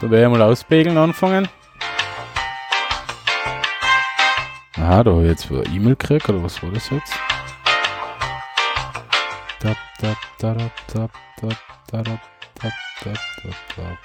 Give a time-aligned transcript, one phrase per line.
[0.00, 1.46] Da werde ich mal auspegeln anfangen.
[4.76, 7.12] Aha, da habe ich jetzt eine E-Mail gekriegt, oder was war das jetzt?
[9.60, 11.56] Tap, tap, tarap, tap, tap,
[11.90, 12.20] tarap,
[12.54, 13.98] tap, tap, tap, tap.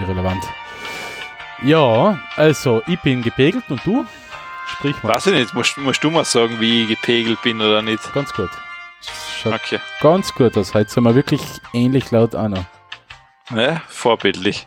[0.00, 0.44] Irrelevant.
[1.64, 4.06] Ja, also ich bin gepegelt und du?
[4.68, 5.14] Sprich mal.
[5.14, 8.12] Weiß ich nicht, musst, musst du mal sagen, wie ich gepegelt bin oder nicht?
[8.12, 8.50] Ganz gut.
[9.42, 9.80] Schaut okay.
[10.00, 10.74] Ganz gut aus.
[10.74, 11.42] Heute sind wir wirklich
[11.72, 12.66] ähnlich laut einer.
[13.50, 14.66] Ja, vorbildlich.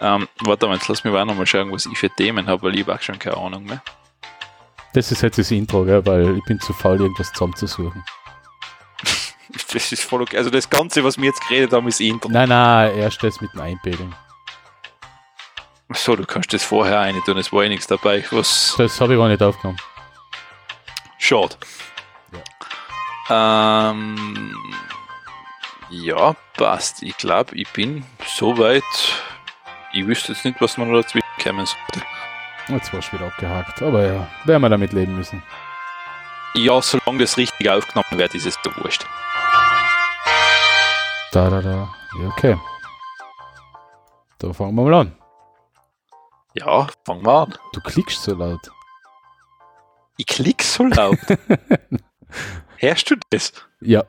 [0.00, 2.62] Ähm, warte mal, jetzt lass mich auch noch mal schauen, was ich für Themen habe,
[2.62, 3.82] weil ich habe auch schon keine Ahnung mehr.
[4.94, 6.04] Das ist jetzt das Intro, gell?
[6.04, 8.04] weil ich bin zu faul, irgendwas zusammenzusuchen.
[9.72, 10.36] Das ist voll okay.
[10.36, 12.28] Also das Ganze, was wir jetzt geredet haben, ist Intro.
[12.28, 14.14] Nein, nein, erst das mit dem Einpegeln.
[15.92, 18.24] So, du kannst das vorher rein tun, es war eh nichts dabei.
[18.30, 19.78] Was Das habe ich gar nicht aufgenommen.
[21.18, 21.56] schade.
[23.28, 24.54] Ähm,
[25.90, 27.02] ja, passt.
[27.02, 28.82] Ich glaube, ich bin soweit.
[29.92, 32.06] Ich wüsste jetzt nicht, was man noch dazwischen kommen sollte.
[32.68, 33.82] Jetzt war es wieder abgehakt.
[33.82, 35.42] Aber ja, werden wir damit leben müssen.
[36.54, 39.04] Ja, solange das richtig aufgenommen wird, ist es so wurscht.
[41.32, 41.94] Da, da, da.
[42.18, 42.56] Ja, okay.
[44.38, 45.16] Da fangen wir mal an.
[46.54, 47.54] Ja, fangen wir an.
[47.72, 48.70] Du klickst so laut.
[50.16, 51.18] Ich klick so laut.
[52.78, 53.52] Hörst du das?
[53.80, 54.04] Ja.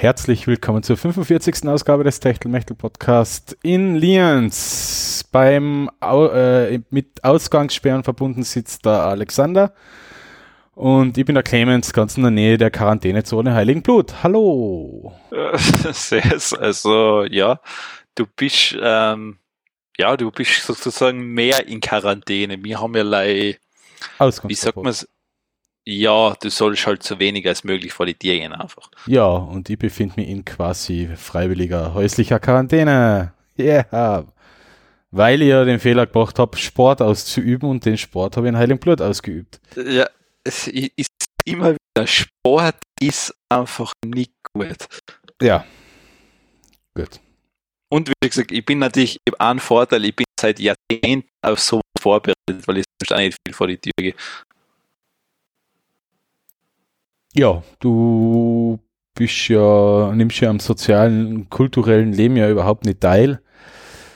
[0.00, 1.68] Herzlich willkommen zur 45.
[1.68, 5.28] Ausgabe des Techtelmechtel Podcast in Lienz.
[5.30, 9.74] Beim Au äh, mit Ausgangssperren verbunden sitzt der Alexander
[10.74, 14.22] und ich bin der Clemens, ganz in der Nähe der Quarantänezone Heiligen Blut.
[14.22, 15.12] Hallo.
[16.58, 17.60] Also, ja,
[18.14, 19.38] du bist, ähm,
[19.98, 22.64] ja, du bist sozusagen mehr in Quarantäne.
[22.64, 24.84] Wir haben ja lei, wie sagt Ausgangsverbot.
[24.84, 25.08] man's?
[25.92, 28.88] Ja, du sollst halt so wenig als möglich vor die Tiere gehen einfach.
[29.06, 33.32] Ja, und ich befinde mich in quasi freiwilliger häuslicher Quarantäne.
[33.58, 34.24] Yeah.
[35.10, 38.56] Weil ich ja den Fehler gemacht habe, Sport auszuüben und den Sport habe ich in
[38.56, 39.60] Heiligen Blut ausgeübt.
[39.74, 40.08] Ja,
[40.44, 41.10] es ist
[41.44, 44.86] immer wieder, Sport ist einfach nicht gut.
[45.42, 45.64] Ja.
[46.94, 47.18] Gut.
[47.88, 51.58] Und wie gesagt, ich bin natürlich, ich habe einen Vorteil, ich bin seit Jahrzehnten auf
[51.58, 54.14] sowas vorbereitet, weil ich sonst auch nicht viel vor die Tür gehe.
[57.34, 58.80] Ja, du
[59.14, 63.40] bist ja, nimmst ja am sozialen, kulturellen Leben ja überhaupt nicht teil.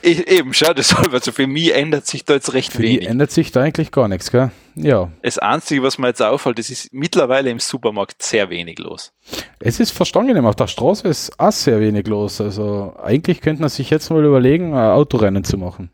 [0.01, 3.07] Ich, eben, schau, deshalb, also für mich ändert sich da jetzt recht Für wenig.
[3.07, 4.51] ändert sich da eigentlich gar nichts, gell?
[4.75, 5.11] Ja.
[5.23, 9.13] Das Einzige, was mir jetzt auffällt, das ist mittlerweile im Supermarkt sehr wenig los.
[9.59, 12.39] Es ist verstanden, auf der Straße ist auch sehr wenig los.
[12.39, 15.89] Also eigentlich könnte man sich jetzt mal überlegen, ein Autorennen zu machen.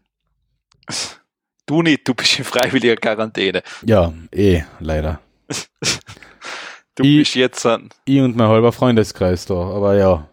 [1.65, 3.61] Du nicht, du bist in freiwilliger Quarantäne.
[3.85, 5.21] Ja, eh, leider.
[6.95, 7.89] Du Ich- bist jetzt an.
[8.05, 10.27] ich und mein halber Freundeskreis da, aber ja.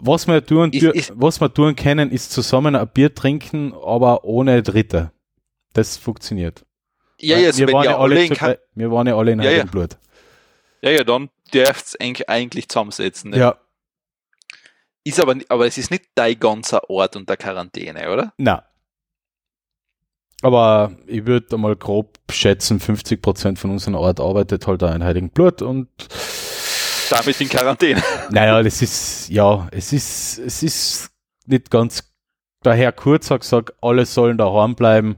[0.00, 4.24] Was wir tun, dür- ist- was wir tun können, ist zusammen ein Bier trinken, aber
[4.24, 5.12] ohne Dritte.
[5.72, 6.64] Das funktioniert.
[7.20, 9.64] Ja, jetzt, wir, waren ja alle in Quar- wir waren ja alle in Ja, ja.
[9.64, 9.96] Blut.
[10.82, 13.30] ja, ja, dann dürft ihr eigentlich zusammensetzen.
[13.30, 13.38] Ne?
[13.38, 13.58] Ja,
[15.04, 18.32] Ist aber, aber es ist nicht dein ganzer Ort unter Quarantäne, oder?
[18.38, 18.64] na.
[20.44, 25.30] Aber ich würde mal grob schätzen, 50% von unserem Ort arbeitet halt da in Heiligen
[25.30, 25.88] Blut und
[27.08, 28.02] Damit in Quarantäne.
[28.30, 31.10] Naja, das ist, ja, es ist, es ist
[31.46, 32.12] nicht ganz,
[32.62, 35.16] daher kurz gesagt, alle sollen daheim bleiben,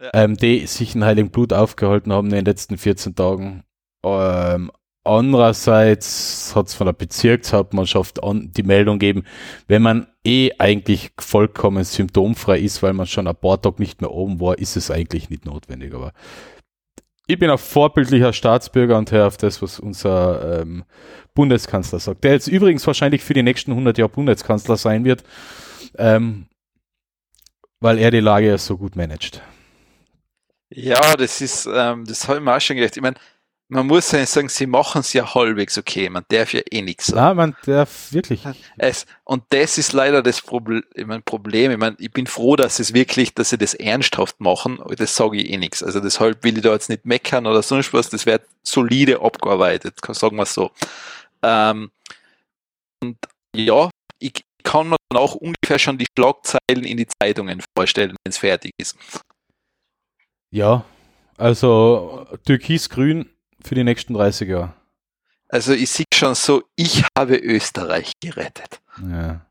[0.00, 0.10] Ja.
[0.14, 3.64] ähm, die sich in Heiligen Blut aufgehalten haben in den letzten 14 Tagen.
[4.04, 4.70] Ähm,
[5.08, 9.24] andererseits hat es von der Bezirkshauptmannschaft an, die Meldung gegeben,
[9.66, 14.10] wenn man eh eigentlich vollkommen symptomfrei ist, weil man schon ein paar Tage nicht mehr
[14.10, 15.94] oben war, ist es eigentlich nicht notwendig.
[15.94, 16.12] Aber
[17.26, 20.84] ich bin ein vorbildlicher Staatsbürger und höre auf das, was unser ähm,
[21.34, 25.24] Bundeskanzler sagt, der jetzt übrigens wahrscheinlich für die nächsten 100 Jahre Bundeskanzler sein wird,
[25.96, 26.46] ähm,
[27.80, 29.42] weil er die Lage ja so gut managt.
[30.70, 32.96] Ja, das ist, ähm, das habe ich mir auch schon gedacht.
[32.96, 33.16] Ich meine,
[33.70, 36.08] man muss ja sagen, sie machen es ja halbwegs okay.
[36.08, 37.20] Man darf ja eh nichts sagen.
[37.20, 38.42] Na, man darf wirklich.
[38.78, 41.72] Es, und das ist leider das Proble ich mein, Problem.
[41.72, 44.82] Ich, mein, ich bin froh, dass es wirklich, dass sie das ernsthaft machen.
[44.96, 45.82] Das sage ich eh nichts.
[45.82, 48.08] Also deshalb will ich da jetzt nicht meckern oder sonst was.
[48.08, 50.70] Das wird solide abgearbeitet, sagen wir so.
[51.42, 51.90] Ähm,
[53.02, 53.18] und
[53.54, 58.30] ja, ich kann mir dann auch ungefähr schon die Schlagzeilen in die Zeitungen vorstellen, wenn
[58.30, 58.96] es fertig ist.
[60.50, 60.86] Ja,
[61.36, 63.28] also türkis-grün
[63.62, 64.74] für die nächsten 30 Jahre.
[65.48, 68.80] Also ich sehe schon so, ich habe Österreich gerettet.
[69.02, 69.46] Ja.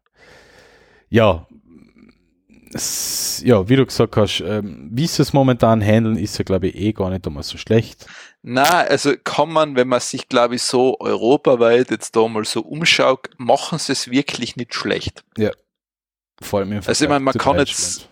[1.10, 1.48] Ja,
[3.44, 6.76] ja, wie du gesagt hast, ähm, wie sie es momentan handeln, ist ja, glaube ich,
[6.76, 8.06] eh gar nicht einmal so schlecht.
[8.42, 12.62] Na, also kann man, wenn man sich, glaube ich, so europaweit jetzt da mal so
[12.62, 15.24] umschaut, machen sie es wirklich nicht schlecht.
[15.38, 15.52] Ja.
[16.42, 18.10] Vor allem im Also ich meine, man kann jetzt,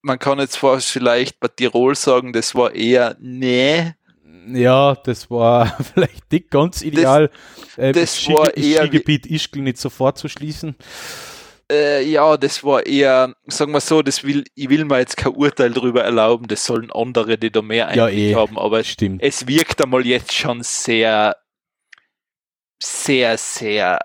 [0.00, 3.94] man kann jetzt vielleicht bei Tirol sagen, das war eher nee.
[4.48, 7.30] Ja, das war vielleicht nicht ganz ideal.
[7.76, 10.76] Das, äh, das, das war eher Skigebiet Ischgl nicht sofort zu schließen
[11.72, 15.32] äh, ja, das war eher, sagen wir so, das will, ich will mir jetzt kein
[15.32, 19.22] Urteil darüber erlauben, das sollen andere, die da mehr ja, eh, haben, aber stimmt.
[19.22, 21.36] es wirkt einmal jetzt schon sehr,
[22.82, 23.98] sehr, sehr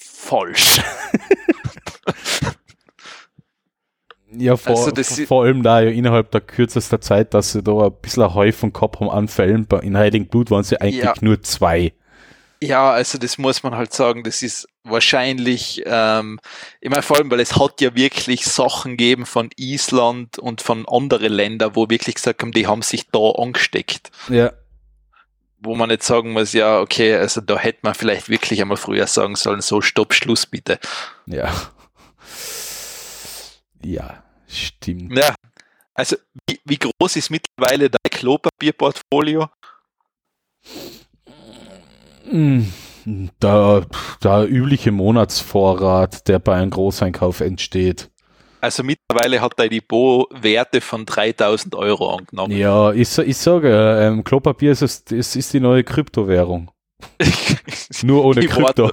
[0.00, 0.80] falsch.
[4.36, 7.92] ja, vor, also vor allem da ja innerhalb der kürzester Zeit, dass sie da ein
[8.00, 9.66] bisschen ein Häufung gehabt haben an Fällen.
[9.82, 11.14] In Heiligen Blut waren sie eigentlich ja.
[11.20, 11.92] nur zwei.
[12.62, 16.38] Ja, also das muss man halt sagen, das ist wahrscheinlich, ähm,
[16.80, 20.86] ich meine vor allem, weil es hat ja wirklich Sachen gegeben von Island und von
[20.88, 24.12] anderen Ländern, wo wirklich gesagt haben, die haben sich da angesteckt.
[24.28, 24.52] Ja.
[25.58, 29.08] Wo man nicht sagen muss, ja, okay, also da hätte man vielleicht wirklich einmal früher
[29.08, 30.78] sagen sollen, so stopp, Schluss bitte.
[31.26, 31.52] Ja.
[33.84, 35.16] Ja, stimmt.
[35.16, 35.34] Ja.
[35.94, 36.16] Also,
[36.48, 39.48] wie, wie groß ist mittlerweile dein Klopapierportfolio?
[43.04, 43.86] Der,
[44.22, 48.10] der übliche Monatsvorrat, der bei einem Großeinkauf entsteht.
[48.62, 52.56] Also mittlerweile hat der Depot Werte von 3000 Euro angenommen.
[52.56, 56.70] Ja, ich, ich sage, ähm, Klopapier ist, es ist die neue Kryptowährung.
[58.02, 58.86] Nur ohne Krypto.
[58.86, 58.92] ich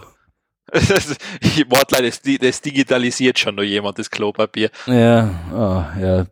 [1.70, 4.70] warte, das, das digitalisiert schon noch jemand, das Klopapier.
[4.86, 6.26] Ja, oh, ja.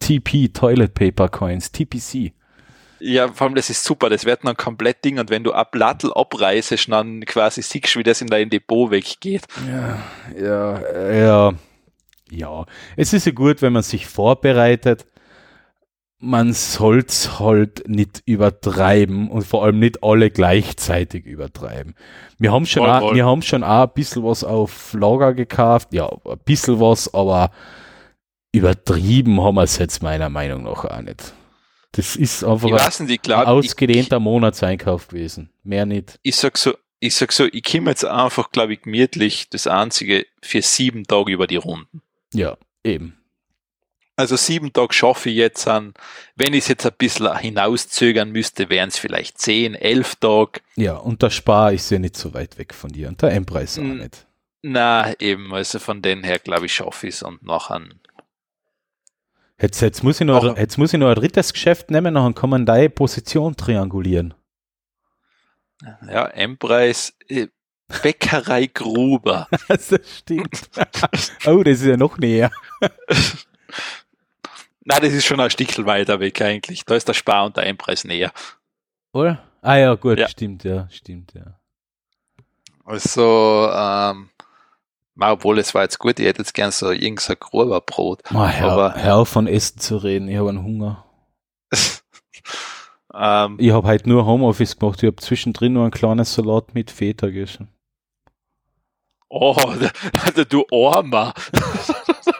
[0.00, 2.32] TP, Toilet Paper Coins, TPC.
[3.00, 5.74] Ja, vor allem das ist super, das wird dann komplett Ding und wenn du ab
[5.74, 9.42] Lattel abreißt, dann quasi siehst du, wie das in dein Depot weggeht.
[9.68, 10.02] Ja,
[10.40, 11.54] ja, ja.
[12.30, 12.64] Ja,
[12.96, 15.06] es ist ja gut, wenn man sich vorbereitet.
[16.24, 21.94] Man soll es halt nicht übertreiben und vor allem nicht alle gleichzeitig übertreiben.
[22.38, 23.14] Wir haben schon, voll, auch, voll.
[23.14, 27.50] wir haben schon auch ein bisschen was auf Lager gekauft, ja, ein bisschen was, aber
[28.52, 31.34] übertrieben haben wir es jetzt meiner Meinung nach auch nicht.
[31.92, 35.50] Das ist einfach ein, nicht, glaub, ein ausgedehnter ich, Monatseinkauf gewesen.
[35.62, 36.18] Mehr nicht.
[36.22, 40.26] Ich sag so, ich sag so, ich komme jetzt einfach, glaube ich, gemütlich das einzige
[40.42, 42.02] für sieben Tage über die Runden.
[42.32, 43.16] Ja, eben.
[44.16, 45.92] Also sieben Tage schaffe ich jetzt an.
[46.36, 50.60] Wenn ich es jetzt ein bisschen hinauszögern müsste, wären es vielleicht zehn, elf Tage.
[50.76, 53.78] Ja, und der Spar ist ja nicht so weit weg von dir und der M-Preis
[53.78, 54.26] auch nicht.
[54.62, 57.82] Na, eben, also von den her, glaube ich, schaffe ich es und nachher
[59.60, 62.50] Jetzt, jetzt, muss ich noch, jetzt muss ich noch ein drittes Geschäft nehmen, dann kann
[62.50, 64.34] man deine Position triangulieren.
[66.08, 67.48] Ja, M-Preis, äh,
[68.02, 69.48] Bäckerei Gruber.
[69.68, 70.70] das stimmt.
[71.46, 72.50] oh, das ist ja noch näher.
[74.84, 76.84] Nein, das ist schon ein Stückchen weiter weg eigentlich.
[76.84, 78.32] Da ist der Spar und der M-Preis näher.
[79.12, 79.42] Oder?
[79.62, 80.28] Ah ja, gut, ja.
[80.28, 81.58] stimmt, ja, stimmt, ja.
[82.84, 84.28] Also, ähm,
[85.18, 88.22] obwohl, es war jetzt gut, ich hätte jetzt gern so irgendein Gruberbrot.
[88.34, 91.04] Oh, hör, aber, hör auf von Essen zu reden, ich habe einen Hunger.
[93.14, 96.90] ähm, ich habe halt nur Homeoffice gemacht, ich habe zwischendrin nur ein kleines Salat mit
[96.90, 97.68] Feta gegessen.
[99.30, 99.56] Oh,
[100.50, 101.32] du Armer.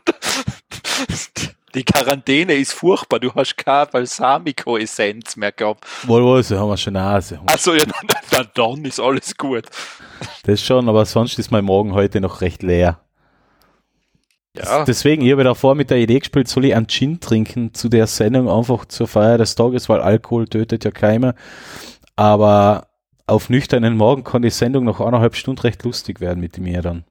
[1.74, 3.18] Die Quarantäne ist furchtbar.
[3.18, 5.84] Du hast keine Balsamico-Essenz mehr gehabt.
[6.06, 7.40] Wohl, wohl, so haben wir schon Nase.
[7.46, 7.84] Also ja,
[8.30, 9.64] dann, dann ist alles gut.
[10.44, 13.00] Das schon, aber sonst ist mein Morgen heute noch recht leer.
[14.56, 14.84] Ja.
[14.84, 18.06] Deswegen, ich habe davor mit der Idee gespielt, soll ich einen Gin trinken zu der
[18.06, 21.34] Sendung einfach zur Feier des Tages, weil Alkohol tötet ja keiner.
[22.14, 22.86] Aber
[23.26, 27.04] auf nüchternen Morgen kann die Sendung noch eineinhalb Stunden recht lustig werden mit mir dann.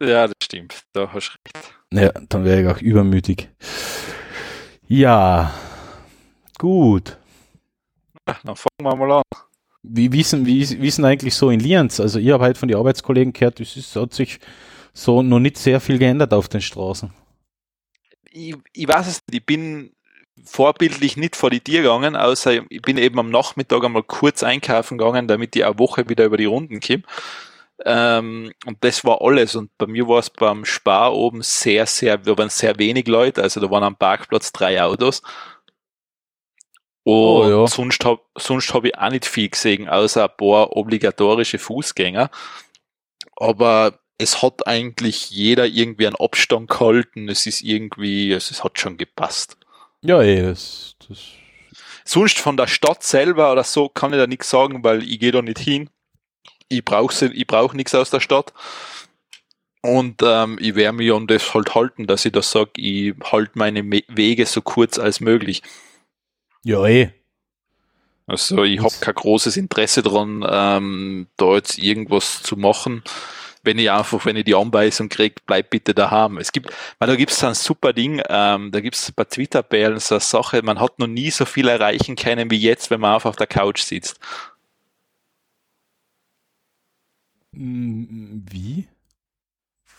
[0.00, 0.82] Ja, das stimmt.
[0.92, 1.77] Da hast du recht.
[1.92, 3.48] Ja, dann wäre ich auch übermütig.
[4.86, 5.54] Ja,
[6.58, 7.16] gut.
[8.24, 9.22] Dann fangen wir mal an.
[9.82, 11.98] Wie wissen, wie, wie sind eigentlich so in Lienz?
[12.00, 14.38] Also ich habe halt von den Arbeitskollegen gehört, es hat sich
[14.92, 17.10] so noch nicht sehr viel geändert auf den Straßen.
[18.30, 19.92] Ich, ich weiß es nicht, ich bin
[20.44, 24.98] vorbildlich nicht vor die Tür gegangen, außer ich bin eben am Nachmittag einmal kurz einkaufen
[24.98, 27.02] gegangen, damit ich eine Woche wieder über die Runden komme.
[27.84, 29.54] Ähm, und das war alles.
[29.54, 33.42] Und bei mir war es beim Spar oben sehr, sehr, da waren sehr wenig Leute.
[33.42, 35.22] Also da waren am Parkplatz drei Autos.
[37.04, 37.66] Und oh, ja.
[37.66, 42.30] sonst habe sonst hab ich auch nicht viel gesehen, außer ein paar obligatorische Fußgänger.
[43.36, 47.28] Aber es hat eigentlich jeder irgendwie einen Abstand gehalten.
[47.28, 49.56] Es ist irgendwie, es hat schon gepasst.
[50.02, 51.18] Ja, eh, das, das.
[52.04, 55.32] Sonst von der Stadt selber oder so kann ich da nichts sagen, weil ich gehe
[55.32, 55.88] da nicht hin.
[56.68, 58.52] Ich brauche ich brauch nichts aus der Stadt.
[59.80, 63.52] Und ähm, ich werde mich an das halt halten, dass ich da sage, ich halte
[63.54, 65.62] meine Wege so kurz als möglich.
[66.64, 67.12] Ja, eh.
[68.28, 73.02] Also ich habe kein großes Interesse daran, ähm, da jetzt irgendwas zu machen.
[73.62, 76.36] Wenn ich einfach, wenn ich die Anweisung kriege, bleib bitte daheim.
[76.36, 79.98] Es gibt, weil da gibt es ein super Ding, ähm, da gibt es bei Twitter-Bällen
[79.98, 83.14] so eine Sache, man hat noch nie so viel erreichen können wie jetzt, wenn man
[83.14, 84.20] einfach auf der Couch sitzt.
[87.47, 88.86] Hm, wie?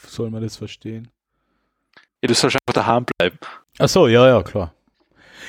[0.08, 1.10] Soll man das verstehen?
[2.22, 3.38] Ja, du sollst einfach daheim bleiben.
[3.78, 4.74] Ach so, ja, ja, klar.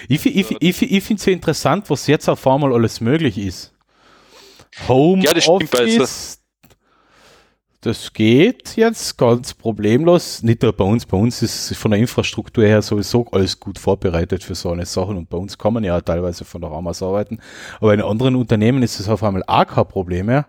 [0.09, 3.73] Ich, ich, ich, ich finde es ja interessant, was jetzt auf einmal alles möglich ist.
[4.88, 6.40] Home ja, das Office,
[7.81, 10.43] das geht jetzt ganz problemlos.
[10.43, 14.45] Nicht nur bei uns, bei uns ist von der Infrastruktur her sowieso alles gut vorbereitet
[14.45, 17.02] für so eine Sachen und bei uns kann man ja teilweise von der Raum aus
[17.02, 17.40] arbeiten.
[17.81, 20.49] Aber in anderen Unternehmen ist es auf einmal auch kein Problem mehr.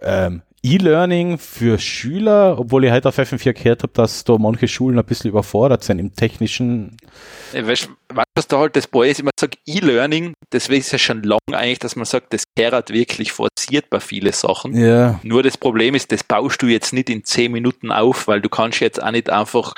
[0.00, 4.98] Ähm, E-Learning für Schüler, obwohl ich heute auf FM4 gehört habe, dass da manche Schulen
[4.98, 6.96] ein bisschen überfordert sind im technischen.
[7.52, 9.20] Weißt du, was da halt das Boy ist?
[9.20, 13.32] Ich sage E-Learning, deswegen ist ja schon lang eigentlich, dass man sagt, das kehrt wirklich
[13.32, 14.76] forciert bei vielen Sachen.
[14.76, 15.20] Ja.
[15.22, 18.50] Nur das Problem ist, das baust du jetzt nicht in zehn Minuten auf, weil du
[18.50, 19.72] kannst jetzt auch nicht einfach,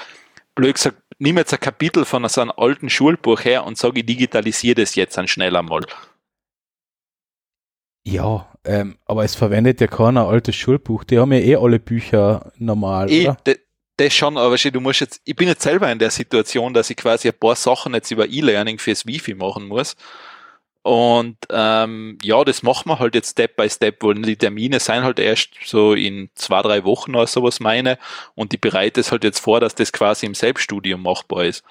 [0.57, 4.07] blöd gesagt, nimm jetzt ein Kapitel von so einem alten Schulbuch her und sage, ich
[4.07, 5.83] digitalisiere das jetzt dann schnell einmal.
[8.03, 11.05] Ja, ähm, aber es verwendet ja keiner altes Schulbuch.
[11.05, 13.37] Die haben ja eh alle Bücher normal, eh, oder?
[13.97, 16.97] Das schon, aber du musst jetzt, ich bin jetzt selber in der Situation, dass ich
[16.97, 19.95] quasi ein paar Sachen jetzt über E-Learning fürs Wifi machen muss.
[20.83, 25.03] Und ähm, ja, das machen wir halt jetzt Step by Step, weil die Termine sind
[25.03, 27.99] halt erst so in zwei, drei Wochen oder sowas meine.
[28.35, 31.63] Und ich bereite es halt jetzt vor, dass das quasi im Selbststudium machbar ist.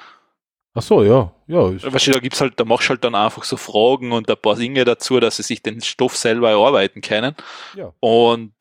[0.73, 1.33] Ach so, ja.
[1.47, 4.29] ja weißt du, da gibt's halt, da machst du halt dann einfach so Fragen und
[4.29, 7.35] ein paar Dinge dazu, dass sie sich den Stoff selber erarbeiten können.
[7.75, 7.93] Ja.
[7.99, 8.53] Und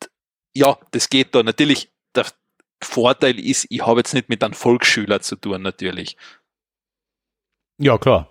[0.54, 1.42] ja, das geht da.
[1.42, 2.26] Natürlich, der
[2.82, 6.16] Vorteil ist, ich habe jetzt nicht mit einem Volksschüler zu tun, natürlich.
[7.78, 8.28] Ja, klar.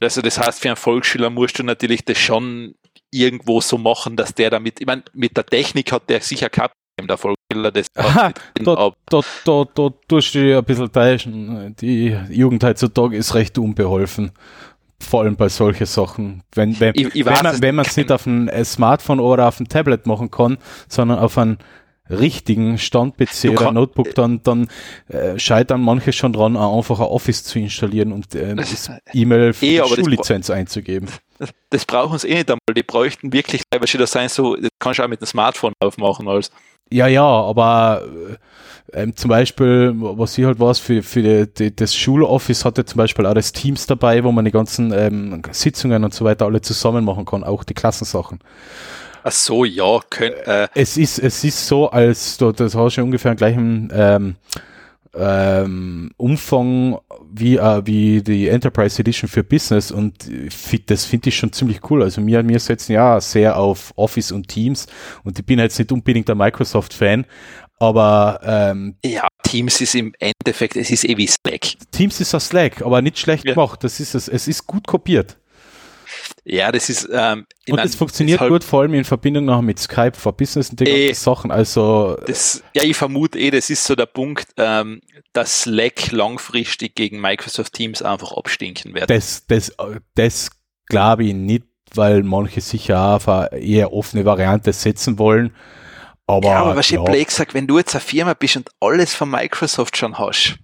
[0.00, 2.74] Also das heißt, für einen Volksschüler musst du natürlich das schon
[3.10, 6.50] irgendwo so machen, dass der damit, ich meine, mit der Technik hat der sicher
[6.96, 11.76] kein der Volkskiller das Aha, da, da, da, da tust du dich ein bisschen täuschen.
[11.76, 14.32] Die Jugend heutzutage ist recht unbeholfen.
[15.00, 16.42] Vor allem bei solchen Sachen.
[16.54, 20.06] Wenn, wenn, ich, ich wenn man es nicht auf ein Smartphone oder auf ein Tablet
[20.06, 20.58] machen kann,
[20.88, 21.58] sondern auf ein
[22.10, 24.68] richtigen Stand-PC oder Notebook, dann, dann
[25.08, 28.54] äh, scheitern manche schon dran, einfach ein Office zu installieren und äh,
[29.14, 31.08] E-Mail für eh, Schullizenz einzugeben.
[31.38, 32.74] Das, das brauchen sie eh nicht einmal.
[32.76, 36.28] Die bräuchten wirklich, weil das sein so, das kannst du auch mit dem Smartphone aufmachen
[36.28, 36.50] als.
[36.90, 38.02] Ja, ja, aber
[38.92, 42.84] äh, ähm, zum Beispiel, was ich halt weiß, für, für die, die, das Schuloffice hatte
[42.84, 46.44] zum Beispiel auch das Teams dabei, wo man die ganzen ähm, Sitzungen und so weiter
[46.44, 48.38] alle zusammen machen kann, auch die Klassensachen.
[49.24, 50.68] Ach so, ja, könnt, äh.
[50.74, 54.36] Es ist, es ist so, als du, das hast du ungefähr den gleichen ähm,
[55.14, 56.98] ähm, Umfang
[57.36, 60.30] wie, äh, wie die Enterprise Edition für Business und
[60.86, 62.02] das finde ich schon ziemlich cool.
[62.02, 64.86] Also wir, wir setzen ja sehr auf Office und Teams
[65.24, 67.26] und ich bin jetzt nicht unbedingt ein Microsoft-Fan,
[67.78, 71.74] aber ähm, ja, Teams ist im Endeffekt, es ist eh wie Slack.
[71.90, 73.54] Teams ist ein Slack, aber nicht schlecht ja.
[73.54, 73.82] gemacht.
[73.84, 74.28] Das ist es.
[74.28, 75.36] Es ist gut kopiert.
[76.44, 77.08] Ja, das ist.
[77.10, 80.70] Ähm, und es funktioniert halt, gut, vor allem in Verbindung noch mit Skype for Business
[80.70, 81.50] und eh, Sachen.
[81.50, 82.18] Also.
[82.26, 85.00] Das, ja, ich vermute eh, das ist so der Punkt, ähm,
[85.32, 89.08] dass Slack langfristig gegen Microsoft Teams einfach abstinken wird.
[89.08, 89.74] Das, das,
[90.14, 90.50] das
[90.86, 91.64] glaube ich nicht,
[91.94, 95.54] weil manche sicher auf eine eher offene Variante setzen wollen.
[96.26, 97.00] Aber, ja, aber was ja.
[97.00, 100.58] ich Blake sagt, wenn du jetzt eine Firma bist und alles von Microsoft schon hast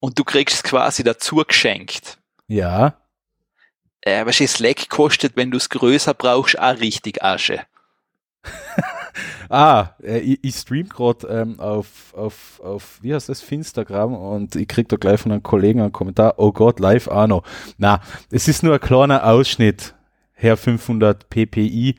[0.00, 2.18] und du kriegst es quasi dazu geschenkt.
[2.48, 2.96] Ja
[4.06, 7.60] äh, was Slack kostet, wenn du es größer brauchst, auch richtig Asche.
[9.48, 14.54] ah, äh, ich, ich stream gerade ähm, auf, auf, auf, wie heißt das, Finstagram und
[14.54, 17.42] ich krieg da gleich von einem Kollegen einen Kommentar, oh Gott, live Arno.
[17.78, 19.94] Na, es ist nur ein kleiner Ausschnitt,
[20.34, 21.96] Herr 500 ppi.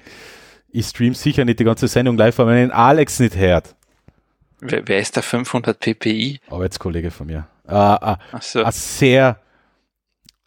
[0.70, 3.76] Ich stream sicher nicht die ganze Sendung live, weil man den Alex nicht hört.
[4.62, 6.40] Wer, wer ist der 500 ppi?
[6.50, 7.48] Arbeitskollege von mir.
[7.68, 8.64] Äh, Ach so.
[8.64, 9.40] Ein sehr,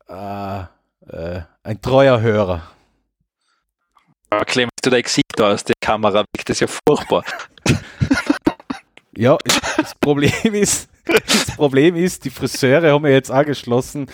[0.09, 0.63] äh,
[1.13, 2.63] äh, ein treuer Hörer.
[4.31, 7.25] Aber Clemens, du dein Gesicht da aus der Kamera weg, das ist ja furchtbar.
[9.17, 9.37] ja,
[9.77, 14.07] das Problem ist, das Problem ist, die Friseure haben ja jetzt angeschlossen.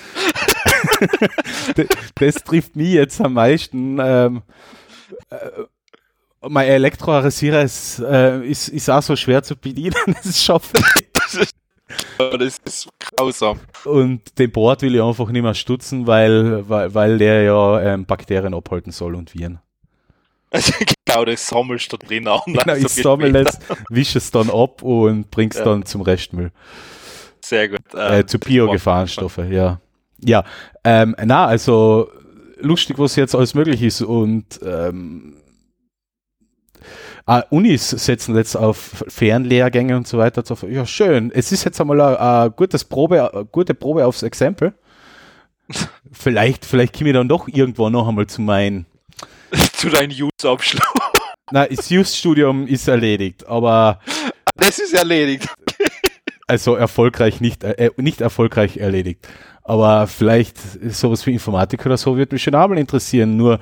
[2.15, 3.99] das trifft mich jetzt am meisten.
[4.01, 4.43] Ähm,
[5.31, 5.37] äh,
[6.49, 11.51] mein Elektroarresierer ist, äh, ist, ist auch so schwer zu bedienen, das schaffe ich.
[12.19, 13.61] Das ist grausam.
[13.85, 18.07] Und den Board will ich einfach nicht mehr stutzen, weil, weil, weil der ja ähm,
[18.07, 19.61] Bakterien abhalten soll und Viren.
[20.51, 20.73] Also
[21.07, 22.41] genau, das sammelst du drin an.
[22.47, 23.59] Genau, ich sammle es,
[23.91, 25.65] wische es dann ab und bring's ja.
[25.65, 26.51] dann zum Restmüll.
[27.41, 27.81] Sehr gut.
[27.95, 29.81] Ähm, äh, zu Biogefahrenstoffe, ja.
[30.25, 30.45] Ja,
[30.83, 32.11] ähm, na, also
[32.59, 35.37] lustig, was jetzt alles möglich ist und ähm,
[37.29, 40.45] Uh, Unis setzen jetzt auf Fernlehrgänge und so weiter.
[40.69, 41.33] Ja, schön.
[41.35, 44.75] Es ist jetzt einmal eine gutes Probe, eine gute Probe aufs Exempel.
[46.13, 48.87] vielleicht, vielleicht komme ich dann doch irgendwo noch einmal zu meinem
[49.73, 50.83] zu deinem Use-Abschluss.
[51.51, 54.01] Nein, das Use-Studium ist erledigt, aber
[54.57, 55.49] das ist erledigt.
[56.47, 59.27] also erfolgreich nicht, äh, nicht erfolgreich erledigt.
[59.65, 60.59] Aber vielleicht
[60.93, 63.37] sowas wie Informatik oder so wird mich schon einmal interessieren.
[63.37, 63.59] Nur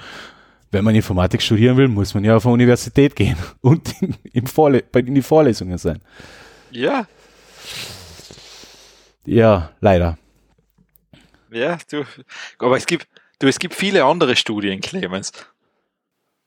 [0.74, 4.46] wenn man Informatik studieren will, muss man ja auf eine Universität gehen und in, im
[4.46, 6.02] Vorle in die Vorlesungen sein.
[6.70, 7.06] Ja.
[9.24, 10.18] Ja, leider.
[11.50, 12.04] Ja, du,
[12.58, 13.06] aber es gibt,
[13.38, 15.32] du, es gibt viele andere Studien, Clemens.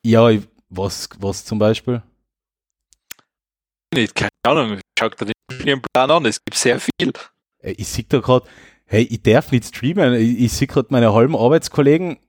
[0.04, 0.30] Ja,
[0.70, 2.04] was, was zum Beispiel?
[3.94, 7.14] Nicht, keine Ahnung, schau dir den Studienplan an, es gibt sehr viel.
[7.60, 8.46] Äh, ich sehe da gerade,
[8.86, 12.20] hey, ich darf nicht streamen, ich, ich sehe gerade meine halben Arbeitskollegen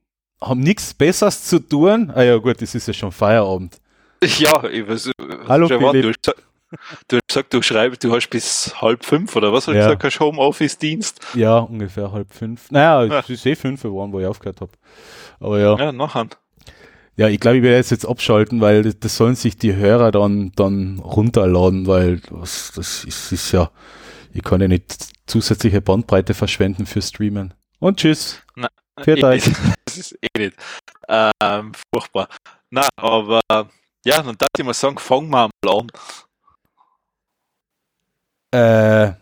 [0.41, 2.11] haben nichts Besseres zu tun.
[2.15, 3.79] Ah ja, gut, das ist ja schon Feierabend.
[4.39, 5.13] Ja, ich weiß.
[5.47, 6.13] Hallo, du,
[7.07, 9.69] du, hast gesagt, du schreibst, du hast bis halb fünf oder was?
[9.69, 9.83] Hast ja.
[9.83, 11.21] du gesagt, hast Homeoffice-Dienst?
[11.35, 12.71] Ja, ungefähr halb fünf.
[12.71, 13.21] Naja, ja.
[13.21, 14.73] es ist eh fünf geworden, wo ich aufgehört habe.
[15.39, 15.77] Aber ja.
[15.79, 16.27] Ja, nachher.
[17.17, 20.13] Ja, ich glaube, ich werde es jetzt abschalten, weil das, das, sollen sich die Hörer
[20.13, 23.71] dann, dann runterladen, weil das, das ist, ist ja,
[24.33, 27.55] ich kann ja nicht zusätzliche Bandbreite verschwenden für Streamen.
[27.81, 28.41] Und tschüss.
[28.55, 28.69] Na,
[29.03, 29.45] Viert euch.
[29.85, 30.57] Das ist eh nicht.
[31.09, 32.29] Ähm, furchtbar.
[32.71, 33.41] Na, aber
[34.05, 35.91] ja, dann darf ich mal sagen, fangen wir mal an.
[38.51, 39.13] Äh,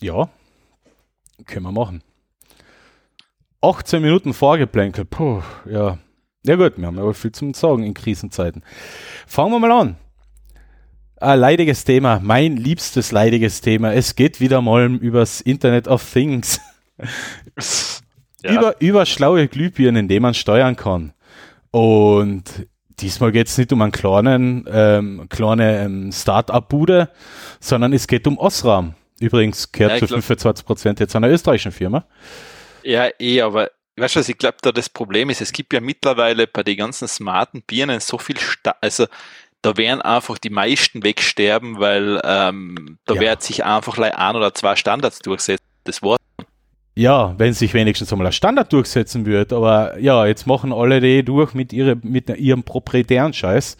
[0.00, 0.28] ja,
[1.46, 2.02] können wir machen.
[3.60, 5.98] 18 Minuten Vorgeplänkel, puh, ja.
[6.46, 8.62] Ja gut, wir haben ja viel zum Sagen in Krisenzeiten.
[9.26, 9.96] Fangen wir mal an.
[11.16, 13.94] Ein leidiges Thema, mein liebstes leidiges Thema.
[13.94, 16.60] Es geht wieder mal übers Internet of Things.
[18.44, 18.52] Ja.
[18.52, 21.14] Über, über schlaue Glühbirnen, die man steuern kann.
[21.70, 22.44] Und
[23.00, 27.08] diesmal geht es nicht um einen kleinen, ähm, kleine ähm, Start-up-Bude,
[27.58, 28.94] sondern es geht um Osram.
[29.18, 32.04] Übrigens gehört ja, zu 25 Prozent jetzt einer österreichischen Firma.
[32.82, 35.80] Ja, eh, aber weißt du, was ich glaube, da das Problem ist, es gibt ja
[35.80, 39.06] mittlerweile bei den ganzen smarten Birnen so viel, Sta also
[39.62, 43.20] da werden einfach die meisten wegsterben, weil ähm, da ja.
[43.20, 45.64] wird sich einfach ein oder zwei Standards durchsetzen.
[45.84, 46.18] Das war
[46.96, 51.24] ja, wenn sich wenigstens einmal ein Standard durchsetzen wird, aber ja, jetzt machen alle die
[51.24, 53.76] durch mit, ihre, mit ihrem proprietären Scheiß.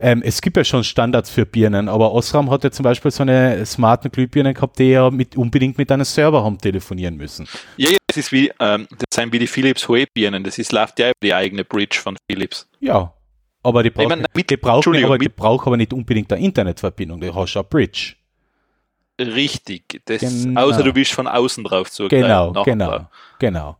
[0.00, 3.22] Ähm, es gibt ja schon Standards für Birnen, aber Osram hat ja zum Beispiel so
[3.22, 7.46] eine smarten Glühbirne gehabt, die ja mit, unbedingt mit einem Server haben telefonieren müssen.
[7.76, 10.98] Ja, ja, das ist wie, ähm, das sind wie die Philips Hue-Birnen, das ist, läuft
[10.98, 12.68] ja über die eigene Bridge von Philips.
[12.80, 13.14] Ja,
[13.62, 17.20] aber die brauchen, ich mein, die brauchen aber, die brauchen aber nicht unbedingt eine Internetverbindung,
[17.20, 18.16] die hast eine Bridge.
[19.20, 20.60] Richtig, das, genau.
[20.62, 22.26] außer du bist von außen drauf zugreifen.
[22.26, 23.76] Genau, genau, genau.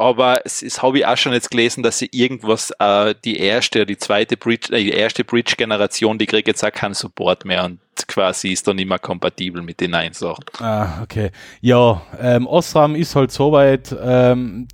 [0.00, 3.84] Aber es, es habe ich auch schon jetzt gelesen, dass sie irgendwas, äh, die erste,
[3.84, 7.80] die zweite Bridge, äh, die erste Bridge-Generation, die kriegt jetzt auch keinen Support mehr und
[8.08, 10.44] quasi ist dann mehr kompatibel mit den neuen Sachen.
[10.58, 11.30] Ah, okay.
[11.60, 14.68] Ja, ähm, Osram ist halt soweit, ähm,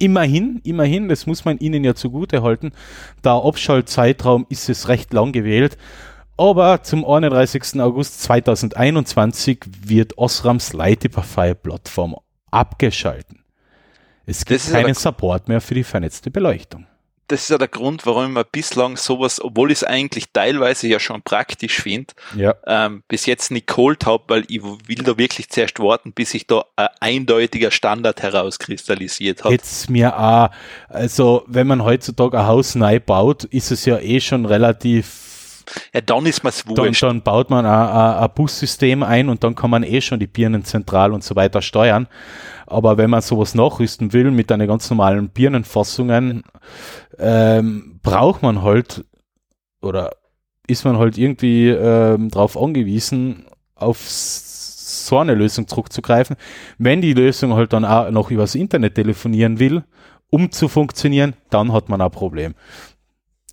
[0.00, 2.72] immerhin, immerhin, das muss man ihnen ja zugute halten,
[3.22, 5.78] der Abschaltzeitraum ist es recht lang gewählt.
[6.36, 7.80] Aber zum 31.
[7.80, 12.16] August 2021 wird Osrams Lightify-Plattform
[12.50, 13.44] abgeschalten.
[14.26, 16.86] Es gibt keinen Support mehr für die vernetzte Beleuchtung.
[17.28, 21.00] Das ist ja der Grund, warum man bislang sowas, obwohl ich es eigentlich teilweise ja
[21.00, 22.54] schon praktisch finde, ja.
[22.66, 26.46] ähm, bis jetzt nicht geholt habe, weil ich will da wirklich zuerst warten, bis sich
[26.46, 29.52] da ein eindeutiger Standard herauskristallisiert hat.
[29.52, 30.50] Jetzt mir auch,
[30.88, 35.33] also wenn man heutzutage ein Haus neu baut, ist es ja eh schon relativ
[35.92, 37.02] ja, dann ist man es wurscht.
[37.02, 40.64] Dann, dann baut man ein Bussystem ein und dann kann man eh schon die Birnen
[40.64, 42.08] zentral und so weiter steuern.
[42.66, 46.44] Aber wenn man sowas nachrüsten will mit einer ganz normalen Birnenfassungen,
[47.18, 49.04] ähm, braucht man halt
[49.82, 50.12] oder
[50.66, 56.36] ist man halt irgendwie ähm, darauf angewiesen, auf so eine Lösung zurückzugreifen.
[56.78, 59.84] Wenn die Lösung halt dann auch noch übers Internet telefonieren will,
[60.30, 62.54] um zu funktionieren, dann hat man ein Problem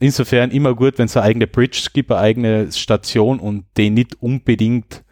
[0.02, 4.22] insofern immer gut, wenn es eine eigene Bridge gibt, eine eigene Station und die nicht
[4.22, 5.04] unbedingt,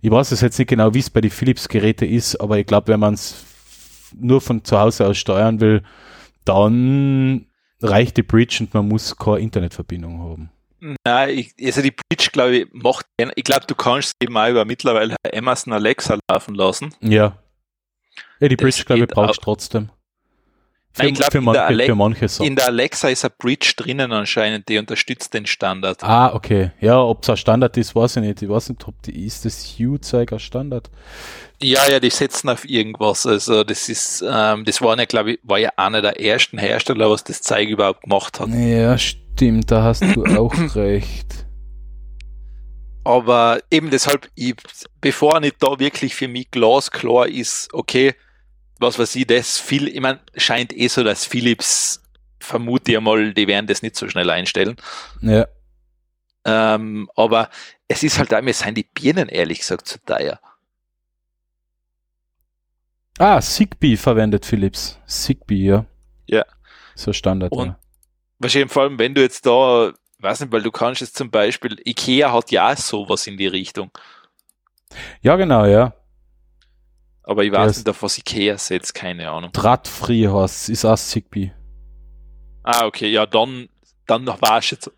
[0.00, 2.88] ich weiß es jetzt nicht genau, wie es bei den Philips-Geräten ist, aber ich glaube,
[2.88, 3.44] wenn man es
[4.18, 5.82] nur von zu Hause aus steuern will,
[6.44, 7.46] dann
[7.82, 10.50] reicht die Bridge und man muss keine Internetverbindung haben.
[11.04, 14.64] Nein, ich, also die Bridge, glaube ich, macht, ich glaube, du kannst eben auch über
[14.64, 16.94] mittlerweile Amazon Alexa laufen lassen.
[17.00, 17.36] Ja.
[18.40, 19.90] Ja, die Bridge, glaube ich, brauchst trotzdem.
[20.92, 24.76] Für, ich glaube, in, für manche in der Alexa ist eine Bridge drinnen anscheinend, die
[24.76, 26.02] unterstützt den Standard.
[26.02, 26.72] Ah, okay.
[26.80, 28.42] Ja, ob es ein Standard ist, weiß ich nicht.
[28.42, 30.90] Ich weiß nicht, ob die ist das Hue-Zeiger Standard.
[31.62, 33.24] Ja, ja, die setzen auf irgendwas.
[33.24, 37.08] Also das ist, ähm, das war ja, glaube ich, war ja einer der ersten Hersteller,
[37.08, 38.48] was das Zeug überhaupt gemacht hat.
[38.48, 41.46] Ja, stimmt, da hast du auch recht.
[43.04, 44.54] Aber eben deshalb, ich,
[45.00, 48.14] bevor nicht da wirklich für mich glasklar ist, okay,
[48.80, 52.02] was weiß ich, das viel, ich meine, scheint eh so, dass Philips
[52.40, 54.76] vermute ich mal, die werden das nicht so schnell einstellen.
[55.20, 55.46] Ja.
[56.44, 57.50] Ähm, aber
[57.86, 60.40] es ist halt mir sind die Birnen ehrlich gesagt zu teuer.
[63.18, 64.98] Ah, Zigbee verwendet Philips.
[65.06, 65.84] Zigbee, ja.
[66.26, 66.46] Ja.
[66.94, 67.52] So Standard.
[67.52, 67.78] Und ja.
[68.38, 71.76] wahrscheinlich vor allem, wenn du jetzt da, weiß nicht, weil du kannst jetzt zum Beispiel,
[71.84, 73.90] Ikea hat ja sowas in die Richtung.
[75.20, 75.92] Ja, genau, ja.
[77.30, 79.52] Aber ich weiß nicht, auf was Ikea setzt, keine Ahnung.
[79.52, 81.52] Drahtfree heißt ist auch Zigbee.
[82.64, 83.68] Ah, okay, ja, dann,
[84.08, 84.90] dann war es jetzt,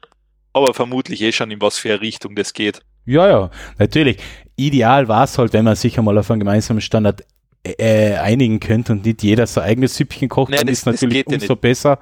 [0.54, 2.80] aber vermutlich eh schon in was für eine Richtung das geht.
[3.04, 4.16] Ja, ja, natürlich.
[4.56, 7.22] Ideal war es halt, wenn man sich einmal auf einen gemeinsamen Standard
[7.64, 11.26] äh, einigen könnte und nicht jeder sein eigenes Süppchen kocht, Nein, dann das, ist natürlich
[11.26, 11.60] umso nicht.
[11.60, 11.98] besser.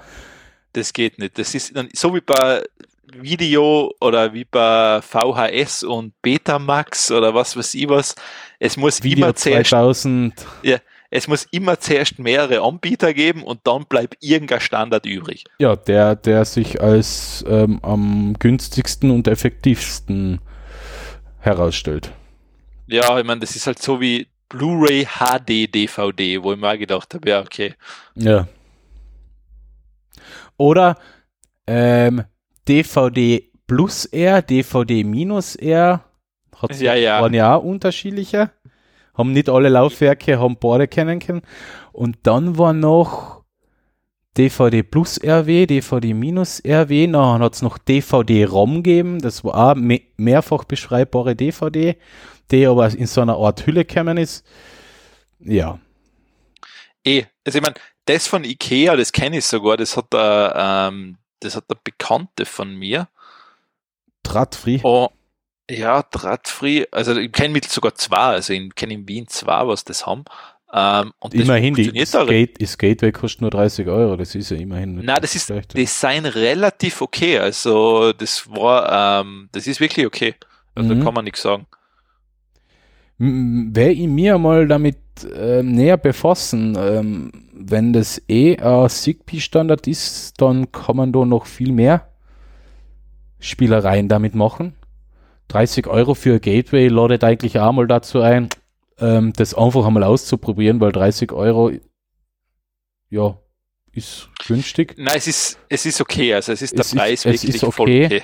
[0.74, 1.40] Das geht nicht.
[1.40, 2.62] Das ist so wie bei
[3.16, 8.14] Video oder wie bei VHS und Betamax oder was weiß ich was.
[8.60, 10.34] Es muss Video immer zuerst, 2000.
[10.62, 10.76] ja,
[11.08, 15.44] es muss immer zuerst mehrere Anbieter geben und dann bleibt irgendein Standard übrig.
[15.58, 20.40] Ja, der, der sich als ähm, am günstigsten und effektivsten
[21.38, 22.12] herausstellt.
[22.86, 27.14] Ja, ich meine, das ist halt so wie Blu-ray HD DVD, wo ich mal gedacht
[27.14, 27.74] habe, ja, okay.
[28.14, 28.46] Ja.
[30.58, 30.98] Oder
[31.66, 32.24] ähm,
[32.68, 36.04] DVD Plus R, DVD Minus R.
[36.60, 37.20] Hat ja, ja.
[37.20, 38.50] waren ja auch unterschiedliche.
[39.14, 41.42] Haben nicht alle Laufwerke, haben beide kennen können.
[41.92, 43.40] Und dann war noch
[44.36, 49.72] DVD Plus RW, DVD Minus RW, dann hat es noch DVD ROM gegeben, das war
[49.72, 51.96] auch me mehrfach beschreibbare DVD,
[52.50, 54.46] die aber in so einer Art Hülle gekommen ist.
[55.40, 55.80] Ja.
[57.04, 61.18] Eh, also ich meine, das von Ikea, das kenne ich sogar, das hat der, ähm,
[61.40, 63.08] das hat der Bekannte von mir.
[64.22, 64.80] Drahtfree?
[64.84, 65.08] Oh,
[65.70, 69.84] ja, Drahtfree, also ich kenne mit sogar zwei, also ich kenne in Wien zwei, was
[69.84, 70.24] das haben.
[70.72, 74.56] Ähm, und immerhin, das die Skate, das Gateway kostet nur 30 Euro, das ist ja
[74.56, 74.96] immerhin.
[74.96, 80.34] Nein, das ist Design relativ okay, also das war, ähm, das ist wirklich okay.
[80.74, 81.02] Also mhm.
[81.02, 81.66] kann man nichts sagen.
[83.18, 90.40] Wäre ich mir mal damit äh, näher befassen, ähm, wenn das eh ein Zigbee-Standard ist,
[90.40, 92.08] dann kann man da noch viel mehr
[93.40, 94.74] Spielereien damit machen.
[95.50, 98.48] 30 Euro für Gateway ladet eigentlich auch mal dazu ein,
[98.98, 101.72] ähm, das einfach einmal auszuprobieren, weil 30 Euro,
[103.10, 103.36] ja,
[103.92, 104.94] ist günstig.
[104.96, 107.56] Nein, es ist, es ist okay, also es ist der es Preis ist, wirklich es
[107.56, 108.06] ist okay.
[108.06, 108.22] okay.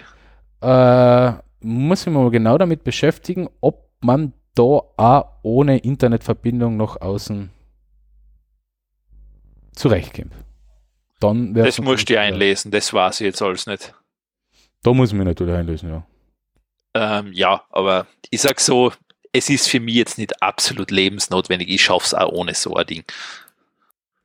[0.60, 7.50] Äh, muss ich mal genau damit beschäftigen, ob man da auch ohne Internetverbindung nach außen
[9.74, 10.32] zurechtkommt.
[11.18, 13.94] Dann das musst du einlesen, das weiß ich jetzt alles nicht.
[14.82, 16.06] Da muss ich mich natürlich einlesen, ja.
[16.96, 18.90] Ähm, ja, aber ich sag so,
[19.30, 21.68] es ist für mich jetzt nicht absolut lebensnotwendig.
[21.68, 23.04] Ich schaffe es auch ohne so ein Ding.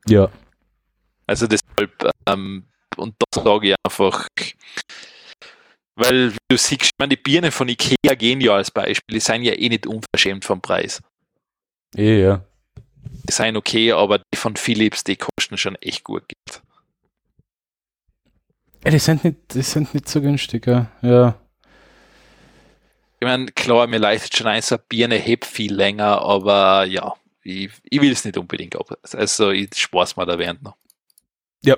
[0.08, 0.32] Ja.
[1.28, 2.64] Also deshalb, ähm,
[2.96, 4.26] und da sage ich einfach,
[5.96, 9.44] weil du siehst, ich meine, die Birnen von Ikea gehen ja als Beispiel, die sind
[9.44, 11.02] ja eh nicht unverschämt vom Preis.
[11.96, 12.46] Eh, ja.
[13.28, 16.62] Die sind okay, aber die von Philips, die kosten schon echt gut Geld.
[18.86, 21.36] Ja, die sind nicht, die sind nicht so günstig, ja.
[23.22, 27.14] Ich meine, klar, mir leistet schon ein, so eine Birne hebt viel länger, aber ja,
[27.44, 28.98] ich, ich will es nicht unbedingt ab.
[29.14, 30.76] Also ich spaß mal da während noch.
[31.64, 31.78] Ja.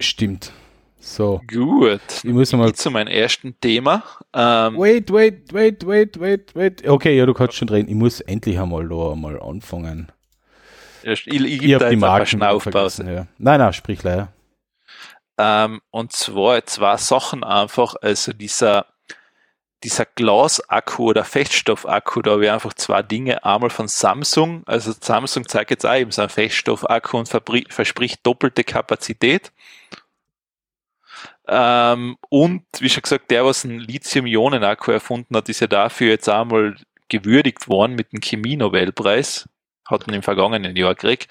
[0.00, 0.52] Stimmt.
[0.98, 1.40] So.
[1.46, 2.00] Gut.
[2.24, 2.72] Ich muss mal.
[2.72, 4.02] zu meinem ersten Thema.
[4.34, 6.88] Ähm, wait, wait, wait, wait, wait, wait.
[6.88, 7.88] Okay, ja, du kannst schon reden.
[7.88, 10.10] Ich muss endlich einmal da mal anfangen.
[11.04, 13.28] Ja, ich, ich, ich habe die Marken Ja.
[13.38, 14.32] Nein, nein, sprich leider.
[15.38, 17.94] Ähm, und zwar zwei Sachen einfach.
[18.00, 18.91] Also dieser
[19.82, 23.44] dieser Glasakku oder Feststoffakku, da habe ich einfach zwei Dinge.
[23.44, 28.64] Einmal von Samsung, also Samsung zeigt jetzt auch eben so einen Feststoffakku und verspricht doppelte
[28.64, 29.52] Kapazität.
[31.48, 36.28] Ähm, und wie schon gesagt, der, was einen Lithium-Ionen-Akku erfunden hat, ist ja dafür jetzt
[36.28, 36.76] einmal
[37.08, 39.48] gewürdigt worden mit dem Chemie-Nobelpreis.
[39.88, 41.28] hat ihn im vergangenen Jahr gekriegt.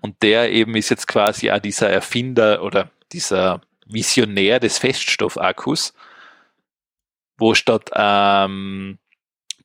[0.00, 5.94] Und der eben ist jetzt quasi auch dieser Erfinder oder dieser Visionär des Feststoffakkus,
[7.38, 8.98] wo statt ähm,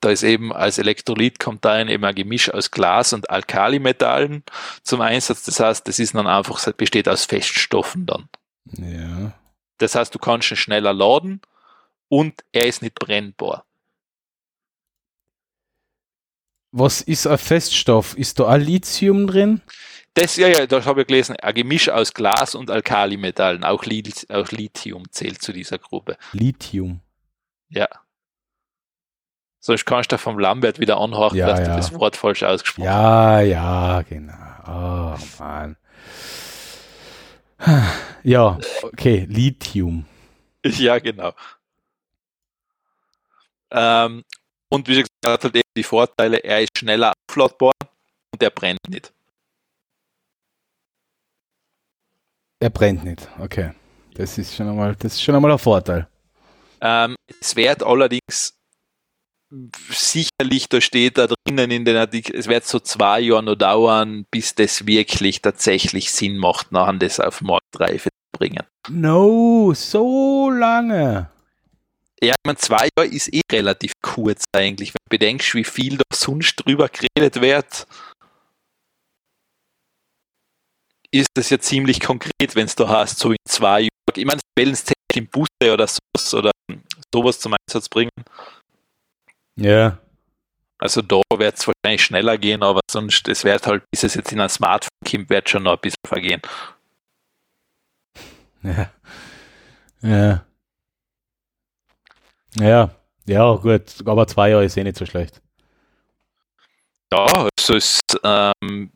[0.01, 4.43] da ist eben als Elektrolyt kommt da eben ein Gemisch aus Glas und Alkalimetallen
[4.83, 5.43] zum Einsatz.
[5.43, 8.29] Das heißt, das ist dann einfach, besteht aus Feststoffen dann.
[8.77, 9.33] Ja.
[9.77, 11.41] Das heißt, du kannst ihn schneller laden
[12.09, 13.65] und er ist nicht brennbar.
[16.71, 18.15] Was ist ein Feststoff?
[18.17, 19.61] Ist da ein Lithium drin?
[20.13, 23.63] Das, ja, ja, da habe ich gelesen, ein Gemisch aus Glas und Alkalimetallen.
[23.63, 26.17] Auch, auch Lithium zählt zu dieser Gruppe.
[26.33, 27.01] Lithium.
[27.69, 27.87] Ja.
[29.59, 31.65] Sonst kannst du vom Lambert wieder anhören, Ja, dass ja.
[31.65, 34.33] du das Wort falsch ausgesprochen Ja, ja, genau.
[34.65, 35.75] Oh, Mann.
[38.23, 40.05] Ja, okay, Lithium.
[40.65, 40.79] hast.
[40.79, 41.33] Ja, genau.
[43.71, 44.23] Ähm,
[44.69, 47.73] und wie gesagt, er hat halt eben die Vorteile, er ist schneller aufladbar
[48.31, 49.11] und er brennt nicht.
[52.59, 53.27] Er brennt nicht.
[53.39, 53.71] Okay.
[54.15, 56.07] Das ist schon einmal, das ist schon einmal ein Vorteil.
[56.81, 58.57] Ähm, es wird allerdings
[59.89, 64.25] sicherlich, da steht da drinnen in den Artikel, es wird so zwei Jahre noch dauern,
[64.29, 68.63] bis das wirklich tatsächlich Sinn macht, nachher das auf Marktreife zu bringen.
[68.89, 71.29] No, so lange.
[72.21, 75.97] Ja, ich meine, zwei Jahre ist eh relativ kurz eigentlich, wenn du bedenkst, wie viel
[75.97, 77.87] da sonst drüber geredet wird,
[81.11, 83.89] ist das ja ziemlich konkret, wenn es da hast, so in zwei Jahren.
[84.15, 84.39] Ich meine,
[84.71, 84.83] es
[85.17, 86.51] im Busse oder sowas oder
[87.13, 88.11] sowas zum Einsatz bringen,
[89.55, 89.97] Ja.
[90.79, 94.31] Also da wird es wahrscheinlich schneller gehen, aber sonst, es wird halt, bis es jetzt
[94.31, 96.41] in ein Smartphone kommt, wird schon noch ein bisschen vergehen.
[98.63, 98.91] Ja.
[100.01, 100.45] Ja.
[102.59, 102.89] Ja.
[103.25, 103.83] Ja, gut.
[104.05, 105.41] Aber zwei Jahre ist eh nicht so schlecht.
[107.11, 108.91] Ja, also es ähm,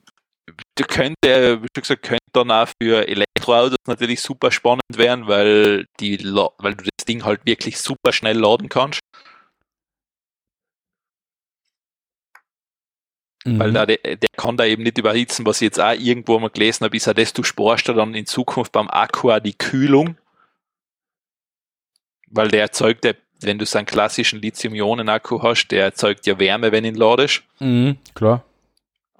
[0.88, 6.17] könnte, wie schon gesagt, könnte dann auch für Elektroautos natürlich super spannend werden, weil die
[6.24, 9.00] weil du das Ding halt wirklich super schnell laden kannst.
[13.44, 13.74] Weil Mhm.
[13.74, 16.86] da der, der kann da eben nicht überhitzen, was ich jetzt auch irgendwo mal gelesen
[16.86, 20.15] habe, ist ja das, du sparst da dann in Zukunft beim Akku auch die Kühlung.
[22.28, 26.72] Weil der erzeugt ja, wenn du so einen klassischen Lithium-Ionen-Akku hast, der erzeugt ja Wärme,
[26.72, 27.41] wenn ihn ladest.
[27.60, 28.46] Mhm, klar.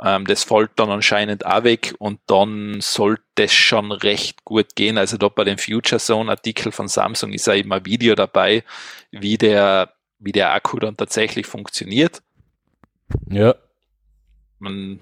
[0.04, 4.98] Ähm, das fällt dann anscheinend auch weg und dann sollte es schon recht gut gehen.
[4.98, 8.64] Also da bei dem Future Zone Artikel von Samsung ist ja eben ein Video dabei,
[9.12, 12.22] wie der, wie der Akku dann tatsächlich funktioniert.
[13.30, 13.56] Ja.
[14.60, 15.00] Man,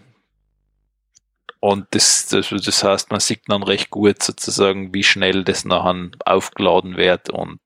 [1.61, 6.09] und das, das, das heißt, man sieht dann recht gut sozusagen, wie schnell das nachher
[6.25, 7.59] aufgeladen wird und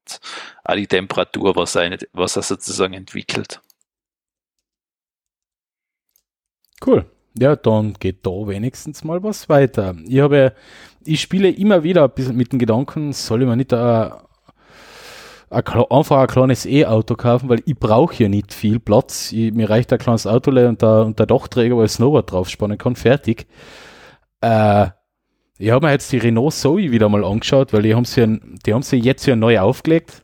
[0.63, 3.61] auch die Temperatur, was er, was er sozusagen entwickelt.
[6.85, 7.05] Cool.
[7.37, 9.95] Ja, dann geht da wenigstens mal was weiter.
[10.07, 10.53] Ich habe,
[11.03, 14.11] ich spiele immer wieder ein mit dem Gedanken, soll ich mir nicht ein,
[15.49, 19.31] ein, kle- einfach ein kleines E-Auto kaufen, weil ich brauche hier nicht viel Platz.
[19.31, 22.77] Ich, mir reicht ein kleines Auto und der, und der Dachträger, wo ich Snowboard draufspannen
[22.77, 23.47] kann, fertig.
[24.41, 24.87] Äh,
[25.57, 28.37] ich habe mir jetzt die Renault Zoe wieder mal angeschaut, weil die haben sie, ja-
[28.65, 30.23] die haben sie jetzt ja neu aufgelegt.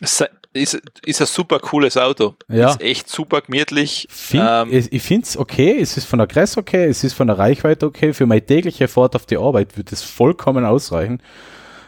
[0.00, 2.34] Es ist, ist ein super cooles Auto.
[2.48, 2.70] Ja.
[2.70, 4.06] Ist echt super gemütlich.
[4.10, 7.26] Find, Ähm, ich finde es okay, es ist von der Größe okay, es ist von
[7.28, 8.12] der Reichweite okay.
[8.12, 11.22] Für meine tägliche Fahrt auf die Arbeit wird es vollkommen ausreichen.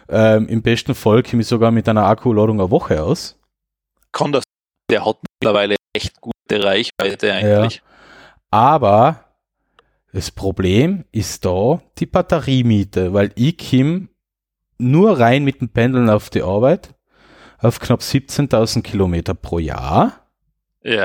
[0.08, 3.38] Ähm, Im besten Fall komme ich sogar mit einer Akkuladung eine Woche aus.
[4.12, 4.44] kann das,
[4.90, 7.82] der hat mittlerweile echt gute Reichweite eigentlich.
[8.50, 9.24] Aber
[10.12, 14.08] das Problem ist da die Batteriemiete, weil ich komme
[14.78, 16.94] nur rein mit dem Pendeln auf die Arbeit
[17.62, 20.20] auf knapp 17.000 Kilometer pro Jahr.
[20.82, 21.04] Ja.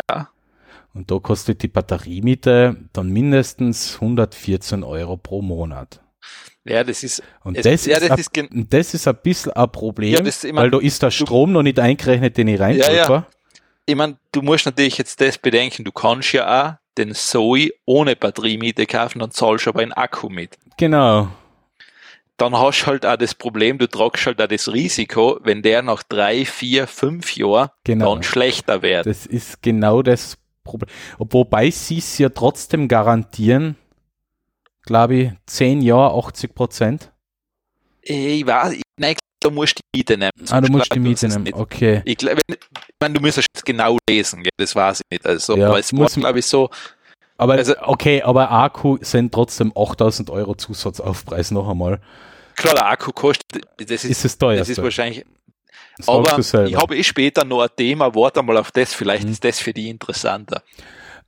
[0.94, 6.02] Und da kostet die Batteriemiete dann mindestens 114 Euro pro Monat.
[6.66, 9.18] Ja, das ist, Und es, das, ja, ist, das ein, ist, und das ist ein
[9.24, 12.36] bisschen ein Problem, Ja, das- ich mein, weil da ist der Strom noch nicht eingerechnet,
[12.38, 12.96] den ich Ja, reintue.
[12.96, 13.28] ja.
[13.86, 18.16] ich meine, du musst natürlich jetzt das bedenken, du kannst ja auch den Zoe ohne
[18.16, 20.58] Batteriemiete kaufen, dann zahlst du aber einen Akku mit.
[20.78, 21.30] Genau.
[22.38, 25.82] Dann hast du halt auch das Problem, du tragst halt auch das Risiko, wenn der
[25.82, 28.14] nach drei, vier, fünf Jahren Genau.
[28.14, 29.06] dann schlechter wird.
[29.08, 30.90] Das ist genau das Problem.
[31.18, 33.76] Ob- Wobei sie es ja trotzdem garantieren,
[34.84, 37.12] glaube ich, 10 Jahre, 80 Prozent.
[38.02, 40.32] Ich weiß, ich, nein, da musst du die Miete nehmen.
[40.50, 41.54] Ah, du musst die Miete nehmen.
[41.54, 42.02] Okay.
[42.06, 42.56] Ich, glaub, ich
[43.02, 44.52] meine, du musst es genau lesen, gell?
[44.58, 45.26] das weiß ich nicht.
[45.26, 46.70] Also, Ja, aber es muss glaube ich, so,
[47.38, 52.00] Aber Also- okay, aber Akku sind trotzdem 8000 Euro Zusatzaufpreis noch einmal.
[52.56, 54.58] klar, der Akku kostet, das ist, Ist es teuer?
[54.58, 55.24] das ist wahrscheinlich,
[56.00, 56.10] Sagst
[56.56, 59.32] aber ich habe eh später noch ein Thema, warte mal auf das, vielleicht Mhm.
[59.32, 60.62] ist das für die interessanter.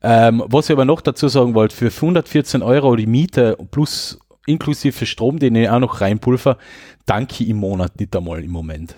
[0.02, 4.18] Ähm, was ich aber noch dazu sagen wollte, für 114 Euro die Miete plus
[4.48, 6.58] inklusive Strom, den ich auch noch reinpulver,
[7.06, 8.96] danke im Monat nicht einmal im Moment.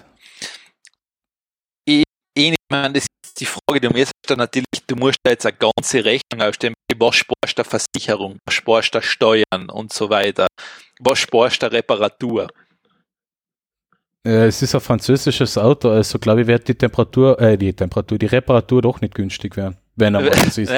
[1.85, 2.03] Ich,
[2.35, 3.07] ich meine, das
[3.41, 7.15] die Frage, du musst da natürlich, du musst da jetzt eine ganze Rechnung aufstellen, was
[7.15, 10.47] sparst du Versicherung, was sparst du Steuern und so weiter,
[10.99, 12.47] was sparst du Reparatur.
[14.23, 18.19] Äh, es ist ein französisches Auto, also glaube ich, wird die Temperatur, äh, die Temperatur,
[18.19, 20.71] die Reparatur doch nicht günstig werden, wenn er was ist.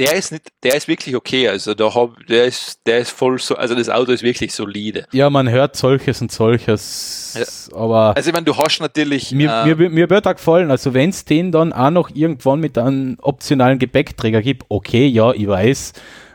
[0.00, 3.38] Der ist nicht, der ist wirklich okay, also da hab, der ist, der ist voll
[3.38, 5.06] so, also das Auto ist wirklich solide.
[5.12, 7.76] Ja, man hört solches und solches, ja.
[7.76, 8.16] aber.
[8.16, 9.30] Also ich meine, du hast natürlich.
[9.30, 12.58] Mir, äh, mir, mir wird auch gefallen, also wenn es den dann auch noch irgendwann
[12.58, 15.92] mit einem optionalen Gepäckträger gibt, okay, ja, ich weiß,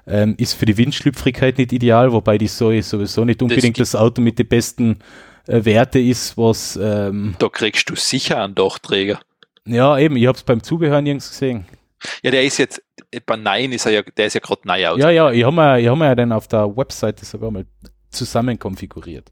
[0.08, 3.92] ähm, ist für die Windschlüpfrigkeit nicht ideal, wobei die so ist sowieso nicht unbedingt das,
[3.92, 5.00] das Auto mit den besten
[5.48, 6.80] äh, Werte ist, was.
[6.82, 9.20] Ähm, da kriegst du sicher einen Dachträger.
[9.66, 11.66] Ja, eben, ich habe es beim Zubehör nirgends gesehen.
[12.24, 12.82] Ja, der ist jetzt,
[13.26, 15.00] bei Nein ist er ja, der ist ja gerade neu aus.
[15.00, 17.66] Ja, ja, ich habe mir, hab mir ja dann auf der Webseite sogar mal
[18.10, 19.32] zusammen konfiguriert.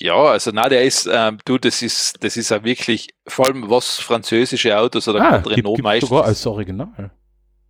[0.00, 3.70] Ja, also na, der ist, ähm, du, das ist, das ist ja wirklich, vor allem
[3.70, 6.08] was französische Autos oder ah, Renault gibt, meistens.
[6.08, 7.10] sogar als Original.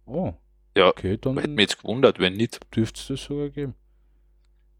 [0.06, 0.32] Oh.
[0.76, 2.60] Ja, okay, dann hätte mich jetzt gewundert, wenn nicht.
[2.74, 3.74] Dürfte es das sogar geben.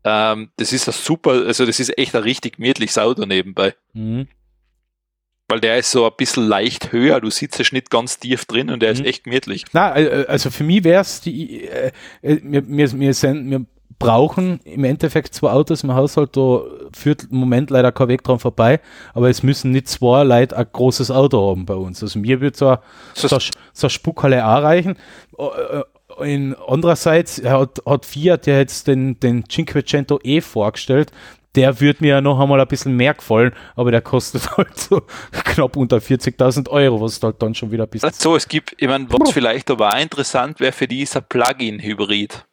[0.04, 3.74] Ähm, das ist ein super, also das ist echt ein richtig gemütliches Auto nebenbei.
[3.92, 4.28] Mhm.
[5.48, 8.80] Weil der ist so ein bisschen leicht höher, du sitzt nicht ganz tief drin und
[8.80, 9.00] der mhm.
[9.00, 9.64] ist echt gemütlich.
[9.72, 13.66] Na, also für mich wäre es die, äh, äh, wir, wir, wir, sind, wir
[13.98, 16.62] brauchen im Endeffekt zwei Autos im Haushalt, da
[16.94, 18.80] führt im Moment leider kein Weg dran vorbei,
[19.12, 22.02] aber es müssen nicht zwei Leute ein großes Auto haben bei uns.
[22.02, 22.78] Also mir wird so,
[23.12, 24.96] so, so, so eine Spuckhalle auch reichen.
[25.38, 25.82] Äh,
[26.22, 31.10] in andererseits hat, hat Fiat ja jetzt den, den Cinquecento E vorgestellt.
[31.54, 35.02] Der würde mir ja noch einmal ein bisschen mehr gefallen, aber der kostet halt so
[35.32, 38.12] knapp unter 40.000 Euro, was halt dann schon wieder ein bisschen.
[38.12, 42.44] So, es gibt, ich meine, was vielleicht aber auch interessant wäre für dieser Plug-in-Hybrid.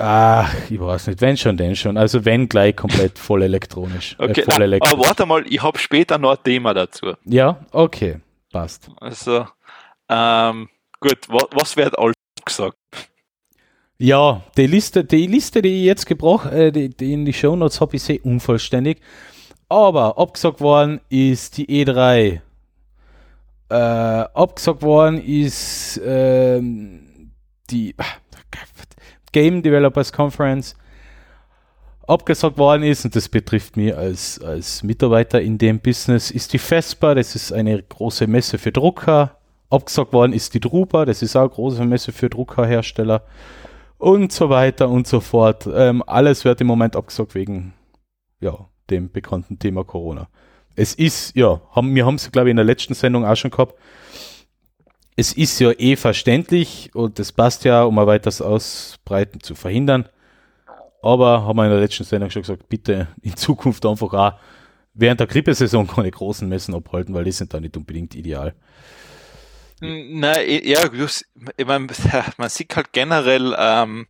[0.00, 1.96] Ach, ich weiß nicht, wenn schon, denn schon.
[1.96, 4.14] Also wenn gleich komplett voll elektronisch.
[4.20, 4.94] Äh, okay, äh, voll elektronisch.
[4.94, 7.14] aber warte mal, ich habe später noch ein Thema dazu.
[7.24, 8.20] Ja, okay,
[8.52, 8.88] passt.
[9.00, 9.48] Also,
[10.08, 10.68] ähm,
[11.00, 12.14] Gut, was, was wird alles
[12.44, 12.76] gesagt?
[14.00, 17.56] Ja, die Liste, die Liste, die ich jetzt gebracht, äh, die, die in die Show
[17.56, 19.00] Notes habe ich sehr unvollständig.
[19.68, 22.40] Aber abgesagt worden ist die E3.
[23.70, 27.32] Äh, abgesagt worden ist ähm,
[27.70, 27.96] die
[29.32, 30.76] Game Developers Conference.
[32.06, 36.58] Abgesagt worden ist, und das betrifft mich als, als Mitarbeiter in dem Business, ist die
[36.58, 37.16] FESPA.
[37.16, 39.36] Das ist eine große Messe für Drucker.
[39.70, 43.22] Abgesagt worden ist die Drupa, das ist auch eine große Messe für Druckerhersteller
[43.98, 45.68] und so weiter und so fort.
[45.72, 47.74] Ähm, alles wird im Moment abgesagt wegen
[48.40, 50.28] ja, dem bekannten Thema Corona.
[50.76, 53.50] Es ist, ja, haben, wir haben es, glaube ich, in der letzten Sendung auch schon
[53.50, 53.74] gehabt.
[55.16, 60.08] Es ist ja eh verständlich und das passt ja, um ein weiteres Ausbreiten zu verhindern.
[61.02, 64.32] Aber haben wir in der letzten Sendung schon gesagt, bitte in Zukunft einfach auch
[64.94, 68.54] während der Grippesaison keine großen Messen abhalten, weil die sind da nicht unbedingt ideal.
[69.80, 70.80] Nein, ja,
[71.56, 71.86] ich meine,
[72.36, 74.06] man sieht halt generell, ähm,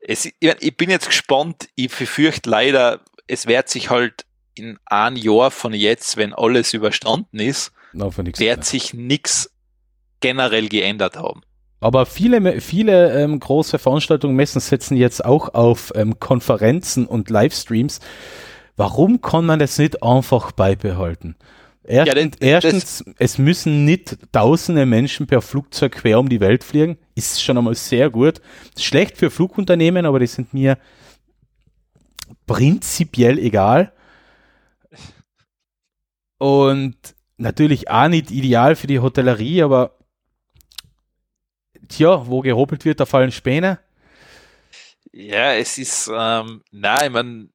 [0.00, 4.24] es, ich bin jetzt gespannt, ich befürchte leider, es wird sich halt
[4.54, 9.50] in ein Jahr von jetzt, wenn alles überstanden ist, no, wird sich nichts
[10.20, 11.42] generell geändert haben.
[11.80, 18.00] Aber viele, viele ähm, große Veranstaltungen, Messen setzen jetzt auch auf ähm, Konferenzen und Livestreams.
[18.76, 21.36] Warum kann man das nicht einfach beibehalten?
[21.88, 26.98] Erstens, ja, erstens es müssen nicht tausende Menschen per Flugzeug quer um die Welt fliegen.
[27.14, 28.40] Ist schon einmal sehr gut.
[28.76, 30.78] Schlecht für Flugunternehmen, aber die sind mir
[32.46, 33.92] prinzipiell egal.
[36.38, 36.96] Und
[37.36, 39.96] natürlich auch nicht ideal für die Hotellerie, aber
[41.88, 43.78] tja, wo gehobelt wird, da fallen Späne.
[45.12, 47.48] Ja, es ist, ähm, nein, ich meine,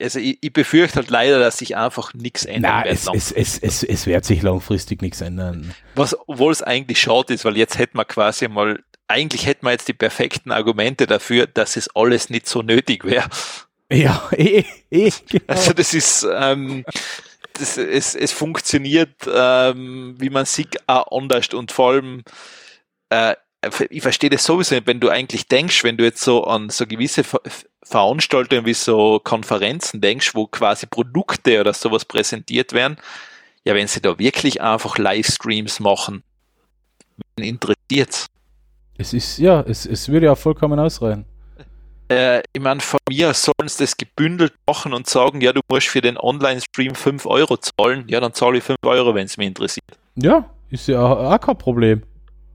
[0.00, 2.94] also ich, ich, befürchte halt leider, dass sich einfach nichts ändern wird.
[2.94, 5.74] Es, es, es, es, es wird sich langfristig nichts ändern.
[5.94, 9.72] Was, obwohl es eigentlich schade ist, weil jetzt hätten wir quasi mal, eigentlich hätten wir
[9.72, 13.28] jetzt die perfekten Argumente dafür, dass es alles nicht so nötig wäre.
[13.90, 15.12] Ja, eh, eh.
[15.28, 15.44] Genau.
[15.46, 16.84] Also das ist, ähm,
[17.54, 22.22] das, es, es funktioniert, ähm, wie man sieht, auch anders und vor allem,
[23.10, 23.34] äh,
[23.90, 26.86] ich verstehe das sowieso nicht, wenn du eigentlich denkst, wenn du jetzt so an so
[26.86, 27.40] gewisse Ver
[27.82, 32.96] Veranstaltungen wie so Konferenzen denkst, wo quasi Produkte oder sowas präsentiert werden,
[33.64, 36.24] ja, wenn sie da wirklich einfach Livestreams machen,
[37.36, 38.26] interessiert
[38.98, 41.26] es ist, ja, es, es würde ja vollkommen ausreichen.
[42.08, 45.88] Äh, ich meine, von mir sollen sie das gebündelt machen und sagen, ja, du musst
[45.88, 49.48] für den Online-Stream 5 Euro zahlen, ja, dann zahle ich 5 Euro, wenn es mich
[49.48, 49.84] interessiert.
[50.14, 52.02] Ja, Ist ja auch kein Problem.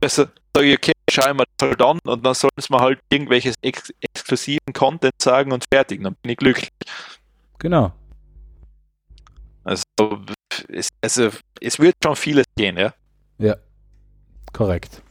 [0.01, 0.25] Also,
[0.55, 3.55] sage ich, okay, schau mir das halt an und dann sollen sie mir halt irgendwelches
[3.61, 6.69] ex exklusiven Content sagen und fertig, dann bin ich glücklich.
[7.59, 7.91] Genau.
[9.63, 9.83] Also
[10.69, 11.29] es, also,
[11.59, 12.93] es wird schon vieles gehen, ja.
[13.37, 13.55] Ja,
[14.53, 15.01] korrekt.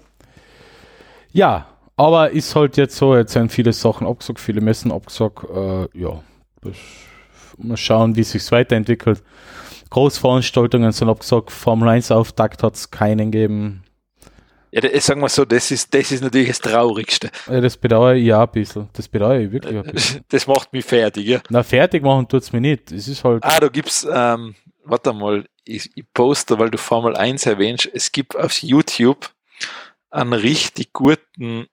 [1.32, 1.66] Ja,
[1.96, 5.44] aber ist halt jetzt so, jetzt sind viele Sachen abgesagt, viele Messen abgesagt.
[5.44, 6.22] Äh, ja,
[7.58, 9.22] mal schauen, wie sich weiterentwickelt.
[9.90, 13.84] Großveranstaltungen sind abgesagt, Formel 1 Auftakt hat es keinen gegeben.
[14.72, 17.30] Ja, das, sagen wir so, das ist, das ist natürlich das Traurigste.
[17.48, 18.88] Ja, das bedauere ich ja ein bisschen.
[18.92, 20.24] Das bedauere ich wirklich ein bisschen.
[20.28, 21.40] Das macht mich fertig, ja.
[21.48, 22.92] Na, fertig machen tut es mir nicht.
[22.92, 23.42] Es ist halt.
[23.44, 24.54] Ah, da gibt's, ähm,
[24.84, 29.30] warte mal, ich, ich poste, weil du Formel 1 erwähnst, es gibt auf YouTube
[30.10, 31.66] einen richtig guten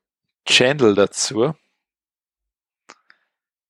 [0.46, 1.54] Channel dazu.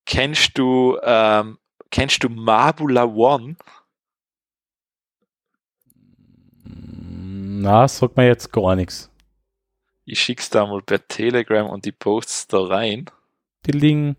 [0.06, 1.58] Kennst du, ähm,
[1.90, 3.56] kennst du Mabula One?
[6.64, 9.10] Na, sagt mir jetzt gar nichts.
[10.10, 13.10] Ich schick's da mal per Telegram und die posts da rein.
[13.66, 14.16] Die Link.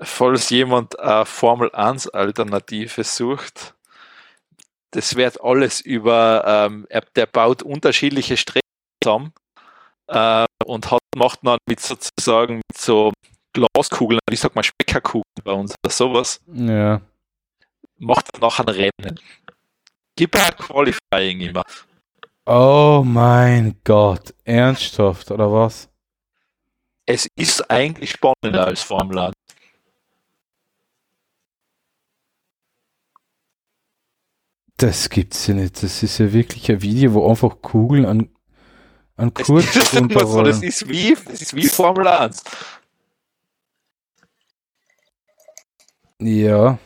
[0.00, 3.74] Falls jemand eine Formel 1 Alternative sucht,
[4.90, 8.60] das wird alles über, ähm, er, der baut unterschiedliche Strecken
[9.02, 9.32] zusammen
[10.06, 13.12] äh, und hat, macht dann mit sozusagen mit so
[13.54, 17.00] Glaskugeln, ich sag mal Speckerkugeln bei uns oder sowas, Ja.
[17.96, 19.20] macht dann nachher ein Rennen.
[20.14, 21.64] Gib ein Qualifying immer.
[22.50, 24.34] Oh mein Gott.
[24.44, 25.90] Ernsthaft, oder was?
[27.04, 29.34] Es ist eigentlich spannender als Formel 1.
[34.78, 35.82] Das gibt's ja nicht.
[35.82, 38.30] Das ist ja wirklich ein Video, wo einfach Kugeln an,
[39.16, 42.42] an Kurz ist immer so, das ist wie, das ist wie Formel 1.
[46.20, 46.78] Ja.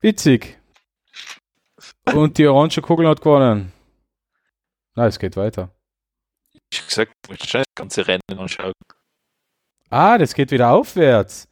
[0.00, 0.60] Witzig.
[2.14, 3.72] Und die orange Kugel hat gewonnen.
[4.94, 5.70] Na, es geht weiter.
[6.70, 8.72] Ich hab gesagt, musst schon das ganze Rennen anschauen.
[9.90, 11.48] Ah, das geht wieder aufwärts.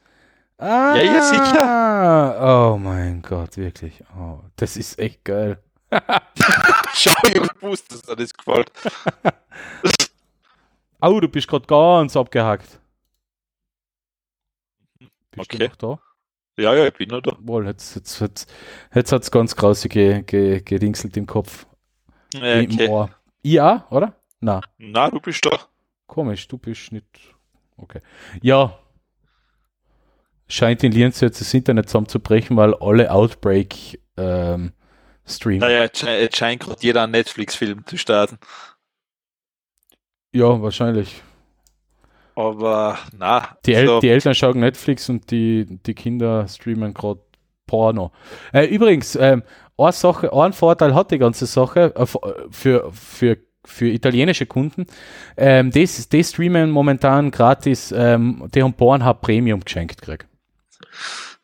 [0.59, 2.73] Ah, Ja, ja, sicher.
[2.73, 4.03] Oh mein Gott, wirklich.
[4.17, 5.63] Oh, das ist echt geil.
[6.95, 8.71] Schau, ich hab gewusst, dass dir das gefällt.
[11.01, 12.79] Au, du bist gerade ganz abgehackt.
[14.99, 15.11] Bist
[15.53, 15.59] Okay.
[15.59, 15.99] du noch da?
[16.57, 17.37] Ja, ja, ich bin noch da.
[17.41, 18.53] Wohl, jetzt, jetzt, jetzt,
[18.95, 21.67] jetzt hat es ganz grausig ge, ge, gedingselt im Kopf.
[22.35, 22.89] Ja, Im okay.
[22.89, 23.11] Ohr.
[23.43, 24.15] Ja, oder?
[24.41, 25.59] Na, Na, du bist da.
[26.07, 27.07] komisch, du bist nicht.
[27.77, 28.01] Okay.
[28.43, 28.79] Ja.
[30.47, 34.73] Scheint in Lienz jetzt das Internet zusammenzubrechen, weil alle Outbreak ähm,
[35.27, 35.61] streamen.
[35.61, 38.39] Naja, jetzt scheint, jetzt scheint gerade jeder einen Netflix-Film zu starten.
[40.33, 41.23] Ja, wahrscheinlich.
[42.37, 43.57] Aber, na.
[43.65, 47.21] Die, El so, die Eltern schauen Netflix und die, die Kinder streamen gerade
[47.67, 48.13] Porno.
[48.53, 49.43] Äh, übrigens, ähm,
[49.79, 52.07] eine Sache, ein Vorteil hat die ganze Sache äh,
[52.51, 54.87] für, für, für italienische Kunden.
[55.37, 60.27] Ähm, die, die streamen momentan gratis, ähm, die haben Pornhub Premium geschenkt gekriegt.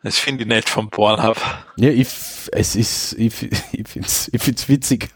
[0.03, 1.37] Das finde ich nett vom Pornhub.
[1.77, 2.09] Ja, ich,
[2.53, 5.09] es ist, ich, ich finde es ich find's witzig.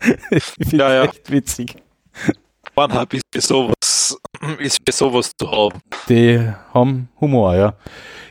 [0.30, 1.04] ich finde Ja, ja.
[1.04, 1.76] echt witzig.
[2.76, 4.16] Pornhub ist für sowas,
[4.58, 5.80] ist für sowas zu haben.
[6.08, 6.38] Die
[6.74, 7.74] haben Humor, ja.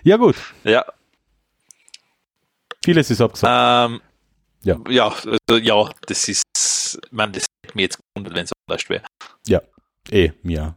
[0.04, 0.36] Ja, gut.
[0.64, 0.86] Ja,
[2.84, 3.52] Vieles ist abgesagt.
[3.92, 4.00] ähm,
[4.64, 4.78] Ja.
[4.88, 6.44] ja, also, ja, das ist,
[7.10, 9.04] man, das hätte mir jetzt gewundert, wenn es anders wäre.
[10.12, 10.76] eh, mir.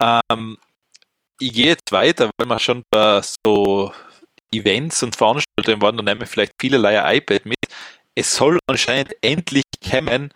[0.00, 0.58] Ähm,
[1.38, 3.92] ich gehe jetzt weiter, weil wir schon bei so
[4.52, 7.58] Events und Veranstaltungen waren, da nehmen vielleicht vielerlei iPad mit.
[8.16, 10.32] Es soll anscheinend endlich kommen.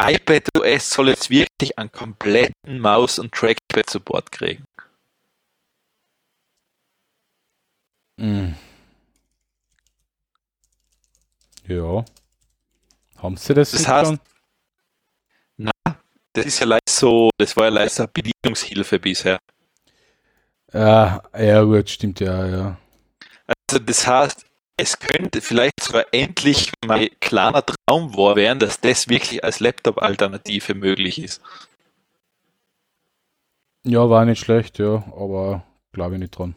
[0.00, 4.64] iPad OS soll jetzt wirklich einen kompletten Maus- und Trackpad-Support kriegen.
[8.18, 8.52] Mm.
[11.66, 12.04] Ja.
[13.16, 14.20] Haben sie das, Das heißt- schon?
[16.32, 19.38] Das ist ja leicht so, das war ja eine Bedienungshilfe bisher.
[20.70, 22.76] Ja, ja, gut, stimmt, ja, ja.
[23.46, 24.45] Also das heißt,
[24.76, 30.74] es könnte vielleicht sogar endlich mein kleiner Traum wahr werden, dass das wirklich als Laptop-Alternative
[30.74, 31.40] möglich ist.
[33.84, 36.54] Ja, war nicht schlecht, ja, aber glaube ich nicht dran.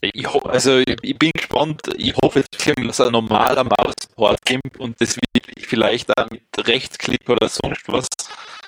[0.00, 5.00] Ich also ich, ich bin gespannt, ich hoffe wirklich, dass ein normaler Mausport gibt und
[5.00, 8.06] das wirklich vielleicht auch mit Rechtsklick oder sonst was.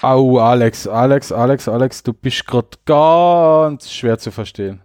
[0.03, 4.83] Au, Alex, Alex, Alex, Alex, du bist gerade ganz schwer zu verstehen.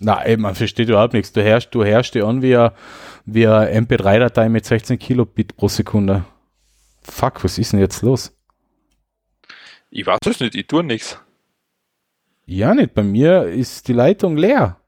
[0.00, 1.32] Ey, man versteht überhaupt nichts.
[1.32, 2.72] Du herrschst, du herrschst dir an wie eine,
[3.26, 6.24] wie eine MP3-Datei mit 16 Kilobit pro Sekunde.
[7.02, 8.36] Fuck, was ist denn jetzt los?
[9.90, 11.18] Ich weiß es nicht, ich tue nichts.
[12.46, 12.94] Ja, nicht.
[12.94, 14.80] Bei mir ist die Leitung leer.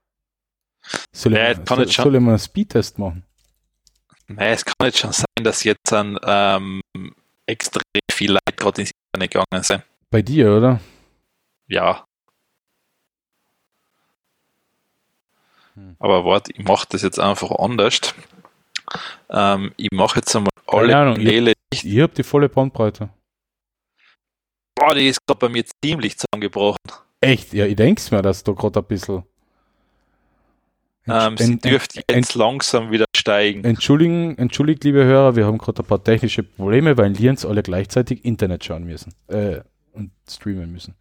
[1.13, 3.23] Soll ich, mal- jetzt kann soll, schon- soll ich mal einen Speedtest machen?
[4.29, 6.81] Naja, es kann jetzt schon sein, dass jetzt an, ähm,
[7.47, 9.83] extrem viel Leute gerade ins Internet gegangen sind.
[10.11, 10.81] Bei dir, oder?
[11.69, 12.05] Ja.
[15.99, 18.01] Aber warte, ich mache das jetzt einfach anders.
[19.31, 21.53] Ähm, ich mache jetzt einmal alle Keine Ahnung, ich- Kanäle.
[21.73, 23.11] Ich hab die volle Bandbreite.
[24.77, 26.79] Boah, die ist gerade bei mir ziemlich zusammengebrochen.
[27.21, 27.53] Echt?
[27.53, 29.25] Ja, ich denk's mir, dass da gerade ein bisschen.
[31.09, 33.65] Ähm, sie dürfte jetzt langsam wieder steigen.
[33.65, 38.25] Entschuldigen, entschuldigt, liebe Hörer, wir haben gerade ein paar technische Probleme, weil Liens alle gleichzeitig
[38.25, 39.15] Internet schauen müssen.
[39.29, 39.61] Äh,
[39.93, 40.95] und streamen müssen.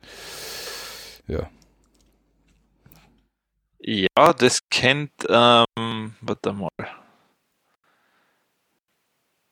[1.27, 1.49] Ja.
[3.87, 6.69] Ja, das kennt, ähm, warte mal.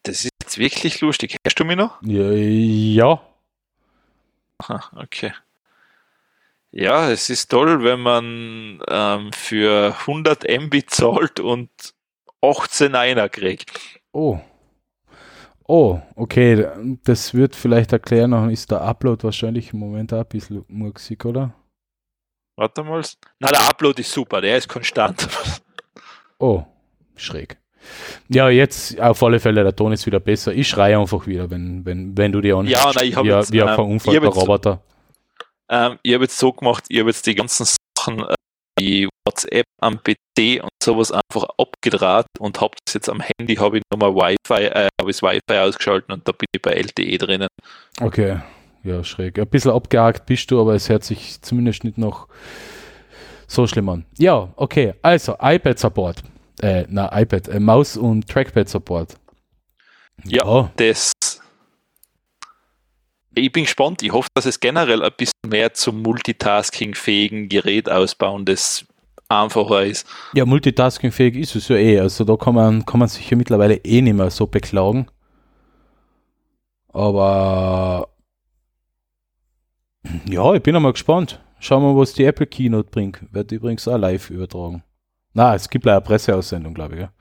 [0.01, 1.37] Das ist jetzt wirklich lustig.
[1.45, 2.01] Hörst du mich noch?
[2.01, 2.31] Ja.
[2.31, 3.21] ja.
[4.57, 5.33] Aha, okay.
[6.71, 11.69] Ja, es ist toll, wenn man ähm, für 100 MB zahlt und
[12.41, 14.01] 18 Einer kriegt.
[14.13, 14.39] Oh.
[15.67, 16.67] Oh, okay.
[17.03, 21.53] Das wird vielleicht erklären, ist der Upload wahrscheinlich im Moment auch ein bisschen murksig, oder?
[22.55, 23.01] Warte mal.
[23.39, 25.27] Na, der Upload ist super, der ist konstant.
[26.39, 26.65] Oh,
[27.15, 27.57] schräg.
[28.27, 30.51] Ja, jetzt auf alle Fälle, der Ton ist wieder besser.
[30.53, 32.83] Ich schreie einfach wieder, wenn, wenn, wenn du die anhörst.
[32.83, 34.81] Ja, nein, ich hab wie, jetzt, wie ein ähm, verunfallter ich hab jetzt- Roboter.
[35.69, 37.65] Ähm, ich habe jetzt so gemacht, ich habe jetzt die ganzen
[37.97, 38.33] Sachen, äh,
[38.77, 43.77] wie WhatsApp am PC und sowas einfach abgedraht und habe das jetzt am Handy, habe
[43.77, 47.17] ich nochmal Wi-Fi, äh, habe ich das Wi-Fi ausgeschaltet und da bin ich bei LTE
[47.19, 47.47] drinnen.
[48.01, 48.41] Okay,
[48.83, 49.39] ja, schräg.
[49.39, 52.27] Ein bisschen abgehakt bist du, aber es hört sich zumindest nicht noch
[53.47, 54.05] so schlimm an.
[54.17, 56.23] Ja, okay, also iPad-Support.
[56.61, 59.15] Äh, na, iPad, äh, Maus- und Trackpad-Support.
[60.25, 60.71] Ja.
[60.75, 61.13] Das
[63.35, 64.03] ich bin gespannt.
[64.03, 68.85] Ich hoffe, dass es generell ein bisschen mehr zum Multitasking-fähigen Gerät ausbauen, das
[69.27, 70.07] einfacher ist.
[70.33, 71.99] Ja, multitaskingfähig ist es ja eh.
[71.99, 75.07] Also da kann man, kann man sich ja mittlerweile eh nicht mehr so beklagen.
[76.89, 78.09] Aber
[80.25, 81.39] ja, ich bin einmal gespannt.
[81.59, 83.21] Schauen wir mal, was die Apple Keynote bringt.
[83.31, 84.83] Wird übrigens auch live übertragen.
[85.33, 87.01] Na, es gibt leider eine Presseaussendung, glaube ich.
[87.01, 87.13] Ja.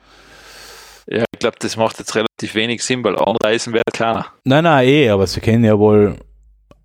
[1.08, 4.26] Ja, ich glaube, das macht jetzt relativ wenig Sinn, weil anreisen wird keiner.
[4.44, 6.16] Nein, nein, eh, aber sie können ja wohl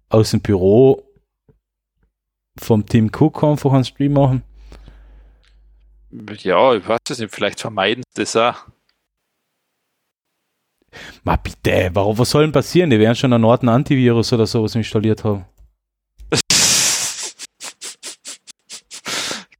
[0.09, 1.03] aus dem Büro
[2.57, 4.43] vom Team Cook einfach einen Stream machen.
[6.39, 8.55] Ja, ich weiß es nicht, vielleicht vermeiden sie das auch.
[11.23, 12.89] Ma bitte, warum, was soll denn passieren?
[12.89, 15.45] Die werden schon einen Norton Antivirus oder sowas installiert haben.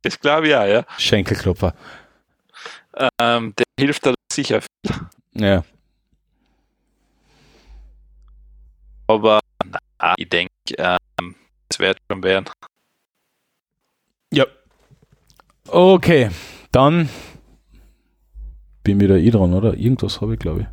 [0.08, 0.86] Das glaube ich auch, ja.
[0.98, 1.74] Schenkelklopfer.
[3.20, 4.62] Ähm, der hilft da sicher.
[5.34, 5.66] Ja.
[9.08, 11.36] Aber na, ich denke, ähm,
[11.70, 12.46] es wird schon werden.
[14.32, 14.46] Ja.
[15.68, 16.30] Okay,
[16.72, 17.10] dann
[18.84, 19.74] bin wieder ich dran, oder?
[19.74, 20.68] Irgendwas habe ich, glaube ich.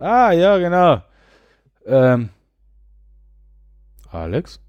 [0.00, 1.00] Ah, ja, genau.
[1.86, 2.30] Ähm,
[4.16, 4.60] Alex?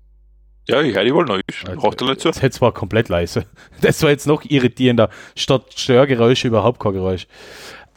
[0.67, 1.39] Ja, ich höre die wohl noch.
[1.49, 2.25] Ich brauche da nicht.
[2.25, 3.45] Das jetzt war komplett leise.
[3.81, 5.09] Das war jetzt noch irritierender.
[5.35, 7.27] Statt Störgeräusche überhaupt kein Geräusch.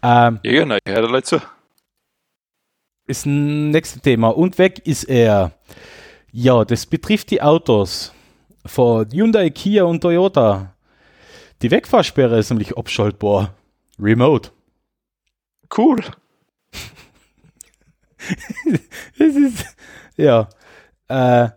[0.03, 1.41] Ähm, Ja, genau, ich höre nicht zu.
[3.07, 4.29] ist ein nächstes Thema.
[4.29, 5.53] Und weg ist er.
[6.33, 8.13] Ja, das betrifft die Autos
[8.65, 10.75] von Hyundai, Kia und Toyota.
[11.63, 13.55] Die Wegfahrsperre ist nämlich abschaltbar.
[13.99, 14.51] Remote.
[15.77, 16.03] Cool.
[19.19, 19.65] Es ist,
[20.17, 20.49] ja.
[21.11, 21.51] Äh,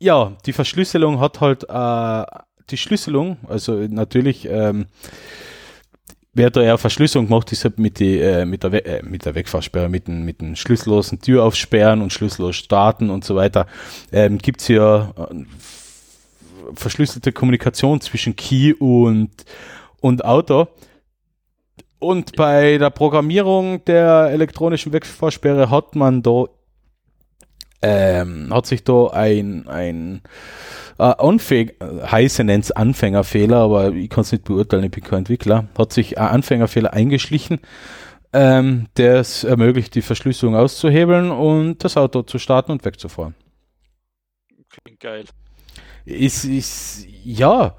[0.00, 2.24] ja, die Verschlüsselung hat halt, äh,
[2.70, 4.86] die Schlüsselung, also natürlich, ähm,
[6.34, 9.24] wer da ja Verschlüsselung macht, ist halt mit, die, äh, mit, der, We äh, mit
[9.24, 13.66] der Wegfahrsperre, mit den, mit den schlüssellosen Tür aufsperren und schlüssellos starten und so weiter,
[14.12, 15.44] ähm, gibt es ja äh,
[16.74, 19.30] verschlüsselte Kommunikation zwischen Key und,
[20.00, 20.68] und Auto.
[21.98, 26.44] Und bei der Programmierung der elektronischen Wegfahrsperre hat man da
[27.82, 30.22] ähm, hat sich da ein, ein
[30.98, 35.68] äh, Anfäng heiße nennt's Anfängerfehler, aber ich kann es nicht beurteilen, ich bin kein Entwickler,
[35.76, 37.60] hat sich ein Anfängerfehler eingeschlichen,
[38.32, 43.34] ähm, der es ermöglicht, die Verschlüsselung auszuhebeln und das Auto zu starten und wegzufahren.
[44.84, 45.24] Klingt geil.
[46.04, 47.76] Ist, ist ja.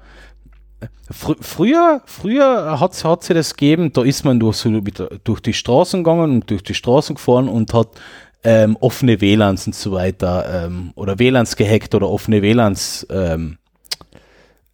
[1.10, 5.40] Fr früher, früher hat es sie das gegeben, da ist man durch, so mit, durch
[5.40, 8.00] die Straßen gegangen und durch die Straßen gefahren und hat
[8.42, 13.58] ähm, offene WLANs und so weiter ähm, oder WLANs gehackt oder offene WLANs ähm,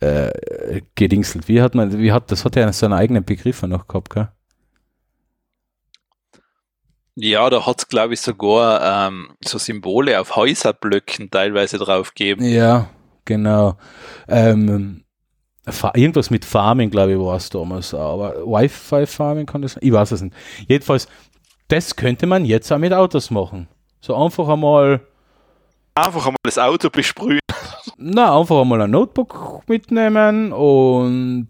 [0.00, 1.48] äh, gedingselt.
[1.48, 4.28] Wie hat man, wie hat, das hat ja seine eigenen Begriffe noch gehabt, gell?
[7.18, 12.44] Ja, da hat es, glaube ich, sogar ähm, so Symbole auf Häuserblöcken teilweise drauf gegeben.
[12.44, 12.90] Ja,
[13.24, 13.78] genau.
[14.28, 15.02] Ähm,
[15.94, 17.94] irgendwas mit Farming, glaube ich, war es damals.
[17.94, 19.82] Aber Wi-Fi-Farming kann das sein?
[19.82, 20.36] Ich weiß es nicht.
[20.68, 21.08] Jedenfalls,
[21.68, 23.68] das könnte man jetzt auch mit Autos machen.
[24.00, 25.00] So einfach einmal.
[25.94, 27.40] Einfach einmal das Auto besprühen.
[27.96, 31.48] Na, einfach einmal ein Notebook mitnehmen und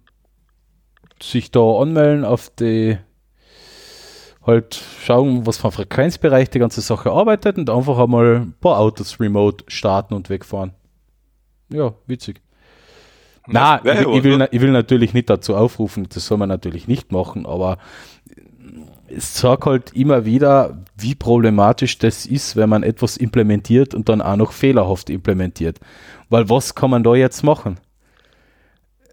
[1.21, 2.99] sich da anmelden auf die
[4.47, 8.79] halt schauen, was für ein Frequenzbereich die ganze Sache arbeitet und einfach einmal ein paar
[8.79, 10.73] Autos remote starten und wegfahren.
[11.69, 12.41] Ja, witzig.
[13.49, 17.13] Na, ich, ich, will, ich will natürlich nicht dazu aufrufen, das soll man natürlich nicht
[17.13, 17.79] machen, aber
[19.09, 24.21] es zeigt halt immer wieder, wie problematisch das ist, wenn man etwas implementiert und dann
[24.21, 25.79] auch noch fehlerhaft implementiert.
[26.29, 27.79] Weil was kann man da jetzt machen?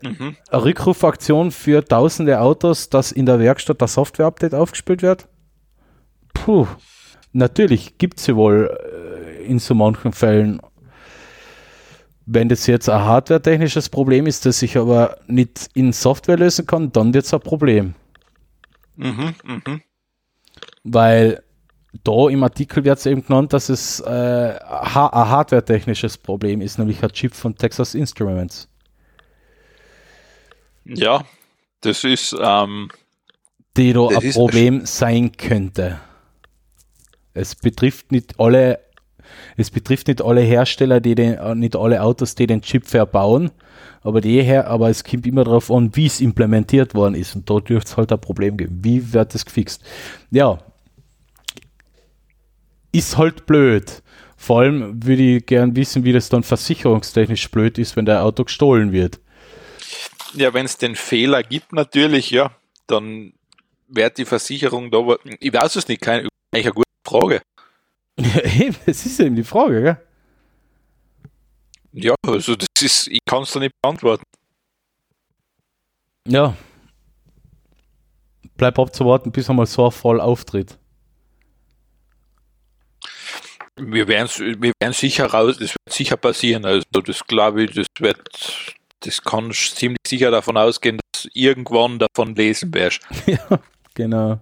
[0.02, 0.36] Mhm.
[0.52, 5.28] Eine Rückrufaktion für tausende Autos, dass in der Werkstatt das Software-Update aufgespielt wird?
[6.34, 6.68] Puh,
[7.32, 10.60] natürlich gibt es sie wohl äh, in so manchen Fällen.
[12.26, 16.92] Wenn das jetzt ein hardware-technisches Problem ist, das ich aber nicht in Software lösen kann,
[16.92, 17.96] dann wird es ein Problem.
[18.96, 19.80] Mhm, mh.
[20.84, 21.44] Weil
[22.04, 27.04] da im Artikel wird es eben genannt, dass es äh, ein hardware-technisches Problem ist, nämlich
[27.04, 28.68] ein Chip von Texas Instruments.
[30.86, 31.24] Ja,
[31.82, 32.36] das ist.
[32.40, 32.90] Ähm,
[33.78, 36.00] die da ein Problem sein könnte.
[37.34, 38.80] Es betrifft nicht alle,
[39.58, 43.52] es betrifft nicht alle Hersteller, die den, äh, nicht alle Autos, die den Chip verbauen,
[44.02, 47.36] aber die her, aber es kommt immer darauf an, wie es implementiert worden ist.
[47.36, 48.80] Und da dürfte es halt ein Problem geben.
[48.84, 49.84] Wie wird das gefixt?
[50.32, 50.60] Ja.
[52.92, 54.04] Ist halt blöd.
[54.36, 58.44] Vor allem würde ich gern wissen, wie das dann versicherungstechnisch blöd ist, wenn der Auto
[58.44, 59.20] gestohlen wird.
[60.34, 62.52] Ja, wenn es den Fehler gibt, natürlich, ja,
[62.88, 63.34] dann
[63.88, 67.42] wird die Versicherung da, ich weiß es nicht, keine, eigentlich eine gute Frage.
[68.18, 69.98] Eben, das ist eben die Frage, gell?
[71.94, 74.24] Ja, also das ist, ich kann es da nicht beantworten.
[76.28, 76.56] Ja.
[78.56, 80.78] Bleib abzuwarten, bis einmal so ein Fall auftritt.
[83.76, 84.30] Wir werden
[84.62, 86.66] wir werden sicher raus, das wird sicher passieren.
[86.66, 92.00] Also das glaube ich, das wird das kann ziemlich sicher davon ausgehen, dass du irgendwann
[92.00, 93.02] davon lesen wirst.
[93.26, 93.60] ja,
[93.94, 94.40] genau.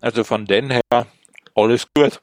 [0.00, 1.06] Also von den her,
[1.54, 2.20] alles gut.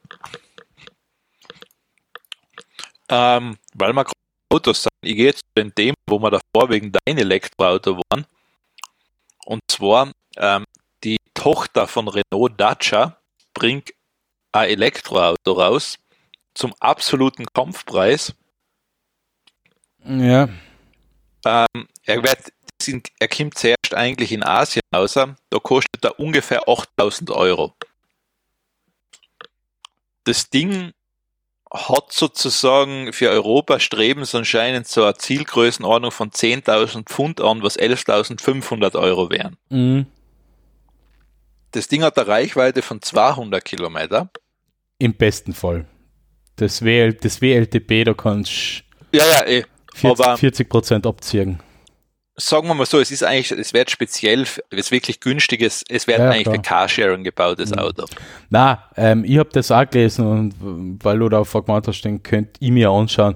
[3.09, 4.05] Ähm, weil wir
[4.49, 8.25] Autos sind, ich gehe jetzt zu dem Thema, wo wir davor wegen dein Elektroauto waren.
[9.45, 10.65] Und zwar, ähm,
[11.03, 13.17] die Tochter von Renault Dacia
[13.53, 13.91] bringt
[14.51, 15.97] ein Elektroauto raus
[16.53, 18.33] zum absoluten Kampfpreis
[20.07, 20.47] ja.
[21.45, 22.53] Ähm, er, wird,
[23.19, 27.73] er kommt zuerst eigentlich in Asien raus, da kostet er ungefähr 8000 Euro.
[30.23, 30.91] Das Ding
[31.71, 37.77] hat sozusagen für Europa streben so anscheinend so eine Zielgrößenordnung von 10.000 Pfund an, was
[37.77, 39.57] 11.500 Euro wären.
[39.69, 40.05] Mhm.
[41.71, 44.29] Das Ding hat eine Reichweite von 200 Kilometer.
[44.99, 45.85] Im besten Fall.
[46.55, 49.17] Das, WL, das WLTP, da kannst du.
[49.17, 49.63] Ja, ja, eh.
[49.93, 51.59] 40, Prozent abziehen.
[52.39, 56.19] Sagen wir mal so, es ist eigentlich, es wird speziell, es wirklich günstiges, es wird
[56.19, 56.55] ja, eigentlich klar.
[56.55, 57.79] für Carsharing gebautes mhm.
[57.79, 58.05] Auto.
[58.49, 60.53] Na, ähm, ich habe das auch gelesen und
[61.03, 63.35] weil du da gemeint hast, den könnt ihr mir anschauen.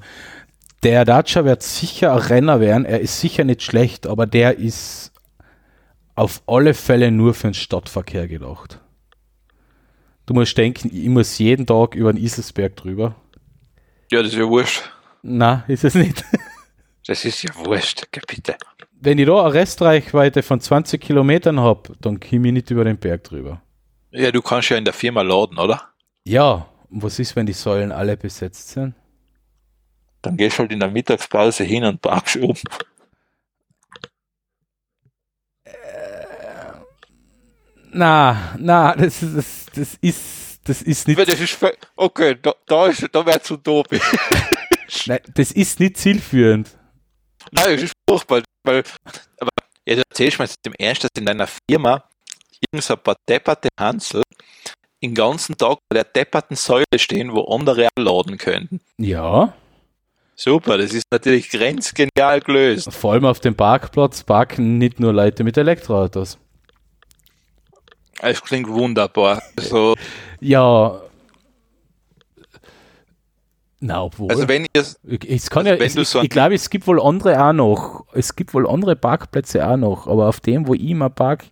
[0.83, 5.11] Der Dacia wird sicher ein Renner werden, er ist sicher nicht schlecht, aber der ist
[6.13, 8.79] auf alle Fälle nur für den Stadtverkehr gedacht.
[10.27, 13.15] Du musst denken, ich muss jeden Tag über den Iselsberg drüber.
[14.11, 14.83] Ja, das ist ja wurscht.
[15.23, 16.23] Na, ist es nicht.
[17.07, 18.55] Das ist ja wurscht, bitte.
[19.03, 22.97] Wenn ich da eine Restreichweite von 20 Kilometern habe, dann komme ich nicht über den
[22.97, 23.59] Berg drüber.
[24.11, 25.89] Ja, du kannst ja in der Firma laden, oder?
[26.23, 28.93] Ja, und was ist, wenn die Säulen alle besetzt sind?
[30.21, 32.53] Dann gehst du halt in der Mittagspause hin und parkst um.
[35.63, 35.71] Äh,
[37.93, 41.19] na, na, das, das, das ist, das ist nicht.
[41.19, 41.57] Das ist,
[41.95, 44.11] okay, da, da, ist, da wäre zu utopisch.
[45.07, 46.77] Nein, das ist nicht zielführend.
[47.49, 48.83] Nein, das ist furchtbar, weil,
[49.39, 49.49] aber
[49.85, 52.03] jetzt erzählst du mir jetzt im Ernst, dass in deiner Firma
[52.59, 54.23] irgend so ein paar depperte Hansel
[55.03, 58.81] den ganzen Tag bei der depperten Säule stehen, wo andere laden könnten.
[58.97, 59.53] Ja.
[60.35, 62.91] Super, das ist natürlich grenzgenial gelöst.
[62.91, 66.37] Vor allem auf dem Parkplatz parken nicht nur Leute mit Elektroautos.
[68.19, 69.41] Es klingt wunderbar.
[69.57, 69.95] So.
[70.39, 71.01] Ja,
[73.83, 74.29] na, obwohl.
[74.29, 74.85] Also wenn ihr
[75.27, 78.05] es kann also ja, es, so ich, ich glaube, es gibt wohl andere auch noch.
[78.13, 81.45] Es gibt wohl andere Parkplätze auch noch, aber auf dem, wo ich immer park,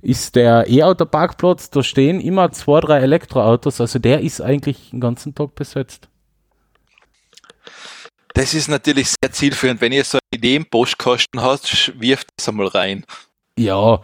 [0.00, 5.34] ist der E-Auto-Parkplatz, da stehen immer zwei, drei Elektroautos, also der ist eigentlich den ganzen
[5.34, 6.08] Tag besetzt.
[8.34, 9.82] Das ist natürlich sehr zielführend.
[9.82, 13.04] Wenn ihr so eine Idee im Postkasten hast, wirft das einmal rein.
[13.58, 14.00] Ja,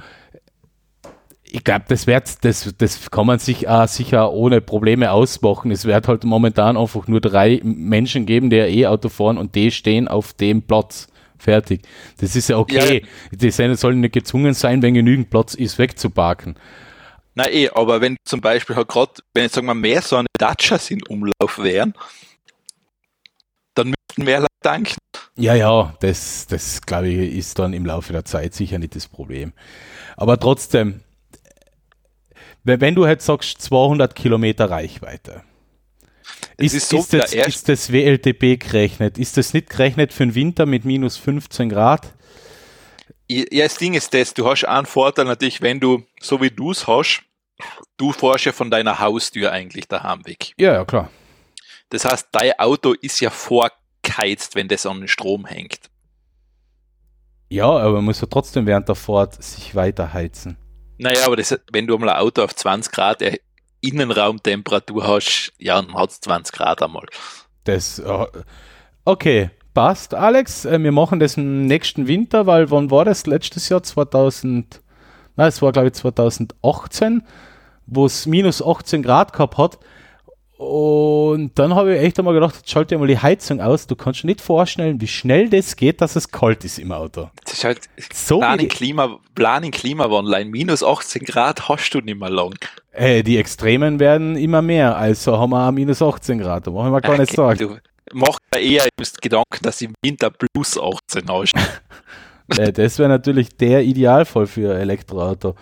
[1.51, 5.71] ich glaube, das wird, das, das kann man sich auch sicher ohne Probleme ausmachen.
[5.71, 10.09] Es wird halt momentan einfach nur drei Menschen geben, die E-Auto fahren und die stehen
[10.09, 11.09] auf dem Platz.
[11.39, 11.83] Fertig.
[12.19, 13.05] Das ist ja okay.
[13.31, 13.39] Ja.
[13.39, 16.57] Die sollen nicht gezwungen sein, wenn genügend Platz ist, wegzuparken.
[17.35, 20.27] Na eh, aber wenn zum Beispiel halt gerade, wenn jetzt sagen wir mehr so eine
[20.37, 21.95] Datschas in Umlauf wären,
[23.75, 24.97] dann müssten mehr Leute danken.
[25.37, 29.07] Ja, ja, das, das glaube ich, ist dann im Laufe der Zeit sicher nicht das
[29.07, 29.53] Problem.
[30.17, 31.01] Aber trotzdem,
[32.69, 35.43] wenn du jetzt sagst 200 Kilometer Reichweite,
[36.57, 39.19] ist, ist, so ist, das, ist das WLTP gerechnet?
[39.19, 42.15] Ist das nicht gerechnet für den Winter mit minus 15 Grad?
[43.31, 46.71] Ja, das Ding ist das, du hast einen Vorteil natürlich, wenn du, so wie du
[46.71, 47.23] es hast,
[47.97, 50.55] du fährst ja von deiner Haustür eigentlich daheim weg.
[50.59, 51.11] Ja, ja, klar.
[51.91, 55.91] Das heißt, dein Auto ist ja vorgeheizt, wenn das an den Strom hängt.
[57.51, 60.57] Ja, aber man muss ja trotzdem während der Fahrt sich weiter heizen.
[60.99, 63.23] Naja, aber das, wenn du einmal ein Auto auf 20 Grad
[63.81, 67.07] Innenraumtemperatur hast, ja, dann hat es 20 Grad einmal.
[67.65, 68.27] Das, äh,
[69.05, 70.65] okay, passt, Alex.
[70.65, 73.27] Äh, wir machen das im nächsten Winter, weil wann war das?
[73.27, 74.83] Letztes Jahr 2000,
[75.37, 77.23] nein, es war glaube ich 2018,
[77.87, 79.79] wo es minus 18 Grad gehabt hat.
[80.59, 83.87] Und dann habe ich echt einmal gedacht, jetzt schalte ich mal die Heizung aus.
[83.87, 87.31] Du kannst dir nicht vorstellen, wie schnell das geht, dass es kalt ist im Auto.
[87.45, 87.81] Das ist halt
[88.13, 90.47] so Plan, in Klima, Plan in Klimawandel.
[90.47, 92.59] Minus 18 Grad hast du nicht mehr lang.
[92.91, 94.97] Äh, die Extremen werden immer mehr.
[94.97, 96.67] Also haben wir auch minus 18 Grad.
[96.67, 97.81] Da machen wir gar okay, nicht sagen.
[98.07, 98.89] Du machst ja eher
[99.23, 101.53] Gedanken, dass im Winter plus 18 hast.
[102.59, 105.55] äh, das wäre natürlich der Idealfall für Elektroauto.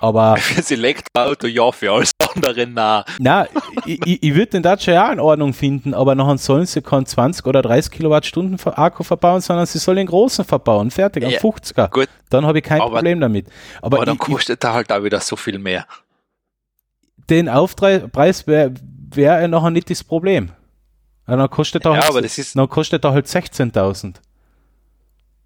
[0.00, 0.36] Aber.
[0.38, 3.04] Fürs Elektroauto ja, für alles andere na.
[3.18, 3.46] Na,
[3.84, 7.46] ich, ich würde den Dacia ja in Ordnung finden, aber nachher sollen sie keinen 20
[7.46, 10.90] oder 30 Kilowattstunden Akku verbauen, sondern sie sollen den großen verbauen.
[10.90, 11.90] Fertig, am ja, 50er.
[11.90, 12.08] Gut.
[12.30, 13.46] Dann habe ich kein aber, Problem damit.
[13.80, 15.86] Aber, aber dann ich, kostet er halt auch wieder so viel mehr.
[17.28, 18.74] Den Aufpreis wäre
[19.14, 20.50] wär nachher nicht das Problem.
[21.26, 24.16] Dann kostet er ja, halt, aber das ist, dann kostet er halt 16.000.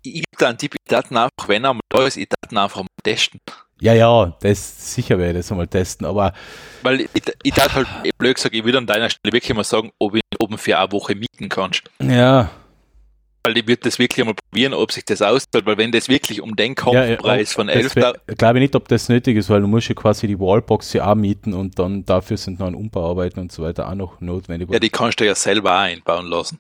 [0.03, 2.61] Ich gebe da einen Tipp, ich dachte einfach, wenn er mal da ist, ich dachte
[2.61, 3.41] einfach mal testen.
[3.81, 6.33] Ja, ja, das sicher werde ich das einmal testen, aber.
[6.83, 7.09] Weil ich,
[7.43, 10.23] ich dachte halt, blöd gesagt, ich würde an deiner Stelle wirklich mal sagen, ob ich
[10.39, 11.91] oben für eine Woche mieten kannst.
[12.01, 12.51] Ja.
[13.43, 16.43] Weil ich würde das wirklich einmal probieren, ob sich das auszahlt, weil wenn das wirklich
[16.43, 17.97] um den Kampfpreis ja, von 11
[18.29, 21.11] Ich glaube nicht, ob das nötig ist, weil du musst ja quasi die Wallbox ja
[21.11, 24.71] auch mieten und dann dafür sind noch Umbauarbeiten und so weiter auch noch notwendig.
[24.71, 26.59] Ja, die kannst du ja selber auch einbauen lassen.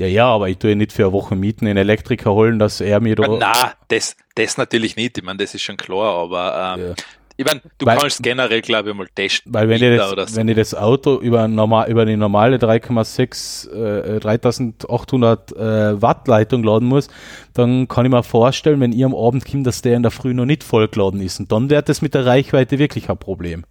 [0.00, 2.80] Ja, ja, aber ich tue ja nicht für eine Woche mieten, einen Elektriker holen, dass
[2.80, 3.36] er mir da.
[3.38, 5.18] Na, das, das natürlich nicht.
[5.18, 6.94] Ich meine, das ist schon klar, aber ähm, ja.
[7.36, 9.52] ich meine, du weil, kannst generell, glaube ich, mal testen.
[9.52, 10.36] Weil wenn ich, das, so.
[10.36, 16.64] wenn ich das Auto über, normal, über die normale 3,6, äh, 3800 äh, Watt Leitung
[16.64, 17.08] laden muss,
[17.52, 20.32] dann kann ich mir vorstellen, wenn ihr am Abend kommt, dass der in der Früh
[20.32, 21.40] noch nicht vollgeladen ist.
[21.40, 23.66] Und dann wird das mit der Reichweite wirklich ein Problem.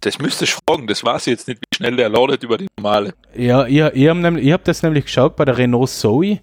[0.00, 2.68] Das müsste ich fragen, das weiß ich jetzt nicht, wie schnell der ladet über die
[2.78, 3.12] normale.
[3.34, 6.40] Ja, ihr, ihr habt hab das nämlich geschaut bei der Renault Zoe.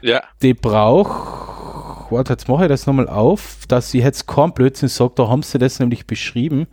[0.00, 0.22] Ja.
[0.42, 5.18] Die braucht, warte, jetzt mache ich das nochmal auf, dass sie jetzt kein Blödsinn sagt,
[5.18, 6.66] da haben sie das nämlich beschrieben.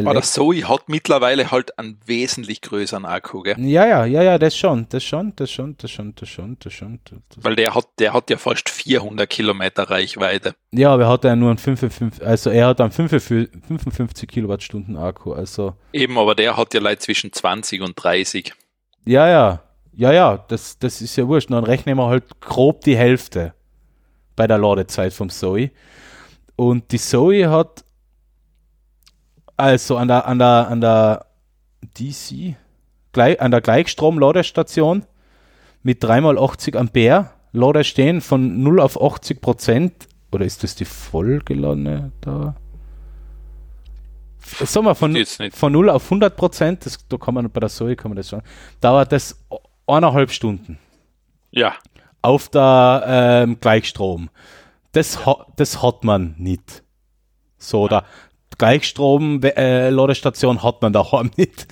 [0.00, 3.56] Aber der Zoe hat mittlerweile halt einen wesentlich größeren Akku, gell?
[3.58, 6.72] Ja, ja, ja, ja, das schon, das schon, das schon, das schon, das schon, das
[6.72, 7.00] schon.
[7.04, 10.54] Das Weil der hat, der hat ja fast 400 Kilometer Reichweite.
[10.72, 15.32] Ja, aber er hat ja nur einen 55, also er hat einen 55 Kilowattstunden Akku,
[15.32, 15.74] also.
[15.92, 18.52] Eben, aber der hat ja leid zwischen 20 und 30.
[19.04, 19.62] Ja, ja,
[19.94, 21.50] ja, ja, das, das ist ja wurscht.
[21.50, 23.54] Dann rechnen wir halt grob die Hälfte
[24.36, 25.70] bei der Ladezeit vom Zoe.
[26.56, 27.84] Und die Zoe hat
[29.56, 31.26] also an der, an der, an der
[31.98, 32.56] DC,
[33.12, 35.04] gleich, an der Gleichstrom-Ladestation
[35.82, 40.08] mit 3x80 Ampere Lader stehen von 0 auf 80 Prozent.
[40.30, 42.56] Oder ist das die vollgeladene da?
[44.38, 45.16] Sagen wir von,
[45.52, 48.42] von 0 auf 100 Prozent, da kann man bei der Zoe kann man das schon,
[48.80, 49.38] dauert das
[49.86, 50.78] eineinhalb Stunden.
[51.50, 51.74] Ja.
[52.22, 54.30] Auf der ähm, Gleichstrom.
[54.92, 56.82] Das, ha, das hat man nicht.
[57.58, 57.88] So, ja.
[57.88, 58.04] da,
[58.62, 61.66] Gleichstrom-Ladestation äh, hat man daheim nicht.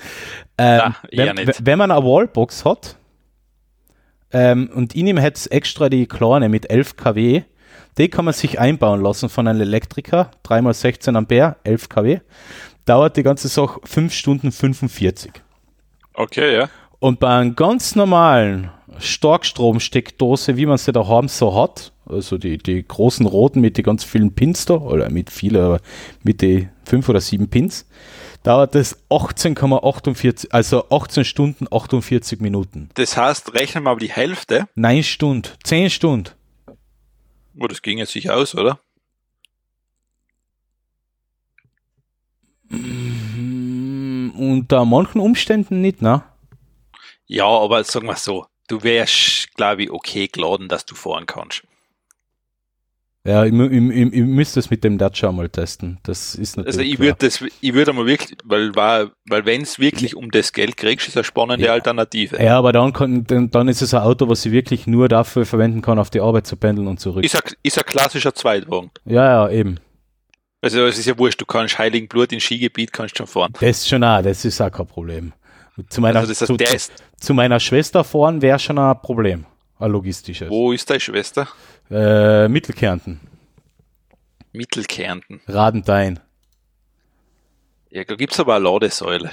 [0.59, 1.64] Ähm, ja, wenn, nicht.
[1.64, 2.97] wenn man eine Wallbox hat
[4.32, 7.43] ähm, und in ihm hat es extra die kleine mit 11 kW,
[7.97, 12.20] die kann man sich einbauen lassen von einem Elektriker, 3x16 Ampere, 11 kW.
[12.86, 15.30] Dauert die ganze Sache 5 Stunden 45.
[16.14, 16.68] Okay, ja.
[16.99, 22.86] Und bei einem ganz normalen Starkstromsteckdose, wie man sie daheim so hat, also die, die
[22.86, 25.80] großen roten mit den ganz vielen Pins da, oder mit vielen, aber
[26.22, 27.86] mit den fünf oder sieben Pins,
[28.43, 32.91] dauert es 18,48, also 18 Stunden 48 Minuten.
[32.95, 34.68] Das heißt, rechnen wir mal die Hälfte.
[34.74, 36.30] Nein Stunden, 10 Stunden.
[37.59, 38.80] Oh, das ging jetzt sich aus, oder?
[42.70, 46.22] Mm, Unter manchen Umständen nicht, ne?
[47.26, 51.62] Ja, aber sagen wir so, du wärst, glaube ich, okay geladen, dass du fahren kannst.
[53.22, 55.98] Ja, ich, ich, ich, ich müsste es mit dem Dacia mal testen.
[56.04, 56.78] Das ist natürlich.
[56.78, 60.30] Also ich würde das, ich würde mal wirklich, weil war, weil wenn es wirklich um
[60.30, 61.72] das Geld kriegst, ist eine spannende Ja.
[61.72, 62.42] Alternative.
[62.42, 65.44] Ja, aber dann, kann, dann, dann ist es ein Auto, was ich wirklich nur dafür
[65.44, 67.22] verwenden kann, auf die Arbeit zu pendeln und zurück.
[67.22, 68.90] Ist ein, ist ein klassischer Zweitwagen.
[69.04, 69.78] ja, ja, eben.
[70.62, 73.52] Also es ist ja wurscht, du kannst Heiligenblut in Skigebiet kannst schon fahren.
[73.60, 75.32] Das schon auch, das ist auch kein Problem.
[75.88, 79.46] Zu meiner, Also zu, zu, zu meiner Schwester fahren wäre schon ein Problem.
[79.78, 80.50] Ein logistisches.
[80.50, 81.48] wo ist deine Schwester?
[81.91, 83.20] Äh, Mittelkärnten,
[84.53, 85.41] Mittelkärnten.
[85.49, 86.20] Radentein.
[87.91, 89.30] Ja, da gibt's aber eine Ladesäule.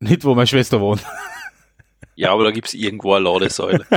[0.00, 1.04] Nicht, wo meine Schwester wohnt.
[2.14, 3.86] Ja, aber da gibt's irgendwo eine Ladesäule.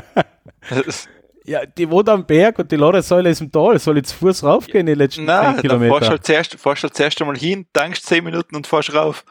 [1.47, 3.77] Ja, die wohnt am Berg und die Ladesäule ist im Tal.
[3.77, 6.09] Soll ich zu Fuß raufgehen die letzten Nein, 10 dann fahrst du Kilometer?
[6.09, 9.25] halt zuerst, fahrst du halt zuerst einmal hin, tankst 10 Minuten und fahrst rauf.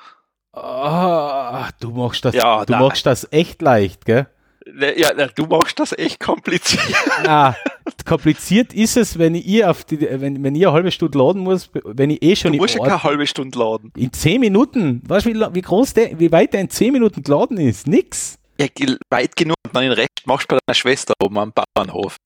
[0.53, 4.29] Ah, du machst das, Ja, du machst das echt leicht, gell?
[4.71, 6.85] Ne, Ja, na, du machst das echt kompliziert.
[7.25, 7.57] Na,
[8.05, 11.71] kompliziert ist es, wenn ich auf die, wenn, wenn ich eine halbe Stunde laden muss,
[11.85, 13.93] wenn ich eh schon Du musst ja keine halbe Stunde laden.
[13.97, 15.03] in 10 Minuten.
[15.07, 17.87] Weißt du, wie, wie groß der, wie weit der in 10 Minuten geladen ist?
[17.87, 18.39] Nix.
[18.61, 18.67] Ja,
[19.11, 19.57] weit genug.
[19.73, 22.17] Dann den Rest machst du bei deiner Schwester oben am Bauernhof.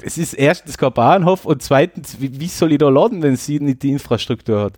[0.00, 3.60] Es ist erstens kein Bahnhof und zweitens, wie, wie soll ich da laden, wenn sie
[3.60, 4.74] nicht die Infrastruktur hat?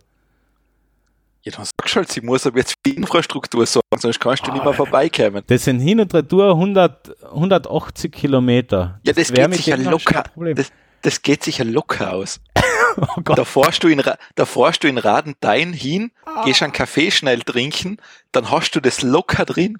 [1.47, 4.47] Ja, dann sagst du halt, sie muss aber jetzt für die Infrastruktur sorgen, sonst kannst
[4.47, 5.43] du nicht Ah, mehr vorbeikommen.
[5.47, 8.99] Das sind hin und retour 100, 1achtzig Kilometer.
[9.05, 10.55] Ja, das geht sicher noch schon locker.
[10.55, 10.73] Das,
[11.03, 12.41] das geht sicher locker aus.
[12.97, 13.37] oh Gott.
[13.37, 14.03] Da fährst du in,
[14.35, 16.13] da fährst du in Radentein hin,
[16.47, 17.99] gehst einen Kaffee schnell trinken,
[18.33, 19.77] dann hast du das locker drin.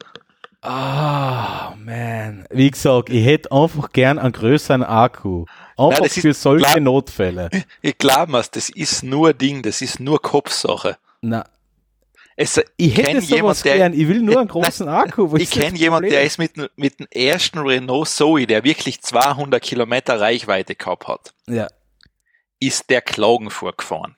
[0.61, 2.47] Ah, man.
[2.51, 5.47] Wie gesagt, ich hätte einfach gern einen größeren Akku.
[5.79, 6.81] Einfach das ist für solche klar.
[6.81, 7.49] Notfälle.
[7.81, 10.97] Ich glaube mir's, das ist nur Ding, das ist nur Kopfsache.
[11.21, 11.45] Na,
[12.37, 13.93] Es, ich hätte kenn sowas jemand, der- gern.
[13.93, 15.30] Ich will nur einen großen Akku.
[15.30, 19.62] Was ich kenne jemanden, der ist mit, mit dem ersten Renault Zoe, der wirklich 200
[19.62, 21.68] Kilometer Reichweite gehabt hat, Ja.
[22.59, 24.16] ist der Klagenfurt gefahren.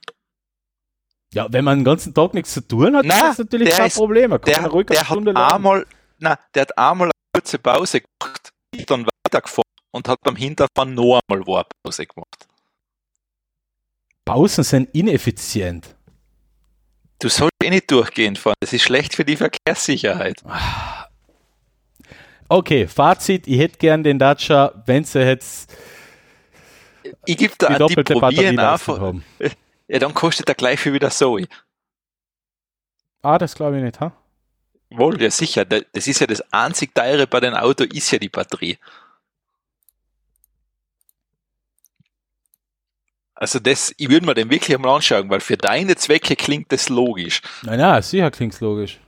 [1.35, 3.89] ja, wenn man den ganzen Tag nichts zu tun hat, Nein, ist das natürlich kein
[3.89, 4.31] ist- Problem.
[4.31, 5.87] Man kann Der, ruhig der hat Stunde einmal,
[6.19, 8.49] na, der hat einmal eine kurze Pause gemacht,
[8.87, 12.47] dann weitergefahren und hat beim Hinterfahren noch einmal eine Pause gemacht.
[14.25, 15.96] Pausen sind ineffizient.
[17.19, 20.43] Du sollst eh nicht durchgehend fahren, das ist schlecht für die Verkehrssicherheit.
[22.49, 25.73] Okay, Fazit, ich hätte gern den Dacia, wenn sie jetzt
[27.25, 29.07] Ich gebe da die Tipp, doppelte probieren Batterieleistung einfach.
[29.07, 29.25] haben.
[29.89, 31.47] Ja, dann kostet der gleich viel wie der Zoe.
[33.23, 34.11] Ah, das glaube ich nicht, ha?
[34.91, 35.65] Wohl, ja sicher.
[35.65, 38.79] Da- Das ist ja das einzig teure bei den Auto, ist ja die Batterie.
[43.39, 46.89] Also das, ich würde mir den wirklich einmal anschauen, weil für deine Zwecke klingt das
[46.89, 47.43] logisch.
[47.63, 48.99] Nein, nein, sicher klingt's logisch.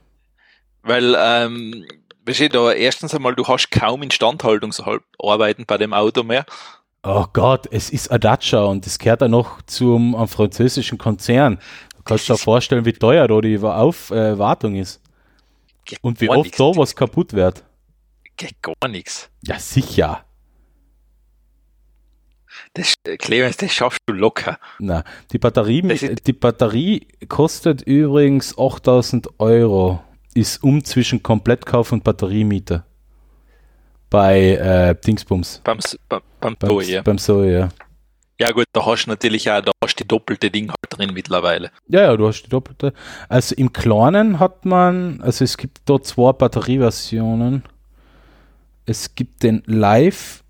[0.83, 1.85] Weil, ähm,
[2.25, 6.45] du, da erstens einmal, du hast kaum Instandhaltungsarbeiten bei dem Auto mehr.
[7.01, 11.59] Oh Gott, es ist ein Dacia und es gehört auch noch zum einem französischen Konzern.
[11.97, 14.35] Du kannst dir vorstellen, wie teuer da die Auf, äh,
[14.79, 15.01] ist.
[15.85, 16.57] Geht Und wie oft nix.
[16.57, 17.63] da was kaputt wird.
[18.37, 19.29] Geht gar nichts.
[19.43, 20.23] Ja, sicher.
[22.79, 24.57] Das, äh, Clemens, das schaffst du locker.
[24.79, 25.03] Na,
[25.33, 30.01] die Batterie, die Batterie kostet übrigens 8000 Euro.
[30.33, 32.85] Ist um zwischen Komplettkauf und Batteriemiete.
[34.09, 35.59] Bei äh, Dingsbums.
[35.65, 37.01] Beim, beim, beim Beim, Zoe, ja.
[37.01, 37.69] beim Zoe, ja.
[38.39, 41.13] Ja gut, da hast du natürlich auch, da hast du die doppelte Ding halt drin
[41.13, 41.71] mittlerweile.
[41.89, 42.93] Ja, ja, du hast die doppelte.
[43.27, 47.63] Also im Kleinen hat man, also es gibt dort zwei Batterieversionen.
[48.85, 50.45] Es gibt den Live,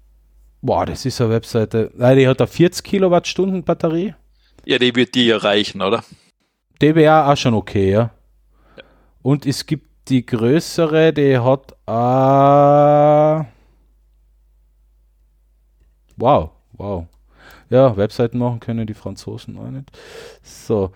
[0.62, 4.14] boah, das ist eine Webseite, nein, die hat eine 40 Kilowattstunden Batterie.
[4.66, 6.04] Ja, die wird dir ja reichen, oder?
[6.82, 8.12] DBA auch schon okay, ja.
[9.22, 13.46] Und es gibt die größere, die hat äh,
[16.18, 17.06] wow, wow.
[17.70, 19.92] Ja, Webseiten machen können die Franzosen auch nicht.
[20.42, 20.92] So,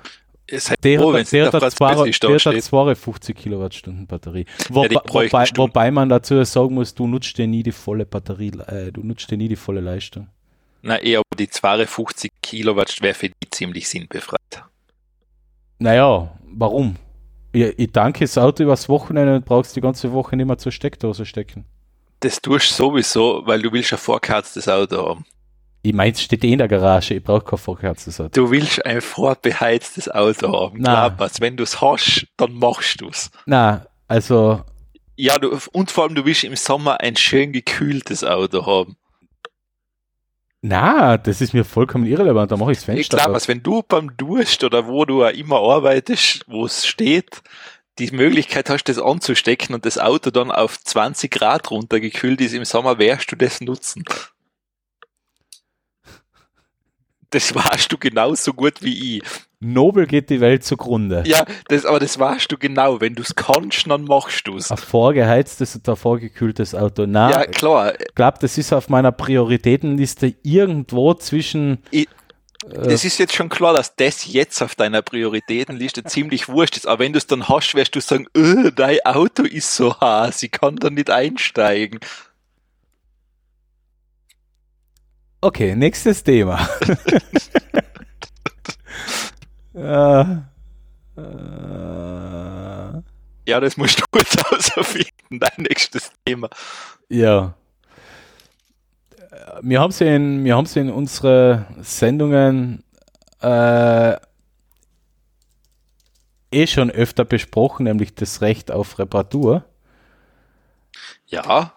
[0.46, 2.64] Es hat der froh, hat, der hat, der eine zwei- der hat eine steht.
[2.64, 4.46] 52 Kilowattstunden Batterie.
[4.70, 8.06] Wobei, die bräuchten wobei, wobei man dazu sagen muss, du nutzt dir nie die volle
[8.06, 10.28] Batterie, äh, du nutzt dir nie die volle Leistung.
[10.82, 14.64] Na, eh, aber die 52 Kilowatt wäre für die ziemlich sinnbefreit.
[15.80, 16.96] Naja, warum?
[17.52, 20.72] Ich, ich tanke das Auto übers Wochenende und brauchst die ganze Woche nicht mehr zur
[20.72, 21.66] Steckdose stecken.
[22.20, 25.26] Das tust du sowieso, weil du willst ein vorgeheiztes Auto haben.
[25.86, 28.29] Ich meine, es steht eh in der Garage, ich brauche kein vorgeheiztes Auto.
[28.34, 30.77] Du willst ein vorbeheiztes Auto haben.
[30.79, 31.09] Na.
[31.09, 33.29] Glaub mir's, wenn du es hast, dann machst du es.
[33.45, 34.63] Na, also,
[35.17, 38.95] Ja, du, und vor allem, du willst im Sommer ein schön gekühltes Auto haben.
[40.61, 43.47] na, das ist mir vollkommen irrelevant, da mache ich das Ich Fenster glaube, auf.
[43.49, 47.41] wenn du beim Durst oder wo du auch immer arbeitest, wo es steht,
[47.99, 52.63] die Möglichkeit hast, das anzustecken und das Auto dann auf 20 Grad runtergekühlt ist im
[52.63, 54.05] Sommer, wirst du das nutzen.
[57.34, 59.23] Das warst du genauso gut wie ich.
[59.59, 61.23] Nobel geht die Welt zugrunde.
[61.25, 63.01] Ja, das, aber das warst du genau.
[63.01, 64.69] Wenn du es kannst, dann machst du es.
[64.69, 67.05] Ein vorgeheiztes und ein vorgekühltes Auto.
[67.07, 67.93] Na, Ja, klar.
[67.99, 72.07] ich glaube, das ist auf meiner Prioritätenliste irgendwo zwischen Ich,
[72.69, 76.88] das ist jetzt schon klar, dass das jetzt auf deiner Prioritätenliste ziemlich wurscht ist.
[76.88, 80.43] Aber wenn du es dann hast, wirst du sagen, öh, dein Auto ist so heiß,
[80.43, 81.99] ich kann da nicht einsteigen.
[85.44, 86.58] Okay, nächstes Thema.
[89.76, 90.22] äh,
[91.18, 93.02] äh,
[93.46, 96.50] Ja, das musst du kurz ausfinden, dein nächstes Thema.
[97.10, 97.56] ja.
[99.62, 102.86] Wir haben sie in, wir haben sie in unsere Sendungen
[103.41, 104.14] äh,
[106.52, 109.66] eh schon öfter besprochen, nämlich das Recht auf Reparatur.
[111.28, 111.74] Ja,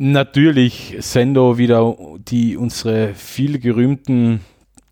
[0.00, 4.44] Natürlich Sendo wieder die unsere viel gerühmten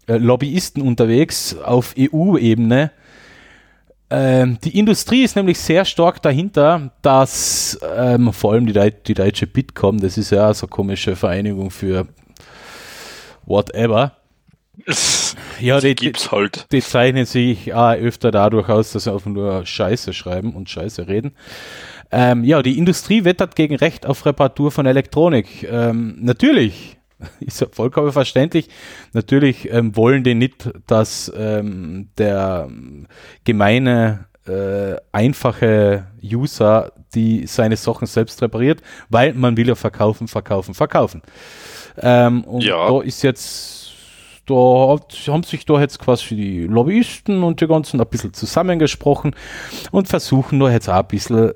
[0.09, 2.91] äh, Lobbyisten unterwegs auf EU-Ebene.
[4.11, 9.15] Ähm, die Industrie ist nämlich sehr stark dahinter, dass ähm, vor allem die, Deu die
[9.15, 12.09] deutsche Bitkom, das ist ja so eine komische Vereinigung für
[13.45, 14.17] whatever.
[15.61, 16.67] Ja, die, die, gibt's halt.
[16.73, 21.07] die zeichnen sich auch öfter dadurch aus, dass sie einfach nur Scheiße schreiben und Scheiße
[21.07, 21.33] reden.
[22.11, 25.67] Ähm, ja, die Industrie wettert gegen Recht auf Reparatur von Elektronik.
[25.71, 26.97] Ähm, natürlich,
[27.41, 28.69] ist ja vollkommen verständlich,
[29.13, 33.07] natürlich ähm, wollen die nicht, dass ähm, der ähm,
[33.45, 40.75] gemeine, äh, einfache User die seine Sachen selbst repariert, weil man will ja verkaufen, verkaufen,
[40.75, 41.23] verkaufen.
[41.99, 42.89] Ähm, und Ja.
[42.89, 43.87] da ist jetzt
[44.47, 44.97] da
[45.27, 49.35] haben sich da jetzt quasi die Lobbyisten und die ganzen ein bisschen zusammengesprochen
[49.91, 51.53] und versuchen da jetzt auch ein bisschen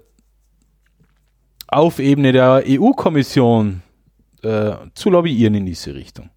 [1.71, 3.83] auf Ebene der EU-Kommission
[4.43, 6.31] äh, zu lobbyieren in diese Richtung.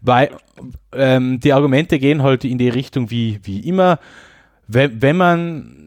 [0.00, 0.30] Weil
[0.92, 3.98] ähm, die Argumente gehen halt in die Richtung wie, wie immer,
[4.66, 5.80] wenn, wenn man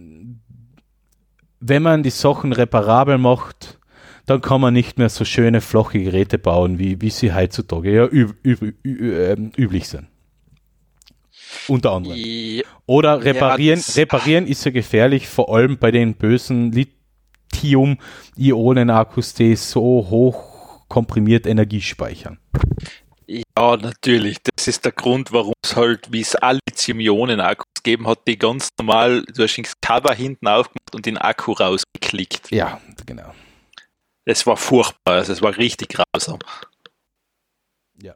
[1.66, 3.80] wenn man die Sachen reparabel macht,
[4.26, 8.06] dann kann man nicht mehr so schöne flache Geräte bauen, wie, wie sie heutzutage ja
[8.06, 10.08] üb, üb, üb, ähm, üblich sind.
[11.68, 12.18] Unter anderem.
[12.86, 16.74] Oder reparieren, reparieren ist ja gefährlich, vor allem bei den bösen
[17.54, 22.40] Lithium-Ionen-Akkus, die so hoch komprimiert Energie speichern.
[23.28, 24.38] ja, natürlich.
[24.44, 28.70] Das ist der Grund, warum es halt, wie es alle Lithium-Ionen-Akkus gegeben hat, die ganz
[28.78, 32.52] normal, du hast das Cover hinten aufgemacht und den Akku rausgeklickt.
[32.52, 33.34] Ja, genau.
[34.26, 36.40] Das war furchtbar, also es war richtig grausam.
[38.02, 38.16] Ja.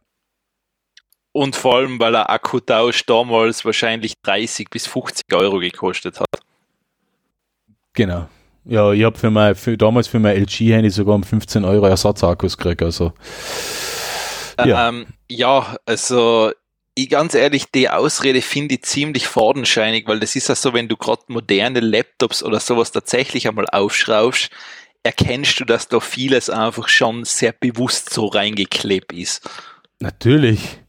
[1.34, 6.42] Und vor allem, weil der Akkutausch damals wahrscheinlich 30 bis 50 Euro gekostet hat.
[7.94, 8.30] Genau.
[8.68, 12.58] Ja, ich habe für mein, für, damals für mein LG-Handy sogar um 15 Euro Ersatzakkus
[12.58, 12.82] gekriegt.
[12.82, 13.14] Also,
[14.64, 14.90] Ja.
[14.90, 16.52] Ähm, ja also
[16.96, 20.88] ich ganz ehrlich, die Ausrede finde ich ziemlich fadenscheinig, weil das ist ja so, wenn
[20.88, 24.50] du gerade moderne Laptops oder sowas tatsächlich einmal aufschraubst,
[25.04, 29.48] erkennst du, dass da vieles einfach schon sehr bewusst so reingeklebt ist.
[30.00, 30.80] natürlich.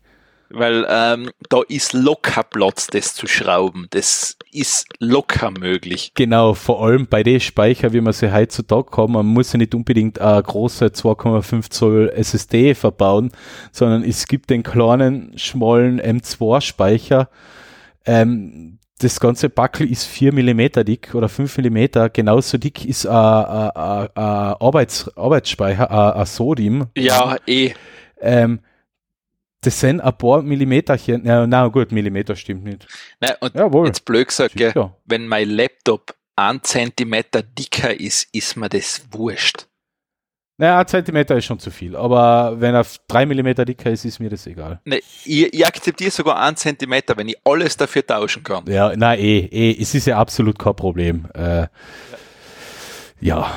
[0.49, 3.87] Weil ähm, da ist locker Platz, das zu schrauben.
[3.91, 6.13] Das ist locker möglich.
[6.15, 9.75] Genau, vor allem bei den Speicher, wie man sie heutzutage haben, man muss ja nicht
[9.75, 13.31] unbedingt eine große 2,5 Zoll SSD verbauen,
[13.73, 17.29] sondern es gibt den kleinen, schmalen M2-Speicher.
[18.05, 23.15] Ähm, das ganze Backel ist 4 mm dick oder 5 mm, genauso dick ist ein,
[23.15, 26.87] Arbeits, Arbeitsspeicher, ein, SODIM.
[26.97, 27.73] Ja, eh.
[28.21, 28.59] Ähm,
[29.61, 32.87] das sind ein paar Millimeterchen, ja, na gut, Millimeter stimmt nicht.
[33.21, 33.87] Nein, und Jawohl.
[33.87, 34.73] jetzt blöd gesagt, gell,
[35.05, 39.67] wenn mein Laptop ein Zentimeter dicker ist, ist mir das wurscht.
[40.61, 44.19] Naja, ein Zentimeter ist schon zu viel, aber wenn er drei Millimeter dicker ist, ist
[44.19, 44.81] mir das egal.
[44.85, 48.65] Ne, ich, ich akzeptiere sogar einen Zentimeter, wenn ich alles dafür tauschen kann.
[48.67, 51.29] Ja, na eh, eh, es ist ja absolut kein Problem.
[51.35, 51.69] Äh,
[53.21, 53.53] ja.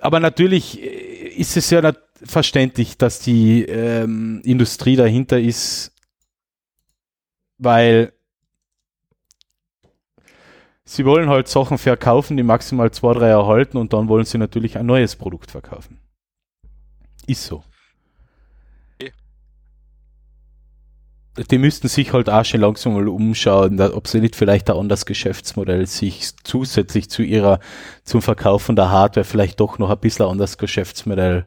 [0.00, 5.92] Aber natürlich äh, ist es ja nat verständlich, dass die ähm, Industrie dahinter ist,
[7.58, 8.12] weil
[10.84, 14.78] sie wollen halt Sachen verkaufen, die maximal zwei, drei erhalten und dann wollen sie natürlich
[14.78, 16.00] ein neues Produkt verkaufen.
[17.26, 17.62] Ist so.
[21.50, 25.06] die müssten sich halt auch schon langsam mal umschauen, ob sie nicht vielleicht ein anderes
[25.06, 27.58] Geschäftsmodell sich zusätzlich zu ihrer,
[28.04, 31.46] zum Verkaufen der Hardware vielleicht doch noch ein bisschen anders Geschäftsmodell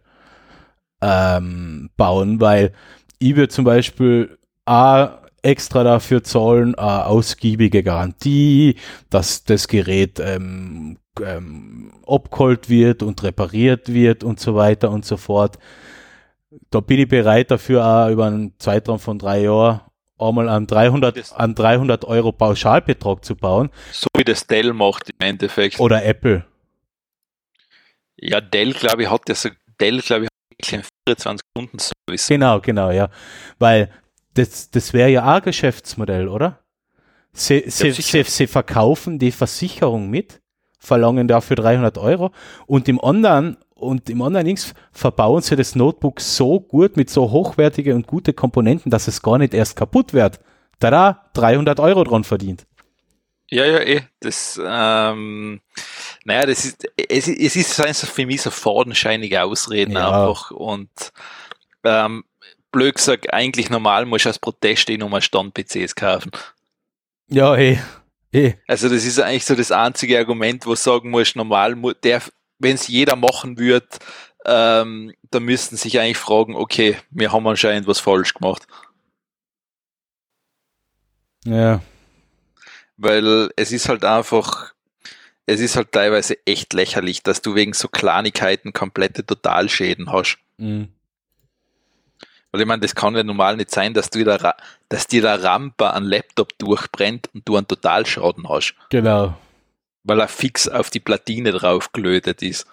[1.02, 2.74] ähm, bauen, weil
[3.20, 5.10] ich würde zum Beispiel auch
[5.42, 8.76] extra dafür zahlen, eine ausgiebige Garantie,
[9.10, 15.18] dass das Gerät ähm, ähm, abgeholt wird und repariert wird und so weiter und so
[15.18, 15.60] fort.
[16.72, 19.82] Da bin ich bereit dafür auch über einen Zeitraum von drei Jahren
[20.18, 23.70] einmal an 300, an 300 Euro Pauschalbetrag zu bauen.
[23.92, 25.80] So wie das Dell macht im Endeffekt.
[25.80, 26.46] Oder Apple.
[28.18, 30.30] Ja, Dell, glaube ich, hat das, Dell, glaube ich,
[30.72, 32.28] einen 24-Stunden-Service.
[32.28, 33.10] Genau, genau, ja.
[33.60, 33.92] Weil
[34.34, 36.60] das, das wäre ja auch ein Geschäftsmodell, oder?
[37.34, 40.42] Sie, sie, sie, sie verkaufen die Versicherung mit,
[40.80, 42.32] verlangen dafür 300 Euro
[42.66, 47.32] und im anderen und im anderen Links verbauen sie das Notebook so gut mit so
[47.32, 50.40] hochwertige und gute Komponenten, dass es gar nicht erst kaputt wird.
[50.80, 52.66] Tada, 300 Euro dran verdient.
[53.50, 54.02] Ja, ja, eh.
[54.22, 55.60] Das, ähm,
[56.26, 60.08] naja, das ist, es, es ist einfach für mich so fadenscheinige Ausreden ja.
[60.08, 60.90] einfach und
[61.84, 62.26] ähm,
[62.72, 66.32] blöd gesagt, eigentlich normal muss ich als Protest eh nochmal Stand-PCs kaufen.
[67.30, 67.80] Ja, eh.
[68.32, 68.56] eh.
[68.68, 72.24] Also das ist eigentlich so das einzige Argument, wo ich sagen muss, normal, der,
[72.58, 73.88] wenn es jeder machen würde,
[74.46, 78.66] ähm, dann müssten sich eigentlich fragen, okay, wir haben anscheinend was falsch gemacht.
[81.46, 81.82] Ja.
[82.98, 84.75] Weil es ist halt einfach,
[85.46, 90.38] es ist halt teilweise echt lächerlich, dass du wegen so Kleinigkeiten komplette Totalschäden hast.
[90.58, 90.90] Mhm.
[92.52, 94.56] Weil ich meine, das kann ja normal nicht sein, dass, du der,
[94.90, 98.76] dass dir der Rampe an Laptop durchbrennt und du einen Totalschaden hast.
[98.90, 99.36] Genau
[100.06, 102.66] weil er fix auf die Platine drauf gelötet ist.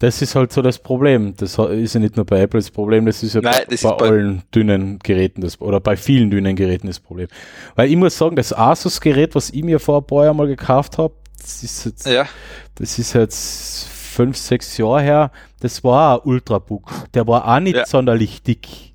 [0.00, 1.34] Das ist halt so das Problem.
[1.36, 4.06] Das ist ja nicht nur bei Apple das Problem, das ist ja Nein, bei, bei,
[4.06, 7.28] allen dünnen Geräten das, oder bei vielen dünnen Geräten das Problem.
[7.74, 10.98] Weil ich muss sagen, das Asus-Gerät, was ich mir vor ein paar Jahren mal gekauft
[10.98, 12.26] habe, das ist jetzt, ja.
[12.74, 16.90] das ist jetzt fünf, sechs Jahre her, das war ein Ultrabook.
[17.14, 17.86] Der war auch nicht ja.
[17.86, 18.94] sonderlich dick.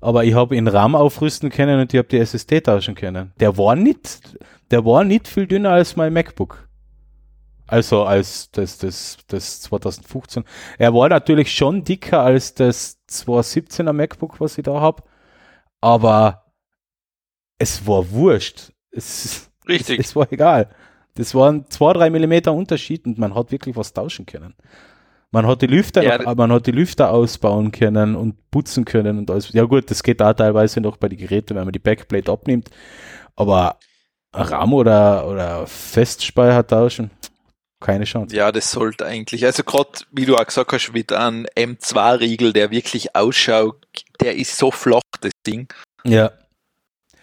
[0.00, 3.32] Aber ich habe ihn RAM aufrüsten können und ich habe die SSD tauschen können.
[3.38, 4.36] Der war nicht,
[4.70, 6.68] der war nicht viel dünner als mein MacBook.
[7.66, 10.44] Also als das, das, das 2015.
[10.78, 15.02] Er war natürlich schon dicker als das 2017er MacBook, was ich da habe.
[15.80, 16.52] Aber
[17.58, 18.72] es war wurscht.
[18.90, 20.00] Es, Richtig.
[20.00, 20.68] Es, es war egal.
[21.14, 24.54] Das waren zwei, drei Millimeter Unterschied und man hat wirklich was tauschen können.
[25.30, 29.18] Man hat die Lüfter, ja, noch, man hat die Lüfter ausbauen können und putzen können
[29.18, 29.52] und alles.
[29.52, 32.68] Ja gut, das geht da teilweise noch bei den Geräten, wenn man die Backplate abnimmt.
[33.34, 33.78] Aber
[34.34, 37.10] RAM oder, oder Festspeicher tauschen,
[37.80, 38.36] keine Chance.
[38.36, 42.70] Ja, das sollte eigentlich, also gerade, wie du auch gesagt hast, mit einem M2-Riegel, der
[42.70, 43.86] wirklich ausschaut,
[44.20, 45.66] der ist so flach, das Ding.
[46.04, 46.30] Ja.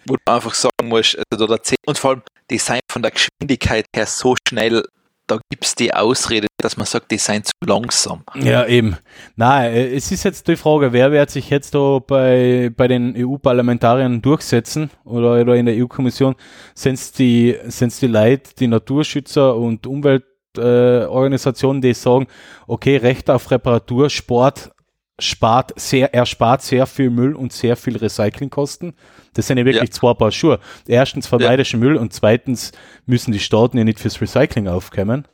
[0.06, 3.86] Wo du einfach sagen musst, also da und vor allem, die sind von der Geschwindigkeit
[3.94, 4.82] her so schnell,
[5.26, 8.24] da gibt es die Ausrede, dass man sagt, die seien zu langsam.
[8.34, 8.96] Ja, eben.
[9.36, 13.14] Nein, äh, es ist jetzt die Frage, wer wird sich jetzt da bei, bei den
[13.16, 16.34] EU-Parlamentariern durchsetzen oder, oder in der EU-Kommission?
[16.74, 22.26] Sind es die, sind's die Leute, die Naturschützer und Umweltorganisationen, äh, die sagen,
[22.66, 24.72] okay, Recht auf Reparatur, Sport
[25.20, 28.94] spart sehr, er spart sehr viel Müll und sehr viel Recyclingkosten.
[29.34, 29.90] Das sind ja wirklich ja.
[29.90, 30.58] zwei Paar Schuhe.
[30.86, 31.78] Erstens vermeidest ja.
[31.78, 32.72] Müll und zweitens
[33.06, 35.26] müssen die Staaten ja nicht fürs Recycling aufkommen.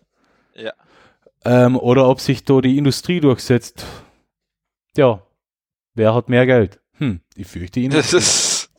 [0.54, 0.72] Ja.
[1.44, 3.86] Ähm, oder ob sich da die Industrie durchsetzt.
[4.96, 5.22] Ja,
[5.94, 6.80] wer hat mehr Geld?
[6.98, 7.90] Hm, ich fürchte ihn.
[7.90, 8.70] Das ist,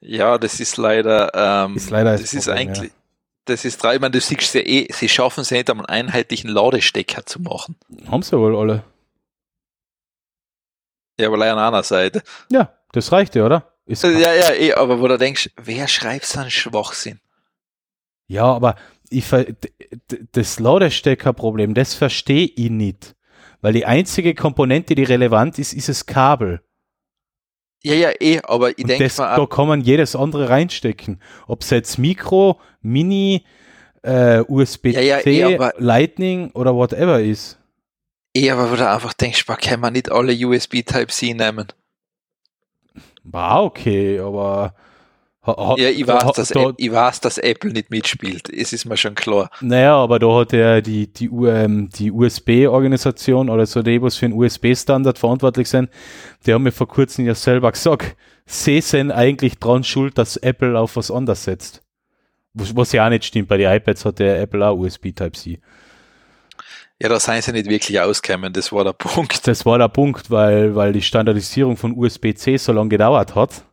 [0.00, 2.96] ja, das ist leider, ähm, ist leider das, ist Problem, eigentlich, ja.
[3.44, 6.50] das ist drei, ich meine, du siehst ja eh, sie schaffen es nicht, einen einheitlichen
[6.50, 7.76] Ladestecker zu machen.
[8.08, 8.84] Haben sie wohl alle.
[11.20, 12.22] Ja, aber leider an einer Seite.
[12.50, 13.71] Ja, das reicht ja, oder?
[13.86, 17.20] Ist ja, ja, eh, aber wo du denkst, wer schreibt so einen Schwachsinn?
[18.28, 18.76] Ja, aber
[19.10, 19.26] ich,
[20.32, 23.14] das Ladesteckerproblem, das verstehe ich nicht.
[23.60, 26.60] Weil die einzige Komponente, die relevant ist, ist das Kabel.
[27.84, 29.36] Ja, ja, eh, aber ich denke mal.
[29.36, 31.20] Da kann man jedes andere reinstecken.
[31.48, 33.44] Ob es jetzt Mikro, Mini,
[34.02, 37.58] äh, USB-C, ja, ja, eh, Lightning oder whatever ist.
[38.34, 41.66] Eh, aber wo du einfach denkst, man kann man nicht alle USB Type-C nehmen.
[43.24, 44.74] War okay, aber
[45.44, 48.48] ha, ja, ich weiß, ha, dass da, ich weiß, dass Apple nicht mitspielt.
[48.50, 49.50] Es ist mir schon klar.
[49.60, 54.26] Naja, aber da hat ja die, die, ähm, die USB-Organisation oder so die, was für
[54.26, 55.90] einen USB-Standard verantwortlich sind,
[56.46, 58.16] die haben mir vor kurzem ja selber gesagt,
[58.46, 61.82] sie sind eigentlich dran schuld, dass Apple auf was anderes setzt.
[62.54, 65.58] Was, was ja auch nicht stimmt, bei den iPads hat der Apple auch USB Type-C.
[67.02, 69.44] Ja, da seien sie nicht wirklich ausgekommen, das war der Punkt.
[69.48, 73.64] Das war der Punkt, weil, weil die Standardisierung von USB-C so lange gedauert hat.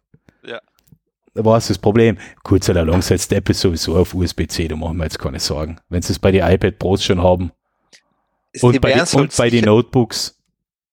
[1.36, 2.18] was ist das Problem?
[2.42, 5.80] Kurz oder lang setzt Apple sowieso auf USB-C, da machen wir jetzt keine Sorgen.
[5.90, 7.52] Wenn sie es bei den iPad Pros schon haben.
[8.62, 10.36] Und bei, die, und bei den Notebooks.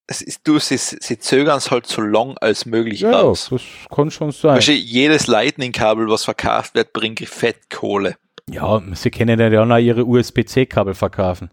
[0.07, 3.49] Es ist, du, sie, sie zögern es halt so lang als möglich Ja, aus.
[3.49, 4.57] das kann schon sein.
[4.59, 8.17] Weißt du, jedes Lightning-Kabel, was verkauft wird, bringt Fettkohle.
[8.51, 11.51] Ja, sie können ja dann auch ihre USB-C-Kabel verkaufen.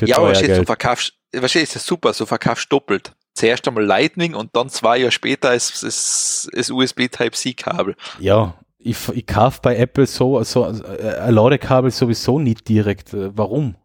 [0.00, 0.66] Ja, aber du Geld.
[0.66, 3.12] verkaufst, weißt du, super, so verkaufst doppelt.
[3.34, 7.96] Zuerst einmal Lightning und dann zwei Jahre später ist ist USB Type-C-Kabel.
[8.20, 13.14] Ja, ich, ich kaufe bei Apple so, so äh, ein Ladekabel sowieso nicht direkt.
[13.14, 13.76] Äh, Warum?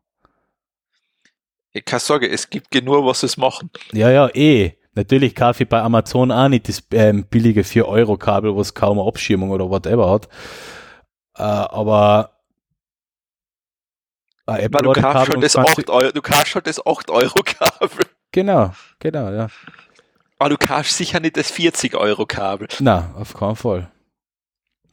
[1.71, 3.69] Ich kann sagen, es gibt genug, was es machen.
[3.93, 4.73] Ja, ja, eh.
[4.95, 9.51] Natürlich kaufe ich bei Amazon auch nicht das ähm, billige 4-Euro-Kabel, was kaum eine Abschirmung
[9.51, 10.27] oder whatever hat.
[11.37, 12.38] Äh, aber
[14.49, 17.09] ein Weil du kaufst halt um das 20 8 Euro, du kaufst halt das 8
[17.09, 18.05] Euro Kabel.
[18.31, 19.47] Genau, genau, ja.
[20.37, 22.67] Aber du kaufst sicher nicht das 40 Euro Kabel.
[22.79, 23.91] Na, auf keinen Fall.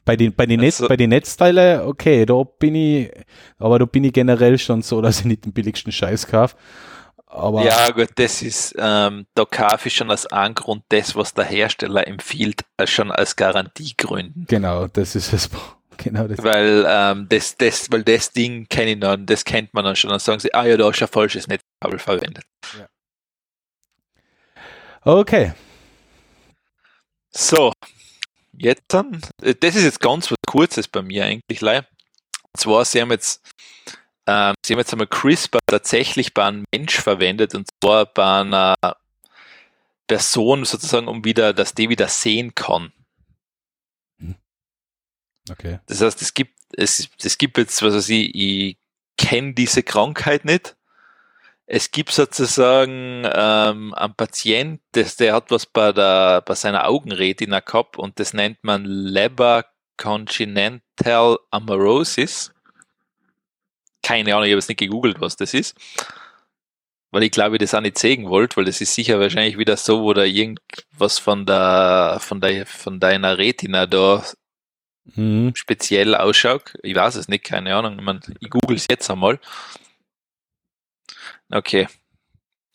[0.05, 3.11] Bei den, bei den, Netz, Also- bei den Netzteile, okay, da bin ich,
[3.57, 6.55] aber da bin ich generell schon so, dass ich nicht den billigsten Scheiß kaufe.
[7.29, 11.33] Aber Ja, gut, das ist, ähm, da kaufe ich schon als einen Grund das, was
[11.33, 14.45] der Hersteller empfiehlt, schon als Garantiegründen.
[14.47, 15.49] genau, das ist es.
[16.03, 16.43] Genau das.
[16.43, 20.09] Weil ähm, das, das, weil das Ding kenne ich dann, das kennt man dann schon.
[20.09, 22.45] Dann sagen sie, ah ja, da ist ein falsches Netzkabel verwendet.
[25.01, 25.53] Okay.
[27.31, 27.71] So,
[28.57, 31.79] jetzt dann, äh, das ist jetzt ganz was Kurzes bei mir eigentlich, Lei.
[31.79, 33.41] Und zwar, sie haben jetzt,
[34.25, 38.75] ähm, sie haben jetzt einmal CRISPR tatsächlich bei einem Mensch verwendet und zwar bei einer
[40.07, 42.91] Person sozusagen, um wieder, dass die wieder sehen kann.
[45.49, 45.79] Okay.
[45.87, 48.77] Das heißt, es gibt, es, es gibt jetzt, was weiß ich, ich
[49.17, 50.75] kenne diese Krankheit nicht.
[51.65, 57.59] Es gibt sozusagen ähm, einen Patient, das, der hat was bei, der, bei seiner Augenretina
[57.59, 59.65] gehabt und das nennt man Leber
[59.97, 62.53] Congenital Amaurosis.
[64.01, 65.75] Keine Ahnung, ich habe es nicht gegoogelt, was das ist.
[67.11, 69.75] Weil ich glaube, ich das auch nicht sehen wollte, weil das ist sicher wahrscheinlich wieder
[69.75, 74.23] so, wo da irgendwas von der, von der, von deiner Retina da
[75.15, 75.53] Mhm.
[75.55, 76.73] speziell ausschaut.
[76.83, 77.97] Ich weiß es nicht, keine Ahnung.
[77.97, 79.39] Ich, mein, ich google es jetzt einmal.
[81.49, 81.87] Okay.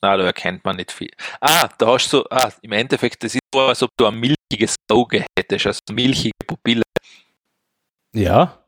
[0.00, 1.10] Na, da erkennt man nicht viel.
[1.40, 4.74] Ah, da hast du, ah, im Endeffekt, das ist so, als ob du ein milchiges
[4.90, 6.82] Auge hättest, also milchige Pupille.
[8.12, 8.59] Ja.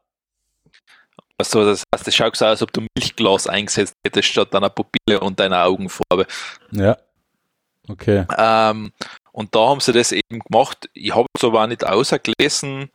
[1.37, 4.71] Also, das heißt, es schaut so aus, als ob du Milchglas eingesetzt hättest statt deiner
[4.71, 6.27] Pupille und deiner Augenfarbe.
[6.71, 6.97] Ja.
[7.89, 8.25] Okay.
[8.39, 8.93] Ähm,
[9.33, 10.89] und da haben sie das eben gemacht.
[10.93, 12.89] Ich habe es aber auch nicht außergelesen.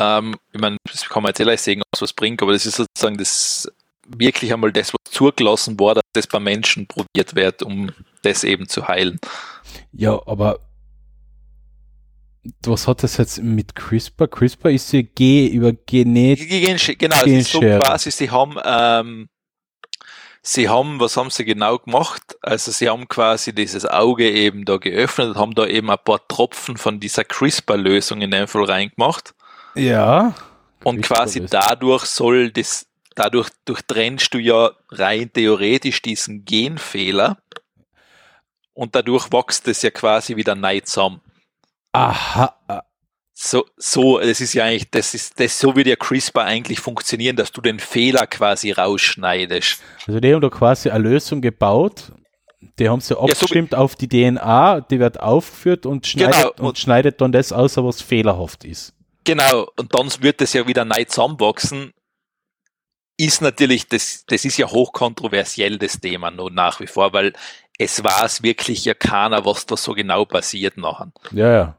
[0.00, 2.64] Ähm, ich meine, das kann man jetzt eh leicht sehen, was was bringt, aber das
[2.64, 3.70] ist sozusagen das
[4.06, 7.90] wirklich einmal das, was zugelassen war, dass das bei Menschen probiert wird, um
[8.22, 9.20] das eben zu heilen.
[9.92, 10.60] Ja, aber
[12.62, 14.26] was hat das jetzt mit CRISPR?
[14.26, 16.38] CRISPR ist ja G über Genet.
[16.38, 17.82] Gen- Genau, ist so Genschere.
[17.82, 19.28] quasi, sie haben, ähm,
[20.42, 22.22] sie haben, was haben sie genau gemacht?
[22.40, 26.26] Also sie haben quasi dieses Auge eben da geöffnet und haben da eben ein paar
[26.26, 29.34] Tropfen von dieser CRISPR-Lösung in den Fall reingemacht.
[29.74, 30.34] Ja.
[30.84, 37.38] Und quasi dadurch soll das, dadurch durchtrennst du ja rein theoretisch diesen Genfehler
[38.72, 41.20] und dadurch wächst es ja quasi wieder neu zusammen.
[41.92, 42.54] Aha.
[42.68, 42.82] ah,
[43.34, 47.36] So, so, das ist ja eigentlich, das ist, das, so würde ja CRISPR eigentlich funktionieren,
[47.36, 49.82] dass du den Fehler quasi rausschneidest.
[50.06, 52.12] Also die haben da quasi eine Lösung gebaut.
[52.78, 56.48] Die haben sie so wie- abgestimmt auf die DNA, die wird aufgeführt und schneidet, Genau,
[56.50, 58.94] und, und- schneidet dann das aus, was fehlerhaft ist.
[59.30, 61.92] Genau, und dann wird das ja wieder neu zusammenwachsen.
[63.16, 67.32] Ist natürlich, das, das ist ja hochkontroversiell, das Thema nur nach wie vor, weil
[67.78, 71.12] es weiß wirklich ja keiner, was da so genau passiert nachher.
[71.30, 71.78] Ja, ja.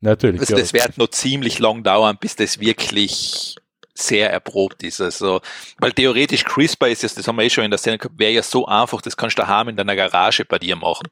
[0.00, 0.40] Natürlich.
[0.40, 0.60] Also ja.
[0.60, 3.56] das wird noch ziemlich lang dauern, bis das wirklich
[3.92, 5.02] sehr erprobt ist.
[5.02, 5.42] Also,
[5.76, 8.32] weil theoretisch CRISPR ist jetzt, das haben wir eh schon in der Szene gehabt, wäre
[8.32, 11.06] ja so einfach, das kannst du daheim in deiner Garage bei dir machen.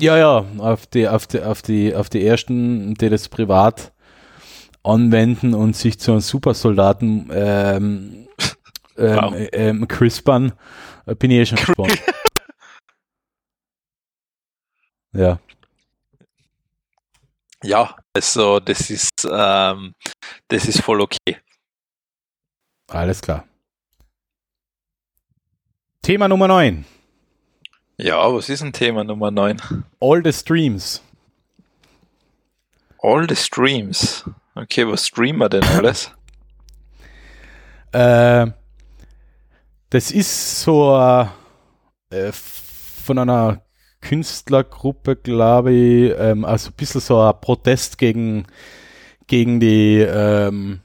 [0.00, 3.92] Ja, ja, auf die, auf die, auf die, auf die ersten, die das privat
[4.84, 8.28] anwenden und sich zu einem Supersoldaten ähm,
[8.96, 9.34] ähm, Wow.
[9.52, 10.52] ähm, crispern,
[11.06, 12.00] äh, bin ich eh schon gespannt.
[15.12, 15.40] ja.
[17.64, 19.94] Ja, also das ist, ähm,
[20.46, 21.38] das ist voll okay.
[22.86, 23.44] Alles klar.
[26.02, 26.84] Thema Nummer 9.
[28.00, 29.60] Ja, was ist ein Thema Nummer 9?
[29.98, 31.02] All the Streams.
[33.02, 34.24] All the Streams.
[34.54, 36.12] Okay, was streamen wir denn alles?
[37.90, 38.52] Äh,
[39.90, 40.96] das ist so
[42.10, 43.62] äh, von einer
[44.00, 48.46] Künstlergruppe, glaube ich, ähm, also ein bisschen so ein Protest gegen,
[49.26, 50.82] gegen die, ähm,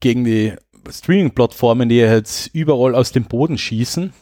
[0.00, 0.54] gegen die
[0.90, 4.12] Streaming-Plattformen, die jetzt überall aus dem Boden schießen.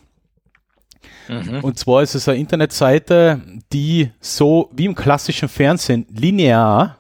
[1.29, 1.61] Mhm.
[1.63, 3.41] Und zwar ist es eine Internetseite,
[3.73, 6.99] die so wie im klassischen Fernsehen linear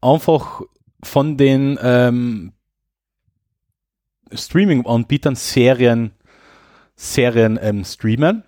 [0.00, 0.62] einfach
[1.02, 2.52] von den ähm,
[4.32, 6.12] Streaming-Anbietern Serien,
[6.96, 8.44] Serien ähm, streamen.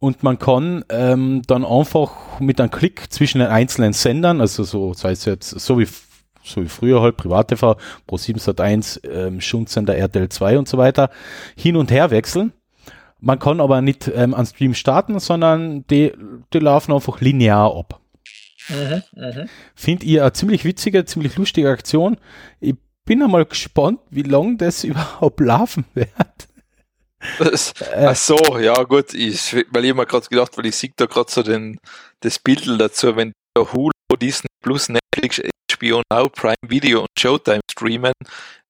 [0.00, 4.94] Und man kann ähm, dann einfach mit einem Klick zwischen den einzelnen Sendern, also so,
[4.94, 5.88] sei es jetzt so wie,
[6.44, 7.76] so wie früher halt, Privat-TV,
[8.08, 11.10] Pro7 Sat1, ähm, Schundsender RTL 2 und so weiter,
[11.56, 12.52] hin und her wechseln.
[13.20, 16.12] Man kann aber nicht ähm, an Stream starten, sondern die,
[16.52, 18.00] die laufen einfach linear ab.
[18.68, 19.46] Mhm, mh.
[19.74, 22.18] Finde ich eine ziemlich witzige, ziemlich lustige Aktion.
[22.60, 22.74] Ich
[23.04, 26.08] bin einmal gespannt, wie lange das überhaupt laufen wird.
[27.38, 31.06] Das, ach so, ja gut, ich, weil ich mir gerade gedacht, weil ich sehe da
[31.06, 31.78] gerade so den,
[32.20, 33.90] das Bild dazu, wenn der Hulu,
[34.20, 35.40] Disney Plus, Netflix,
[35.72, 38.12] HBO Now, Prime Video und Showtime streamen,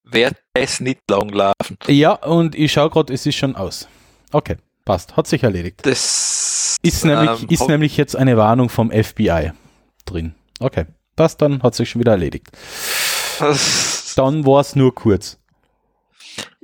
[0.04, 1.76] wird es nicht lang laufen.
[1.86, 3.86] Ja, und ich schaue gerade, es ist schon aus.
[4.32, 5.80] Okay, passt, hat sich erledigt.
[5.84, 9.52] Das ist nämlich, ähm, ist nämlich jetzt eine Warnung vom FBI
[10.04, 10.34] drin.
[10.60, 10.86] Okay,
[11.16, 12.48] passt, dann hat sich schon wieder erledigt.
[14.16, 15.38] dann war es nur kurz.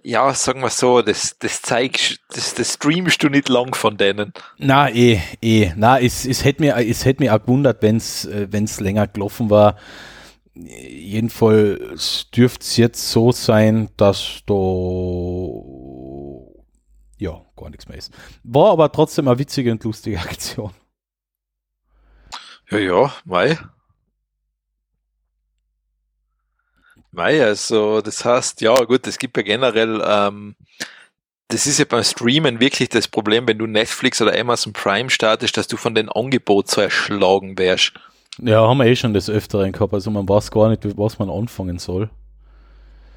[0.06, 4.34] Ja, sagen wir so, das, das zeigst, das, das streamst du nicht lang von denen.
[4.58, 5.72] Na, eh, eh.
[5.76, 8.80] Na, es, es hätte mir, es hätte mir auch gewundert, wenn es, äh, wenn es
[8.80, 9.76] länger gelaufen war.
[10.54, 14.54] Jedenfalls dürfte es jetzt so sein, dass da
[17.16, 18.12] ja, gar nichts mehr ist.
[18.44, 20.70] War aber trotzdem eine witzige und lustige Aktion.
[22.70, 23.58] Ja, ja, Mai.
[27.10, 30.56] Mai, also das heißt, ja gut, es gibt ja generell, ähm,
[31.48, 35.56] das ist ja beim Streamen wirklich das Problem, wenn du Netflix oder Amazon Prime startest,
[35.56, 37.92] dass du von den Angeboten so erschlagen wärst.
[38.38, 41.30] Ja, haben wir eh schon das Öfteren gehabt, also man weiß gar nicht, was man
[41.30, 42.10] anfangen soll.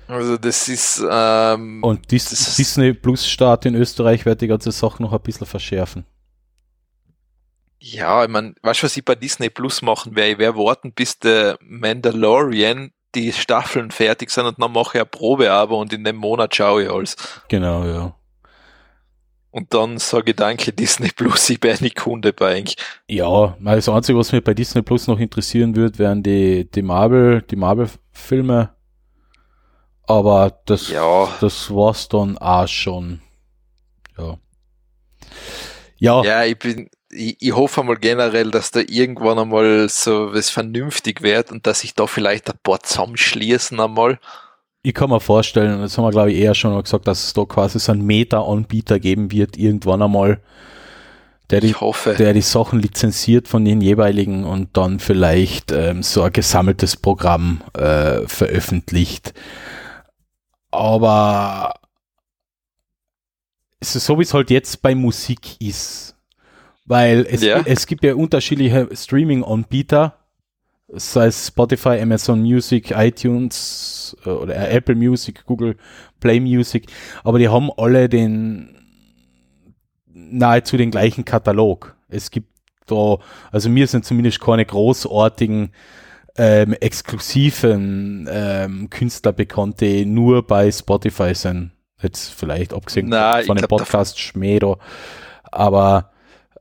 [0.08, 4.72] Also das ist ähm, und Dis das Disney Plus Start in Österreich wird die ganze
[4.72, 6.06] Sache noch ein bisschen verschärfen.
[7.80, 10.32] Ja, ich meine, weißt du, was ich bei Disney Plus machen werde?
[10.32, 15.10] Ich werde warten, bis der Mandalorian die Staffeln fertig sind und dann mache ich ein
[15.10, 17.16] Probeabo und in dem Monat schaue ich alles.
[17.48, 18.14] Genau, ja.
[19.52, 22.78] Und dann sage ich danke Disney Plus, ich bin eine Kunde bei eigentlich.
[23.08, 27.42] Ja, das Einzige, was mich bei Disney Plus noch interessieren würde, wären die, die Marvel,
[27.42, 28.70] die Marvel-Filme
[30.08, 31.28] aber das, ja.
[31.42, 33.22] das war's dann auch schon.
[34.18, 34.38] Ja.
[36.00, 36.24] Ja.
[36.24, 41.22] Ja, ich bin, ich, ich hoffe mal generell, dass da irgendwann einmal so was vernünftig
[41.22, 44.20] wird und dass sich da vielleicht ein paar zusammenschließen einmal.
[44.82, 47.34] Ich kann mir vorstellen, das haben wir glaube ich eher schon mal gesagt, dass es
[47.34, 50.40] da quasi so einen Meta-Anbieter geben wird, irgendwann einmal,
[51.50, 51.76] der die,
[52.18, 57.62] der die Sachen lizenziert von den jeweiligen und dann vielleicht ähm, so ein gesammeltes Programm
[57.74, 59.34] äh, veröffentlicht
[60.78, 61.74] aber
[63.82, 66.16] so, wie es halt jetzt bei Musik ist.
[66.86, 67.62] Weil es, ja.
[67.66, 70.16] es gibt ja unterschiedliche Streaming-Anbieter,
[70.88, 75.76] sei es Spotify, Amazon Music, iTunes äh, oder Apple Music, Google
[76.22, 76.88] Play Music,
[77.24, 78.74] aber die haben alle den
[80.14, 81.96] nahezu den gleichen Katalog.
[82.08, 82.50] Es gibt
[82.86, 83.18] da,
[83.52, 85.72] also mir sind zumindest keine großartigen
[86.38, 91.72] ähm, exklusiven ähm, Künstler bekannt, die nur bei Spotify sind.
[92.02, 94.78] Jetzt vielleicht abgesehen Na, von dem Podcast Schmädo.
[95.44, 96.12] Aber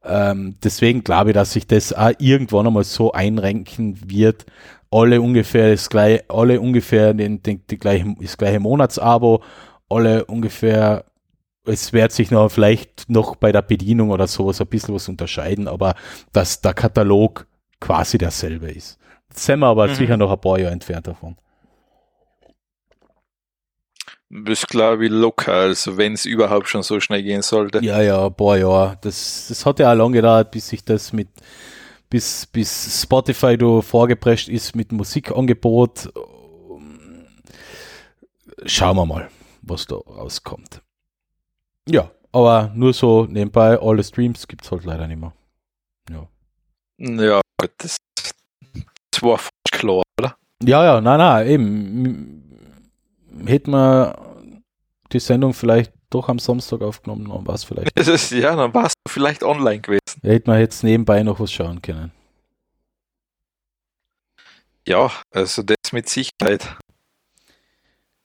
[0.02, 4.46] ähm, deswegen glaube ich, dass sich das auch irgendwann einmal so einrenken wird.
[4.90, 9.42] Alle ungefähr das gleiche, alle ungefähr den, den, die gleiche, das gleiche Monatsabo,
[9.90, 11.04] alle ungefähr
[11.68, 15.66] es wird sich noch vielleicht noch bei der Bedienung oder sowas ein bisschen was unterscheiden,
[15.66, 15.96] aber
[16.32, 17.48] dass der Katalog
[17.80, 19.00] quasi derselbe ist
[19.38, 19.94] sind wir aber mhm.
[19.94, 21.36] sicher noch ein paar Jahre entfernt davon.
[24.28, 27.78] Das glaube ich locker, also wenn es überhaupt schon so schnell gehen sollte.
[27.84, 28.98] Ja, ja, ein paar Jahre.
[29.00, 31.28] Das, das hat ja auch lange gedauert, bis sich das mit,
[32.10, 36.12] bis, bis Spotify da vorgeprescht ist mit Musikangebot.
[38.64, 39.28] Schauen wir mal,
[39.62, 40.82] was da rauskommt.
[41.88, 45.32] Ja, aber nur so nebenbei, alle Streams gibt es halt leider nicht mehr.
[46.10, 46.28] Ja.
[46.98, 47.40] Ja,
[47.78, 47.96] das
[49.10, 50.36] das klar, oder?
[50.62, 52.42] Ja, ja, nein, nein, eben.
[53.46, 54.16] Hätten wir
[55.12, 57.98] die Sendung vielleicht doch am Samstag aufgenommen, dann war es vielleicht.
[57.98, 60.00] Ist, ja, dann war es vielleicht online gewesen.
[60.22, 62.12] Ja, hätten wir jetzt nebenbei noch was schauen können.
[64.86, 66.76] Ja, also das mit Sicherheit.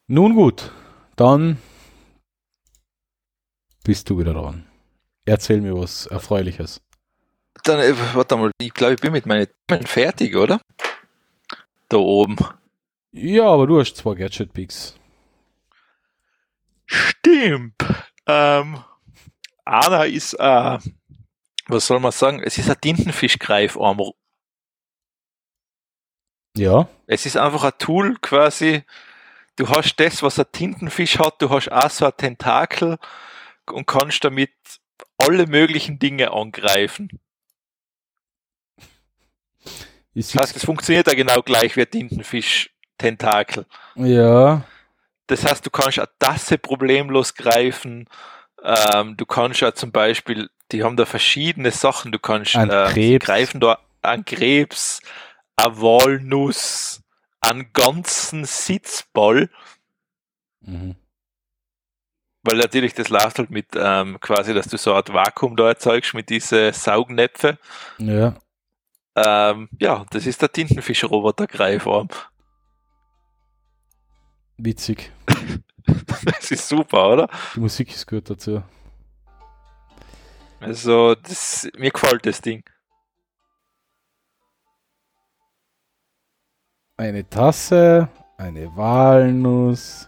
[0.07, 0.71] Nun gut,
[1.15, 1.57] dann
[3.83, 4.65] bist du wieder dran.
[5.25, 6.81] Erzähl mir was Erfreuliches.
[7.63, 10.61] Dann, äh, warte mal, ich glaube, ich bin mit meinen Themen fertig, oder?
[11.89, 12.37] Da oben.
[13.11, 14.95] Ja, aber du hast zwei Gadget-Picks.
[16.85, 17.75] Stimmt.
[18.25, 18.83] Ähm,
[19.65, 20.77] einer ist, äh,
[21.67, 22.41] was soll man sagen?
[22.43, 24.11] Es ist ein Tintenfischgreifarm.
[26.55, 26.87] Ja.
[27.07, 28.83] Es ist einfach ein Tool quasi.
[29.55, 32.97] Du hast das, was ein Tintenfisch hat, du hast auch so ein Tentakel
[33.69, 34.51] und kannst damit
[35.17, 37.19] alle möglichen Dinge angreifen.
[40.15, 43.65] Das heißt, es funktioniert ja genau gleich wie ein Tintenfisch-Tentakel.
[43.95, 44.63] ja.
[45.27, 48.09] Das heißt, du kannst eine Tasse problemlos greifen.
[48.61, 52.11] Ähm, du kannst ja zum Beispiel, die haben da verschiedene Sachen.
[52.11, 53.25] Du kannst Ein äh, Krebs.
[53.25, 55.01] greifen da an Krebs,
[55.55, 57.01] an Walnuss,
[57.39, 59.49] an ganzen Sitzball,
[60.63, 60.95] Mhm.
[62.43, 65.69] weil natürlich das läuft halt mit ähm, quasi, dass du so eine Art Vakuum da
[65.69, 67.57] erzeugst mit diese Saugnäpfe.
[67.99, 68.35] Ja.
[69.15, 72.09] Ähm, ja, das ist der Tintenfisch-Roboter-Greifarm.
[74.57, 75.11] Witzig.
[76.23, 77.29] Das ist super, oder?
[77.55, 78.61] Die Musik ist gut dazu.
[80.59, 82.63] Also, das, mir gefällt das Ding.
[86.97, 88.07] Eine Tasse,
[88.37, 90.07] eine Walnuss.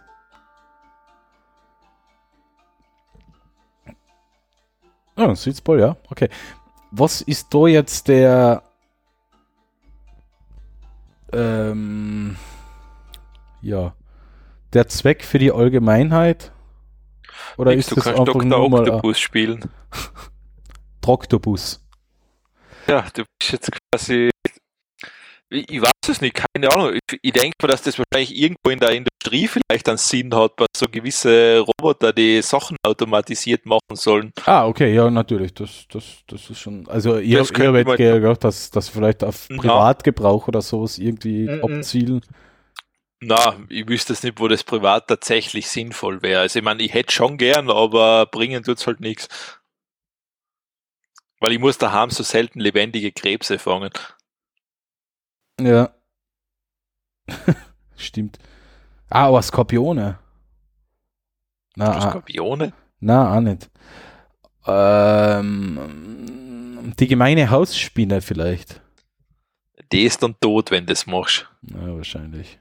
[5.15, 5.97] Ah, ein Sitzball, ja.
[6.11, 6.29] Okay.
[6.91, 8.61] Was ist da jetzt der
[11.33, 12.35] ähm,
[13.61, 13.93] ja
[14.73, 16.51] der Zweck für die Allgemeinheit?
[17.57, 18.45] Oder Nix, ist du das kannst einfach Dr.
[18.45, 19.69] nur mal ein Octopus spielen.
[21.01, 21.85] Troktobus?
[22.87, 24.29] Ja, du bist jetzt quasi.
[25.53, 26.93] Ich, weiß es nicht, keine Ahnung.
[26.95, 30.55] Ich, ich denke mal, dass das wahrscheinlich irgendwo in der Industrie vielleicht einen Sinn hat,
[30.55, 34.31] bei so gewisse Roboter, die Sachen automatisiert machen sollen.
[34.45, 35.53] Ah, okay, ja, natürlich.
[35.53, 36.87] Das, das, das ist schon.
[36.87, 39.57] Also, ihr, habt gedacht, dass das vielleicht auf Ja.
[39.57, 41.63] Privatgebrauch oder sowas irgendwie Mhm.
[41.63, 42.21] abzielen.
[43.21, 46.41] Na, ich wüsste es nicht, wo das privat tatsächlich sinnvoll wäre.
[46.41, 49.29] Also ich meine, ich hätte schon gern, aber bringen tut's halt nichts.
[51.39, 53.91] Weil ich muss daheim so selten lebendige Krebse fangen.
[55.59, 55.93] Ja.
[57.95, 58.37] Stimmt.
[59.09, 60.19] Ah, aber Skorpione.
[61.75, 62.73] Na, ah, Skorpione?
[62.99, 63.69] na, auch nicht.
[64.65, 65.79] Ähm,
[66.97, 68.81] die gemeine Hausspinne vielleicht.
[69.91, 71.49] Die ist dann tot, wenn du das machst.
[71.61, 72.59] Ja, wahrscheinlich.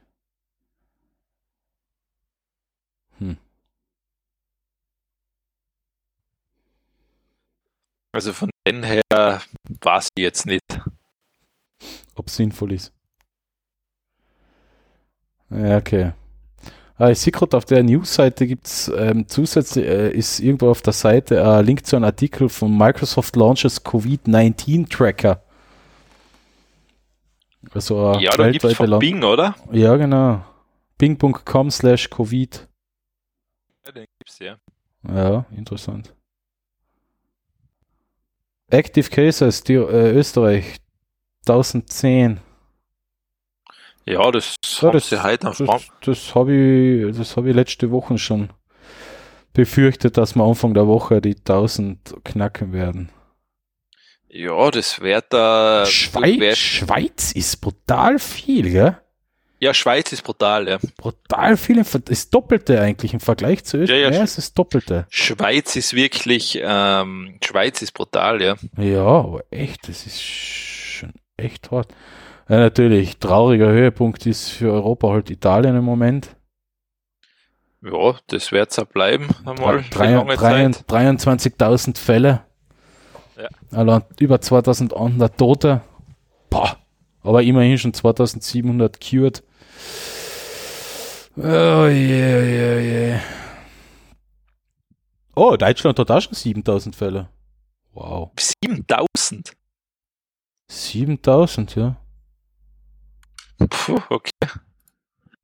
[8.15, 9.41] Also von den her
[9.81, 10.63] weiß ich jetzt nicht.
[12.15, 12.93] Ob es sinnvoll ist.
[15.51, 16.13] Ja, okay.
[16.97, 20.83] Ah, ich sehe gerade auf der News-Seite gibt es ähm, zusätzlich, äh, ist irgendwo auf
[20.83, 25.43] der Seite ein Link zu einem Artikel von Microsoft Launches Covid-19 Tracker.
[27.73, 29.55] Also eine Ja, da gibt's weltweite von Bing, oder?
[29.73, 30.45] Ja, genau.
[30.99, 32.69] Bing.com slash Covid.
[33.85, 34.57] Ja, den gibt's ja.
[35.09, 36.15] Ja, interessant.
[38.69, 40.77] Active Cases, die, äh, Österreich
[41.47, 42.41] 1010.
[44.05, 46.53] Ja, das Ja, das- sie heute am Das, das habe
[47.11, 48.51] ich, das habe ich letzte Woche schon
[49.53, 53.11] befürchtet, dass wir Anfang der Woche die 1000 knacken werden.
[54.29, 55.85] Ja, das wird da.
[55.87, 58.99] Schweiz, wär- Schweiz ist brutal viel, gell?
[59.61, 60.79] Ja, Schweiz ist brutal, ja.
[60.97, 64.01] Brutal viel, das Doppelte eigentlich im Vergleich zu Österreich.
[64.01, 65.07] Ja, Ja, es ist Doppelte.
[65.11, 68.57] Schweiz ist wirklich, ähm, Schweiz ist brutal, ja.
[68.79, 70.21] Ja, aber echt, das ist
[71.37, 71.95] echt hart.
[72.49, 76.37] Ja, natürlich, trauriger Höhepunkt ist für Europa halt Italien im Moment.
[77.83, 80.85] Ja, das wird's auch bleiben, einmal für Drei- lange drei- Zeit.
[80.89, 82.43] 23.000 Fälle.
[83.37, 83.49] Ja.
[83.77, 85.81] Allein über 2100 Tote.
[86.51, 86.77] Boah.
[87.23, 89.43] Aber immerhin schon 2700 cured.
[91.37, 93.19] Oh je, je, je.
[95.35, 97.29] Oh, Deutschland hat auch schon 7000 Fälle.
[97.95, 98.31] Wow.
[98.39, 99.53] 7000.
[100.69, 101.97] 7000, ja.
[103.71, 104.31] Puh, okay.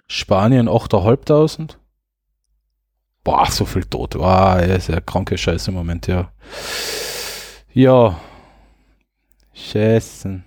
[0.08, 1.78] Spanien 8500.
[3.24, 4.14] Boah, so viel tot.
[4.14, 6.32] Ja, ist ja kranke Scheiße im Moment, ja.
[7.74, 8.18] Ja.
[9.52, 10.42] Scheiße.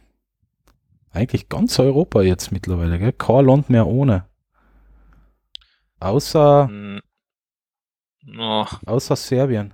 [1.11, 3.13] Eigentlich ganz Europa jetzt mittlerweile, gell?
[3.13, 4.25] Kein Land mehr ohne.
[5.99, 7.01] Außer, Hm.
[8.23, 8.65] No.
[8.85, 9.73] außer Serbien.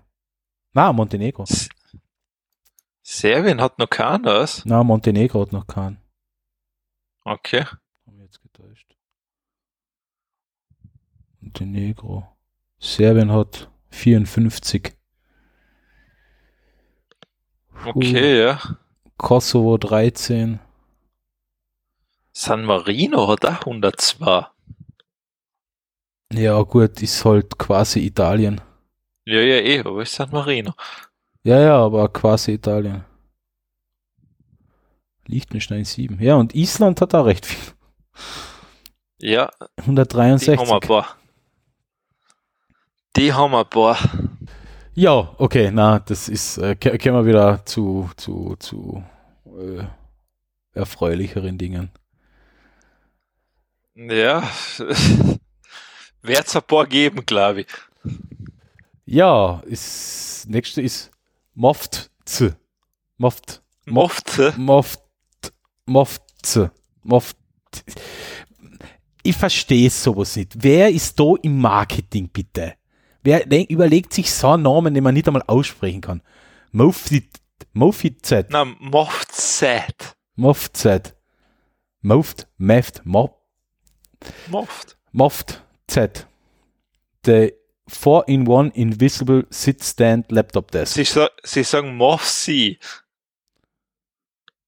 [0.74, 1.44] Na, Montenegro.
[1.44, 1.70] S-
[3.10, 4.46] Serbien hat noch keiner.
[4.66, 5.98] Na, Montenegro hat noch keinen.
[7.24, 7.64] Okay.
[7.64, 8.98] Haben wir jetzt getäuscht.
[11.40, 12.28] Montenegro.
[12.80, 14.94] Serbien hat 54.
[17.86, 18.60] Okay, ja.
[19.16, 20.60] Kosovo 13.
[22.34, 24.48] San Marino hat auch 102.
[26.34, 28.60] Ja, gut, ist halt quasi Italien.
[29.24, 30.74] Ja, ja, eh, aber ist San Marino.
[31.48, 33.06] Ja, ja, aber quasi Italien.
[35.28, 36.22] Liechtenstein 7.
[36.22, 37.74] Ja, und Island hat da recht viel.
[39.22, 40.60] Ja, die 163.
[40.60, 41.16] haben wir ein paar.
[43.16, 43.98] Die haben wir ein paar.
[44.94, 49.02] Ja, okay, na, das ist, äh, kommen wir wieder zu, zu, zu
[49.46, 49.86] äh,
[50.74, 51.92] erfreulicheren Dingen.
[53.96, 54.44] Ja,
[56.22, 57.68] wird's ein paar geben, glaube ich.
[59.06, 61.12] Ja, ist, nächste ist
[61.60, 62.56] Moft Z.
[63.18, 65.02] Moft, Oft, äh, Moft,
[65.88, 66.70] Moft Z.
[67.02, 67.36] Moft.
[69.24, 70.54] Ich verstehe sowas nicht.
[70.62, 72.76] Wer ist da im Marketing, bitte?
[73.24, 76.22] Wer de- überlegt sich so einen Namen, den man nicht einmal aussprechen kann?
[77.74, 78.48] Mofit Z.
[78.52, 78.64] na,
[80.36, 81.16] Moft Set.
[82.02, 83.34] Moft Meft, Moft.
[84.50, 84.98] Moft.
[85.12, 86.28] Moft Z.
[87.26, 87.52] The
[87.90, 90.94] 4-in-1 Invisible Sit-Stand Laptop Desk.
[90.94, 92.80] Sie, sa sie sagen Mofsi.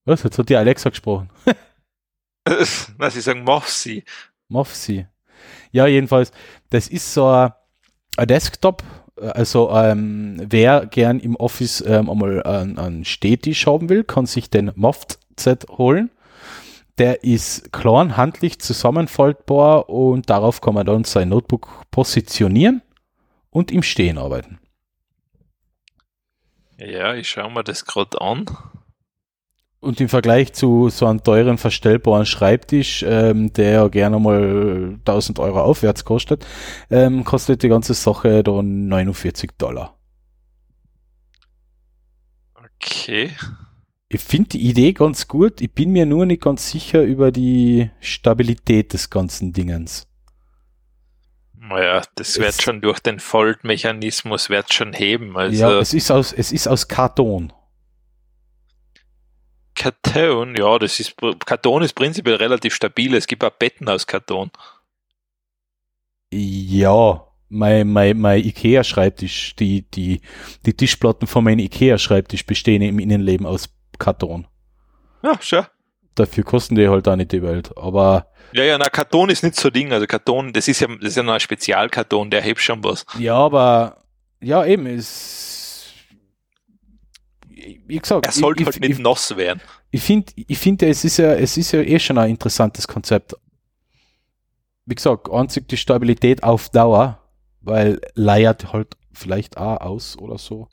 [0.06, 0.24] Was?
[0.24, 1.30] Jetzt hat die Alexa gesprochen.
[2.98, 4.04] na, sie sagen Mofsi.
[4.48, 5.06] Mofsi.
[5.72, 6.32] Ja, jedenfalls,
[6.70, 7.52] das ist so ein,
[8.18, 8.84] ein Desktop.
[9.18, 14.50] Also, ähm, wer gern im Office ähm, einmal einen, einen Stehtisch haben will, kann sich
[14.50, 16.10] den Moft Z holen.
[16.98, 22.82] Der ist klein, handlich zusammenfaltbar und darauf kann man dann sein Notebook positionieren
[23.50, 24.60] und im Stehen arbeiten.
[26.78, 28.46] Ja, ich schaue mir das gerade an.
[29.82, 35.62] Und im Vergleich zu so einem teuren verstellbaren Schreibtisch, ähm, der gerne mal 1000 Euro
[35.62, 36.46] aufwärts kostet,
[36.90, 39.98] ähm, kostet die ganze Sache dann 49 Dollar.
[42.56, 43.32] Okay.
[44.10, 47.90] Ich finde die Idee ganz gut, ich bin mir nur nicht ganz sicher über die
[48.00, 50.09] Stabilität des ganzen Dingens.
[51.70, 55.38] Naja, das Es- wird schon durch den Fold-Mechanismus wird schon heben.
[55.38, 57.54] Also ja, es ist aus, es ist aus Karton.
[59.76, 61.16] Karton, ja, das ist
[61.46, 63.16] Karton ist prinzipiell relativ stabil.
[63.16, 64.52] Es gibt auch Betten aus Karton.
[66.34, 70.22] Ja, mein, mein, mein Ikea-Schreibtisch, die, die,
[70.66, 74.48] die Tischplatten von meinem Ikea-Schreibtisch bestehen im Innenleben aus Karton.
[75.24, 75.64] Ja, schau.
[76.20, 77.72] Dafür kosten die halt auch nicht die Welt.
[77.78, 79.94] Aber Ja, ja, na, Karton ist nicht so Ding.
[79.94, 83.06] Also Karton, das ist ja, das ist ja noch ein Spezialkarton, der hebt schon was.
[83.18, 84.04] ja, aber
[84.41, 85.94] ja, eben ist.
[87.88, 89.62] Wie gesagt, Er sollte ich, halt ich, nicht ich, nass werden.
[89.91, 93.36] ich finde, ich finde, es ist ja, es ist ja eh schon ein interessantes Konzept.
[94.86, 97.22] Wie gesagt, einzig die Stabilität auf Dauer,
[97.62, 100.68] weil leiert halt vielleicht auch aus oder so.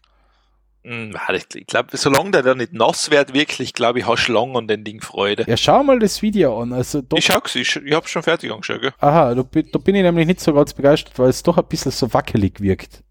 [0.87, 1.17] Hm,
[1.55, 4.69] Ich glaube, solange der da nicht nass wird, wirklich, glaube ich, hast du lang an
[4.69, 5.45] den Ding Freude.
[5.49, 6.73] Ja, schau mal das Video an.
[6.73, 8.93] Also, Ich schau's, ich, ich hab's schon fertig angeschaut, gell?
[9.01, 11.67] aha, da, bin- da bin ich nämlich nicht so ganz begeistert, weil es doch ein
[11.67, 13.03] bisschen so wackelig wirkt.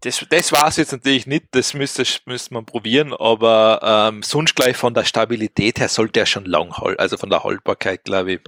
[0.00, 3.80] Das, das war's jetzt natürlich nicht, das müsste, müsste man probieren, aber
[4.12, 7.42] ähm, sonst gleich von der Stabilität her sollte er schon lang halten, also von der
[7.42, 8.40] Haltbarkeit, glaube ich,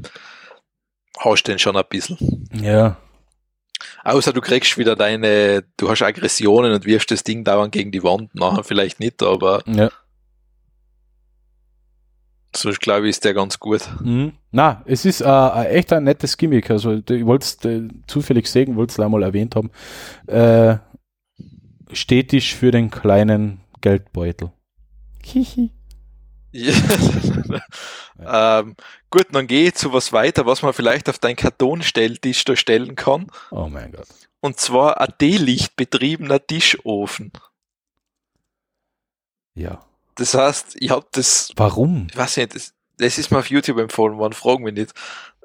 [1.19, 2.49] hast du den schon ein bisschen.
[2.53, 2.97] Ja.
[4.05, 8.03] Außer du kriegst wieder deine, du hast Aggressionen und wirfst das Ding dauernd gegen die
[8.03, 9.91] Wand, nachher vielleicht nicht, aber Ja.
[12.55, 13.83] sonst glaube ich, ist der ganz gut.
[14.03, 14.33] Mhm.
[14.51, 16.71] Na, es ist äh, echt ein nettes Gimmick.
[16.71, 19.71] Also ich wollte es äh, zufällig sehen, wollte es einmal erwähnt haben.
[20.27, 20.79] Äh,
[21.93, 24.53] Stetisch für den kleinen Geldbeutel.
[25.25, 25.71] Hihi.
[28.23, 28.61] Ja.
[28.61, 28.77] ähm,
[29.09, 32.95] gut, dann gehe ich zu was weiter, was man vielleicht auf deinen Kartonstelltisch da stellen
[32.95, 33.29] kann.
[33.51, 34.07] Oh mein Gott.
[34.41, 37.33] Und zwar ein D-Licht betriebener Tischofen.
[39.55, 39.85] Ja.
[40.17, 42.09] Das heißt, ich habe das, Warum?
[42.11, 44.93] ich weiß nicht, das, das ist mir auf YouTube empfohlen worden, fragen wir nicht.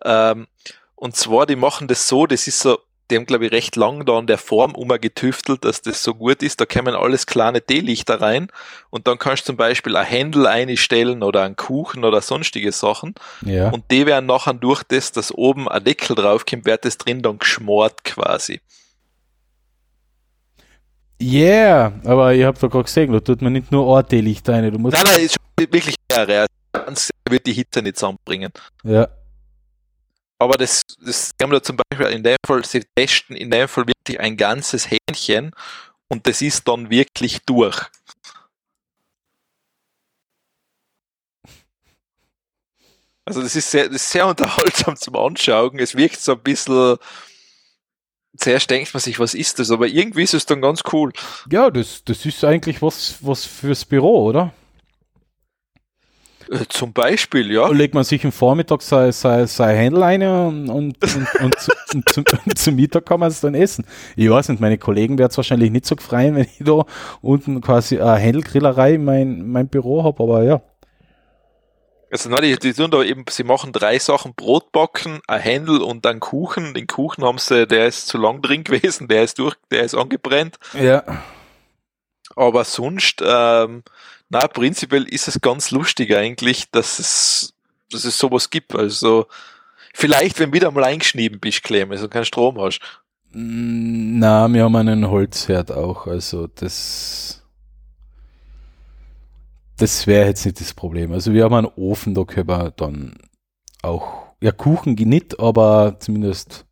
[0.04, 0.48] Ähm,
[0.96, 2.80] und zwar, die machen das so, das ist so,
[3.10, 6.42] die haben, glaube ich, recht lang da an der Form umgetüftelt, dass das so gut
[6.42, 6.60] ist.
[6.60, 8.48] Da kommen alles kleine D-Lichter rein
[8.90, 13.14] und dann kannst du zum Beispiel ein Händel einstellen oder einen Kuchen oder sonstige Sachen.
[13.42, 13.70] Ja.
[13.70, 17.38] Und die werden nachher durch das, dass oben ein Deckel draufkommt, wird das drin dann
[17.38, 18.60] geschmort quasi.
[21.22, 24.70] Yeah, aber ich habe da gerade gesehen, da tut man nicht nur ein Teelicht rein.
[24.72, 24.98] Du musst.
[24.98, 26.42] Nein, nein, ist wirklich mehrere.
[26.42, 28.52] Also ganz wird die Hitze nicht zusammenbringen.
[28.84, 29.08] Ja.
[30.40, 33.86] Aber das, das haben wir zum Beispiel in dem Fall, sie testen in dem Fall
[33.88, 35.52] wirklich ein ganzes Hähnchen
[36.10, 37.90] und das ist dann wirklich durch.
[43.26, 45.80] Also das ist sehr, das ist sehr unterhaltsam zum Anschauen.
[45.80, 46.98] Es wirkt so ein bisschen,
[48.38, 49.72] zuerst denkt man sich, was ist das?
[49.72, 51.12] Aber irgendwie ist es dann ganz cool.
[51.50, 54.54] Ja, das, das ist eigentlich was, was fürs Büro, oder?
[56.50, 57.68] Äh, Zum Beispiel, ja.
[57.70, 61.72] legt man sich im Vormittag sein, sein, sein Händel ein und, und, und, und, zu,
[61.94, 63.86] und zum, zum Mittag kann man es dann essen.
[64.16, 66.86] Ich weiß nicht, meine Kollegen werden es wahrscheinlich nicht so freuen, wenn ich da
[67.22, 70.62] unten quasi eine Händelgrillerei in mein, mein Büro habe, aber ja.
[72.12, 75.82] Also nein, die, die tun da eben, sie machen drei Sachen, Brot backen, ein Händel
[75.82, 76.74] und dann Kuchen.
[76.74, 79.96] Den Kuchen haben sie, der ist zu lang drin gewesen, der ist durch, der ist
[79.96, 80.58] angebrennt.
[80.80, 81.04] Ja.
[82.36, 83.84] Aber sonst, ähm,
[84.30, 87.54] na, prinzipiell ist es ganz lustig eigentlich, dass es,
[87.92, 88.76] dass es sowas gibt.
[88.76, 89.28] Also,
[89.94, 92.80] vielleicht, wenn wieder mal eingeschnieben bist, Clem, also keinen Strom hast.
[93.32, 97.46] Mm, Na, wir haben einen Holzherd auch, also das
[99.78, 101.12] das wäre jetzt nicht das Problem.
[101.12, 103.18] Also wir haben einen Ofen, da können wir dann
[103.82, 106.66] auch, ja Kuchen nicht, aber zumindest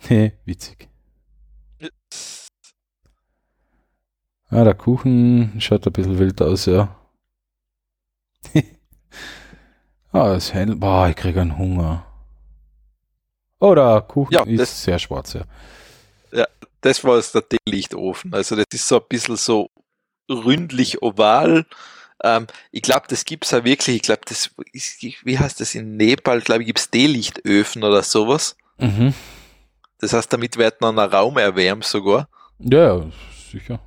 [0.44, 0.87] witzig.
[4.50, 6.96] Ah, der Kuchen schaut ein bisschen wild aus, ja.
[10.12, 12.04] ah, das Händel, boah, ich kriege einen Hunger.
[13.60, 15.42] Oh, der Kuchen Ja, ist sehr schwarz, ja.
[16.80, 18.32] Das war jetzt der Teelichtofen.
[18.34, 19.70] Also das ist so ein bisschen so
[20.30, 21.66] ründlich oval.
[22.22, 23.96] Ähm, ich glaube, das gibt's ja wirklich.
[23.96, 26.40] Ich glaube, das ist, wie heißt das in Nepal?
[26.40, 28.56] Glaube ich, gibt's Teelichtöfen oder sowas.
[28.78, 29.14] Mhm.
[29.98, 32.28] Das heißt, damit wird dann ein Raum erwärmt sogar.
[32.60, 33.06] Ja, ja,
[33.50, 33.80] sicher.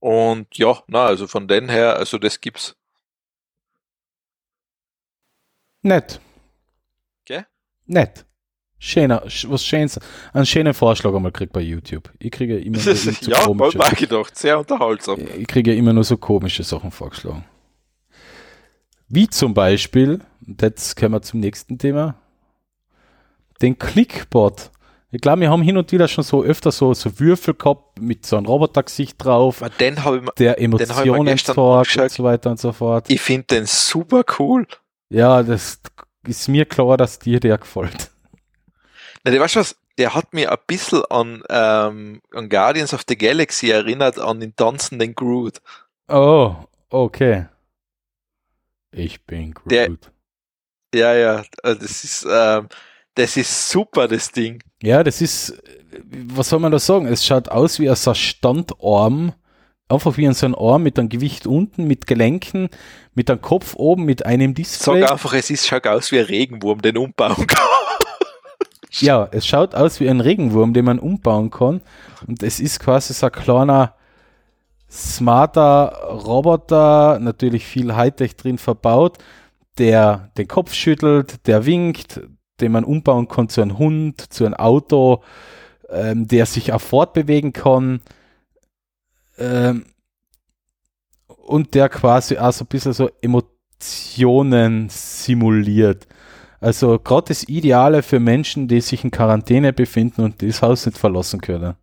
[0.00, 2.76] Und ja, na, also von den her, also das gibt's.
[5.82, 6.20] Nett.
[7.24, 7.46] Gell?
[7.86, 8.24] Nett.
[8.80, 9.98] Schöner, sch- was Schönes,
[10.32, 12.12] einen schönen Vorschlag einmal kriegt bei YouTube.
[12.20, 14.36] Ich kriege immer nur so ja, komische, auch gedacht.
[14.36, 15.18] Sehr unterhaltsam.
[15.36, 17.44] ich kriege immer nur so komische Sachen vorgeschlagen.
[19.08, 22.14] Wie zum Beispiel, und jetzt kommen wir zum nächsten Thema,
[23.60, 24.70] den Clickbot.
[25.10, 28.26] Ich glaube, wir haben hin und wieder schon so öfter so, so Würfel gehabt mit
[28.26, 32.72] so einem Robotergesicht drauf, Aber Den ich, der Emotionen sorgt und so weiter und so
[32.72, 33.08] fort.
[33.08, 34.66] ich finde den super cool.
[35.08, 35.80] Ja, das
[36.26, 38.10] ist mir klar, dass dir der gefällt.
[39.24, 43.16] Na, du weißt was, der hat mir ein bisschen an, ähm, an Guardians of the
[43.16, 45.62] Galaxy erinnert, an den tanzenden Groot.
[46.08, 46.54] Oh,
[46.90, 47.46] okay.
[48.92, 49.70] Ich bin Groot.
[49.72, 49.88] Der-
[50.94, 52.68] Ja, ja, also das ist, ähm,
[53.18, 54.62] das ist super, das Ding.
[54.82, 55.60] ja, das ist,
[56.10, 57.06] was soll man da sagen?
[57.06, 59.32] Es schaut aus wie ein Standarm.
[59.90, 62.68] Einfach wie ein so ein Arm mit einem Gewicht unten, mit Gelenken,
[63.14, 65.00] mit einem Kopf oben, mit einem Display.
[65.00, 67.66] Sag einfach, es ist, schaut aus wie ein Regenwurm, den umbauen kann.
[69.00, 71.82] Ja, es schaut aus wie ein Regenwurm, den man umbauen kann.
[72.26, 73.94] Und es ist quasi so ein kleiner,
[74.90, 79.18] smarter Roboter, natürlich viel Hightech drin verbaut,
[79.76, 82.22] der den Kopf schüttelt, der winkt,
[82.60, 85.22] den man umbauen kann zu einem Hund, zu einem Auto,
[85.88, 88.00] ähm, der sich auch fortbewegen kann.
[89.38, 89.86] Ähm,
[91.26, 96.06] und der quasi auch so ein bisschen so Emotionen simuliert.
[96.60, 100.98] Also gerade das Ideale für Menschen, die sich in Quarantäne befinden und das Haus nicht
[100.98, 101.74] verlassen können.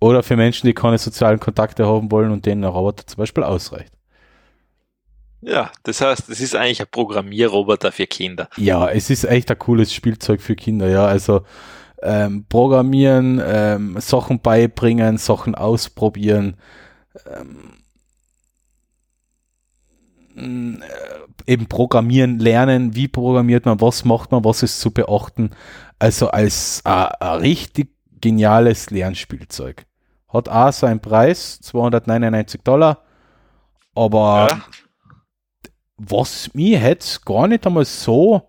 [0.00, 3.44] Oder für Menschen, die keine sozialen Kontakte haben wollen und denen ein Roboter zum Beispiel
[3.44, 3.92] ausreicht.
[5.42, 8.48] Ja, das heißt, es ist eigentlich ein Programmierroboter für Kinder.
[8.56, 11.04] Ja, es ist echt ein cooles Spielzeug für Kinder, ja.
[11.04, 11.42] Also
[12.00, 16.56] ähm, programmieren, ähm, Sachen beibringen, Sachen ausprobieren,
[20.36, 25.50] ähm, äh, eben programmieren, lernen, wie programmiert man, was macht man, was ist zu beachten.
[25.98, 27.90] Also als äh, ein richtig
[28.20, 29.86] geniales Lernspielzeug.
[30.28, 33.02] Hat auch seinen Preis, 299 Dollar,
[33.94, 34.62] aber Ja.
[36.08, 38.48] Was mich jetzt gar nicht einmal so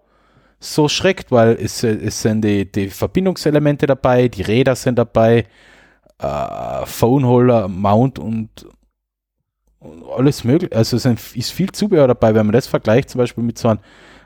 [0.64, 5.46] so schreckt, weil es, es sind die, die Verbindungselemente dabei, die Räder sind dabei,
[6.20, 8.50] äh, Phoneholder, Mount und,
[9.80, 10.76] und alles mögliche.
[10.76, 12.34] Also es sind, ist viel Zubehör dabei.
[12.34, 13.80] Wenn man das vergleicht, zum Beispiel mit so einem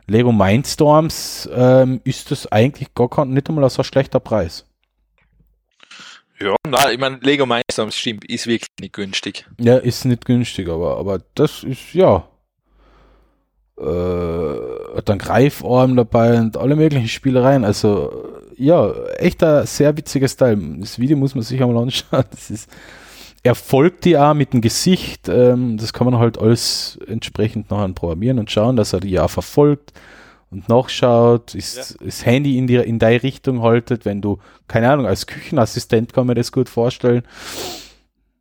[0.06, 4.66] Lego Mindstorms, ähm, ist das eigentlich gar kein, nicht einmal so ein schlechter Preis.
[6.40, 9.48] Ja, nein, ich meine, Lego Mindstorms stimmt, ist wirklich nicht günstig.
[9.60, 12.28] Ja, ist nicht günstig, aber, aber das ist, ja.
[13.80, 17.64] Äh, hat einen Greifarm dabei und alle möglichen Spielereien.
[17.64, 18.12] Also,
[18.58, 20.58] ja, echt ein sehr witziges Teil.
[20.80, 22.26] Das Video muss man sich einmal anschauen.
[22.32, 22.70] Das ist,
[23.44, 25.30] er folgt die auch mit dem Gesicht.
[25.30, 29.30] Ähm, das kann man halt alles entsprechend nachher programmieren und schauen, dass er die auch
[29.30, 29.94] verfolgt
[30.50, 35.06] und nachschaut, ist das Handy in, die, in deine Richtung haltet, wenn du, keine Ahnung,
[35.06, 37.24] als Küchenassistent kann man das gut vorstellen.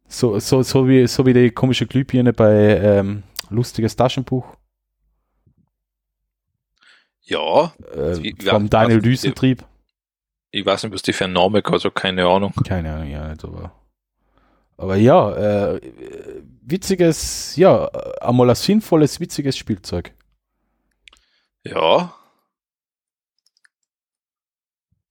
[0.08, 4.46] So, so, so, wie, so wie die komische Glühbirne bei ähm, Lustiges Taschenbuch
[7.27, 9.65] Ja, äh, Wie- ja, vom Daniel also, Düsentrieb.
[10.53, 12.53] ich weiß nicht, was die für ein Name also keine Ahnung.
[12.66, 13.73] Keine Ahnung, ja nicht, aber
[14.77, 15.35] Aber ja,
[15.74, 15.81] äh,
[16.62, 17.86] witziges, ja,
[18.20, 20.12] einmal ein sinnvolles, witziges Spielzeug.
[21.65, 22.15] Ja.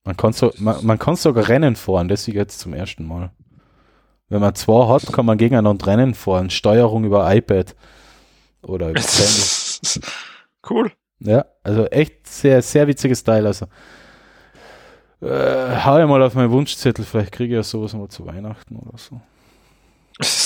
[0.03, 3.31] Man kann, so, man, man kann sogar Rennen fahren, das ich jetzt zum ersten Mal.
[4.29, 6.49] Wenn man zwei hat, kann man gegeneinander Rennen fahren.
[6.49, 7.75] Steuerung über iPad
[8.61, 9.01] oder über
[10.69, 10.91] cool.
[11.25, 13.47] Ja, also echt sehr, sehr witziges Teil.
[13.47, 13.65] Also
[15.21, 18.75] äh, hau ich mal auf meinen Wunschzettel, vielleicht kriege ich ja sowas mal zu Weihnachten
[18.75, 19.19] oder so.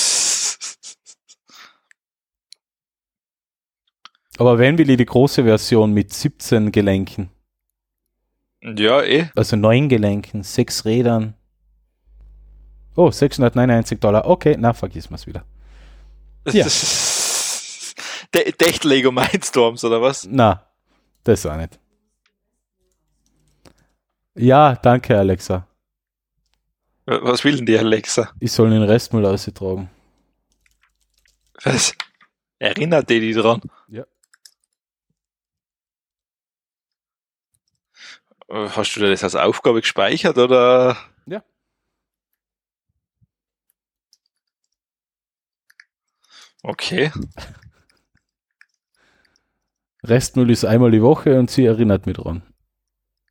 [4.38, 7.30] Aber wenn will ich die große Version mit 17 Gelenken.
[8.61, 9.27] Ja, eh.
[9.35, 11.34] Also 9 Gelenken, 6 Rädern.
[12.95, 14.26] Oh, 699 Dollar.
[14.26, 15.43] Okay, na, vergiss mal's wieder.
[16.47, 16.65] Ja.
[18.34, 20.26] De Echt Lego Mindstorms, oder was?
[20.30, 20.69] Na,
[21.24, 21.80] das auch nicht.
[24.36, 25.68] Ja, danke, Alexa.
[27.06, 28.32] Was will denn die Alexa?
[28.40, 29.90] Ich soll den Restmüll austragen.
[31.64, 31.96] Was?
[32.60, 33.62] Erinnert die die dran?
[33.88, 34.06] Ja.
[38.50, 40.98] Hast du das als Aufgabe gespeichert oder?
[41.26, 41.44] Ja.
[46.64, 47.12] Okay.
[50.03, 52.43] Restmüll ist einmal die Woche und sie erinnert mich dran.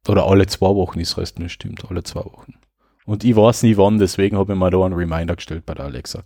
[0.06, 2.54] Oder alle zwei Wochen ist Restmüll, stimmt, alle zwei Wochen.
[3.06, 5.86] Und ich weiß nie wann, deswegen habe ich mir da einen Reminder gestellt bei der
[5.86, 6.24] Alexa.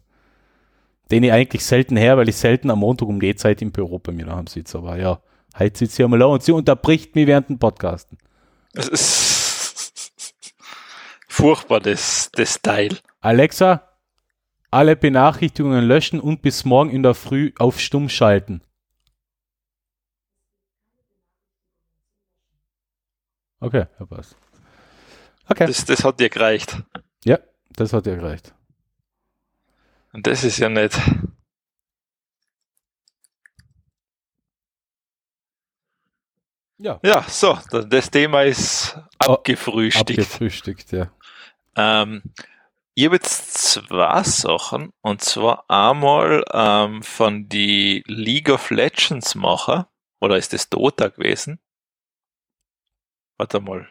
[1.10, 3.98] Den ich eigentlich selten her, weil ich selten am Montag um die Zeit im Büro
[3.98, 4.78] bei mir daheim sitze.
[4.78, 5.20] Aber ja,
[5.59, 8.19] heute sitzt sie einmal da und sie unterbricht mich während dem Podcasten.
[8.73, 10.55] Es ist
[11.28, 12.98] furchtbar, das, das Teil.
[13.20, 13.89] Alexa,
[14.73, 18.62] alle Benachrichtigungen löschen und bis morgen in der Früh auf Stumm schalten.
[23.63, 24.37] Okay, ja, passt.
[25.49, 25.67] Okay.
[25.67, 26.83] Das, das hat dir gereicht.
[27.25, 27.39] Ja,
[27.77, 28.53] das hat ja gereicht.
[30.13, 30.99] Und das ist ja nicht.
[36.79, 36.99] Ja.
[37.05, 40.11] Ja, so, da- das Thema ist Oh, abgefrühstückt.
[40.11, 41.13] Abgefrühstückt, ja.
[41.77, 42.23] Ähm,
[42.95, 49.89] ich habe jetzt zwei Sachen, und zwar einmal ähm, von die League of Legends Macher,
[50.21, 51.61] oder ist das Dota gewesen?
[53.43, 53.89] Warte mal.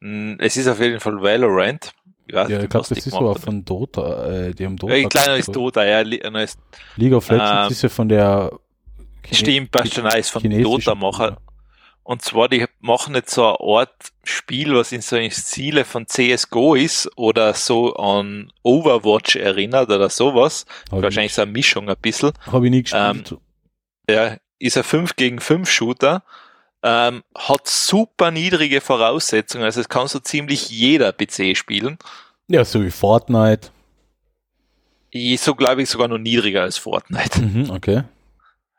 [0.00, 1.92] Hm, Es ist auf jeden Fall Valorant.
[2.26, 3.40] Ich weiß Ja, ich glaube, das ist aber haben.
[3.40, 4.26] von Dota.
[4.30, 4.94] Äh, die haben Dota.
[4.94, 5.48] Ja, kleiner ist.
[5.56, 6.00] Dota, ja.
[6.02, 6.58] Ist-
[6.96, 8.50] League of Legends Ähm, ist ja von der
[9.24, 11.38] Chine- Stimmt, passt schon, ist von Dota-Macher.
[12.02, 16.06] Und zwar, die machen nicht so eine Art Spiel, was in so einem Stile von
[16.06, 20.66] CSGO ist oder so an Overwatch erinnert oder sowas.
[20.90, 22.32] Hab Wahrscheinlich so eine Mischung ein bisschen.
[22.46, 23.36] Ich, hab ich nie gespielt.
[24.08, 26.22] Ja, ist ein 5 gegen 5 Shooter.
[26.82, 31.98] Ähm, hat super niedrige Voraussetzungen, also es kann so ziemlich jeder PC spielen.
[32.46, 33.70] ja, so wie Fortnite.
[35.38, 37.40] So glaube ich sogar noch niedriger als Fortnite.
[37.40, 38.02] Mhm, okay.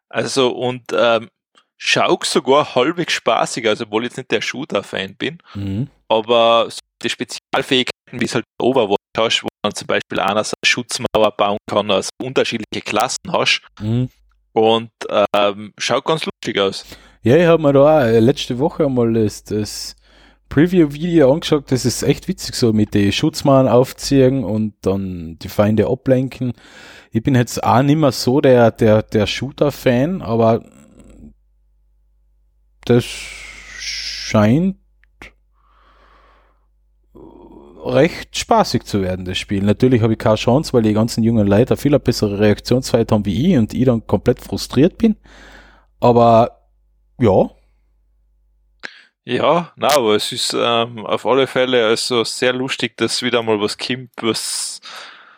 [0.10, 1.30] Also und ähm,
[1.78, 5.40] schaut sogar halbwegs spaßig, also obwohl ich jetzt nicht der Shooter-Fan bin.
[5.54, 5.90] Mhm.
[6.08, 10.54] aber so die Spezialfähigkeiten, wie es halt Overwatch hast, wo man zum Beispiel einer so
[10.62, 14.10] eine Schutzmauer bauen kann, also unterschiedliche Klassen hast Mhm.
[14.54, 14.92] und
[15.34, 16.86] ähm, schaut ganz lustig aus.
[17.22, 19.96] Ja, ich habe mir da auch, äh, letzte Woche einmal das, das
[20.48, 21.72] Preview-Video angeschaut.
[21.72, 26.54] Das ist echt witzig, so mit den Schutzmauern aufziehen und dann die Feinde ablenken.
[27.12, 30.64] Ich bin jetzt auch nicht mehr so der, der, der Shooter-Fan, aber
[32.86, 34.78] das scheint
[37.84, 39.64] recht spaßig zu werden, das Spiel.
[39.64, 43.52] Natürlich habe ich keine Chance, weil die ganzen jungen Leute viel bessere Reaktionszeit haben wie
[43.52, 45.18] ich und ich dann komplett frustriert bin.
[46.00, 46.59] Aber
[47.20, 47.50] ja,
[49.26, 53.60] Ja, na, aber es ist ähm, auf alle Fälle also sehr lustig, dass wieder mal
[53.62, 54.82] was kommt, was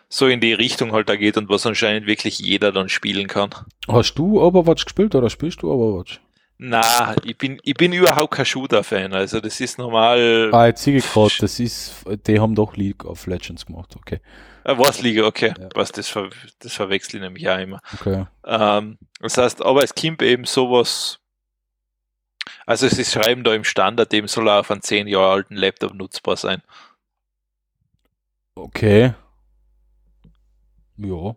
[0.08, 3.50] so in die Richtung halt da geht und was anscheinend wirklich jeder dann spielen kann.
[3.88, 6.22] Hast du Overwatch gespielt oder spielst du Overwatch?
[6.58, 10.52] Na, ich bin, ich bin überhaupt kein Shooter-Fan, also das ist normal.
[10.54, 14.20] Ah, jetzt sehe ich gerade, das ist, die haben doch League of Legends gemacht, okay.
[14.64, 15.54] Äh, was Liga, okay.
[15.60, 15.70] Ja.
[15.74, 16.30] Was, das, ver
[16.60, 17.80] das verwechsel ich nämlich auch immer.
[18.00, 18.26] Okay.
[18.46, 21.18] Ähm, das heißt, aber es kommt eben sowas.
[22.66, 25.94] Also sie schreiben da im Standard, dem soll er auf einem 10 Jahre alten Laptop
[25.94, 26.62] nutzbar sein.
[28.56, 29.14] Okay.
[30.98, 31.36] Ja.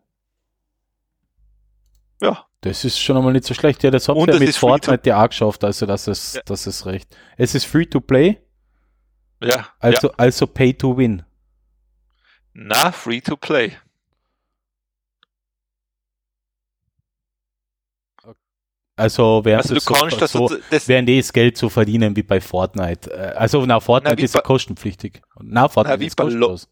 [2.20, 3.82] Ja, Das ist schon einmal nicht so schlecht.
[3.82, 6.42] Ja, das ja es mit Fortnite ja auch geschafft, also das ist, Ja.
[6.46, 7.14] das ist recht.
[7.36, 8.38] Es ist free to play,
[9.42, 9.68] ja.
[9.78, 10.14] also, ja.
[10.16, 11.22] also pay to win.
[12.54, 13.76] Na, free to play.
[18.96, 22.14] Also während Also du so, kannst das, so, das während die das Geld so verdienen
[22.14, 23.10] wie bei Fortnite.
[23.12, 25.20] Äh, Also na, Fortnite Na, ist ja bei- kostenpflichtig.
[25.40, 26.68] Na, Fortnite Na, wie ist bei Lo- kostenlos.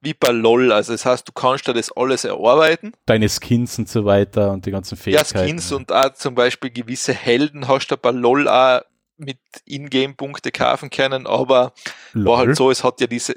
[0.00, 0.70] wie bei LOL.
[0.72, 2.92] Also das heißt, du kannst da das alles erarbeiten.
[3.06, 5.38] Deine Skins und so weiter und die ganzen Fähigkeiten.
[5.38, 8.82] Ja, Skins und auch zum Beispiel gewisse Helden hast du bei LOL auch
[9.16, 11.72] mit Ingame-Punkte kaufen können, aber
[12.12, 12.24] Lol.
[12.26, 13.36] war halt so, es hat ja diese,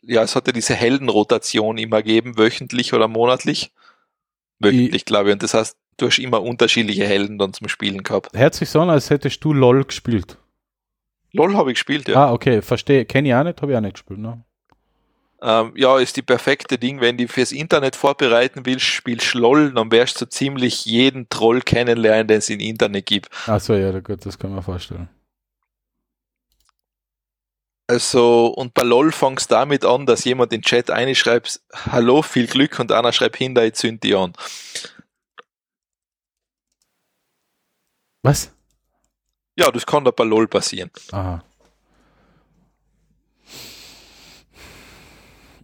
[0.00, 3.70] ja, es hat ja diese Heldenrotation immer gegeben, wöchentlich oder monatlich.
[4.58, 5.32] Wöchentlich, glaube ich.
[5.34, 8.36] Und das heißt, du hast immer unterschiedliche Helden dann zum Spielen gehabt.
[8.36, 10.36] Hört sich so an, als hättest du LOL gespielt.
[11.32, 12.26] LOL habe ich gespielt, ja.
[12.26, 13.04] Ah, okay, verstehe.
[13.04, 14.20] Kenne ich auch nicht, habe ich auch nicht gespielt.
[14.20, 14.44] Ne?
[15.40, 19.90] Ähm, ja, ist die perfekte Ding, wenn du fürs Internet vorbereiten willst, spielst LOL, dann
[19.90, 23.28] wirst du ziemlich jeden Troll kennenlernen, den es im Internet gibt.
[23.48, 25.08] Achso, ja, gut, das kann man vorstellen.
[27.88, 31.60] Also, und bei LOL fängst du damit an, dass jemand in den Chat einschreibt,
[31.90, 34.34] hallo, viel Glück, und einer schreibt hinter, ich zünd die an.
[38.22, 38.52] Was?
[39.56, 40.90] Ja, das kann da bei LOL passieren.
[41.10, 41.42] Aha.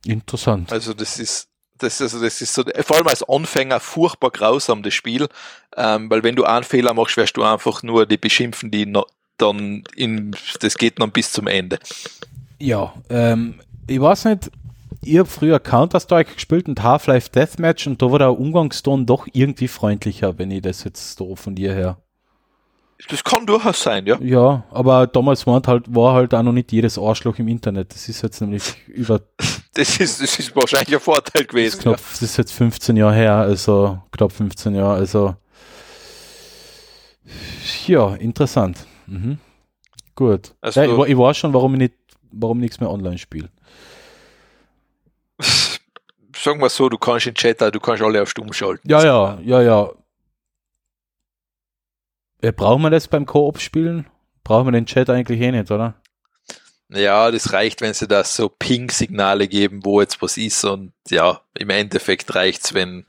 [0.04, 0.72] Interessant.
[0.72, 1.48] Also, das ist,
[1.78, 5.28] das, also das ist so, vor allem als Anfänger furchtbar grausam, das Spiel,
[5.76, 9.06] ähm, weil wenn du einen Fehler machst, wirst du einfach nur die beschimpfen, die no,
[9.38, 11.78] dann in, das geht dann bis zum Ende.
[12.58, 14.50] Ja, ähm, ich weiß nicht,
[15.02, 19.68] ich habe früher Counter-Strike gespielt und Half-Life Deathmatch und da war der Umgangston doch irgendwie
[19.68, 21.98] freundlicher, wenn ich das jetzt so von dir her.
[23.06, 24.18] Das kann durchaus sein, ja.
[24.20, 27.94] Ja, aber damals war halt, war halt auch noch nicht jedes Arschloch im Internet.
[27.94, 29.20] Das ist jetzt nämlich über.
[29.74, 31.80] Das ist, das ist wahrscheinlich ein Vorteil gewesen.
[31.80, 35.36] Knapp, das ist jetzt 15 Jahre her, also knapp 15 Jahre, also.
[37.86, 38.84] Ja, interessant.
[39.06, 39.38] Mhm.
[40.16, 40.52] Gut.
[40.60, 41.94] Also, ja, ich, ich weiß schon, warum ich nicht,
[42.32, 43.50] warum ich nichts mehr online spiele.
[46.36, 48.88] Sagen wir so, du kannst in Chat, du kannst alle auf stumm schalten.
[48.88, 49.90] Ja, ja, ja, ja.
[52.42, 54.06] Ja brauchen wir das beim Koop spielen?
[54.44, 55.94] Brauchen wir den Chat eigentlich eh nicht, oder?
[56.90, 61.42] Ja, das reicht, wenn sie da so Ping-Signale geben, wo jetzt was ist und ja,
[61.54, 63.04] im Endeffekt reicht's, wenn,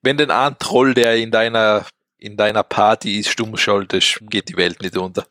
[0.00, 1.84] wenn den einen Troll, der in deiner,
[2.16, 5.26] in deiner Party ist, stumm schaltest, geht die Welt nicht unter.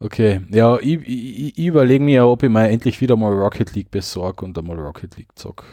[0.00, 3.90] Okay, ja, ich, ich, ich überlege mir, ob ich mal endlich wieder mal Rocket League
[3.90, 5.64] besorge und einmal Rocket League zock.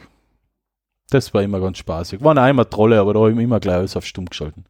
[1.10, 2.24] Das war immer ganz spaßig.
[2.24, 4.66] Waren immer Trolle, aber da habe ich immer gleich alles auf stumm geschalten.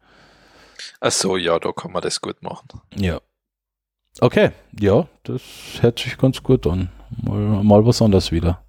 [1.00, 2.68] Ach so, ja, da kann man das gut machen.
[2.96, 3.20] Ja.
[4.20, 4.50] Okay,
[4.80, 5.42] ja, das
[5.80, 6.90] hört sich ganz gut an.
[7.22, 8.62] Mal, mal was anderes wieder.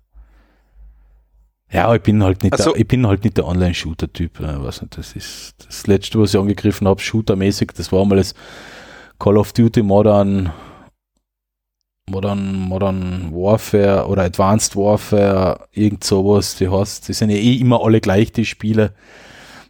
[1.72, 4.40] Ja, ich bin halt nicht, Also- der, ich bin halt nicht der Online-Shooter-Typ.
[4.40, 7.72] Äh, nicht, das ist das letzte, was ich angegriffen habe, Shooter-mäßig.
[7.76, 8.34] Das war mal das
[9.20, 10.52] Call of Duty Modern,
[12.10, 16.56] Modern, Modern Warfare oder Advanced Warfare, irgend sowas.
[16.56, 18.94] Die hast, die sind ja eh immer alle gleich, die Spiele.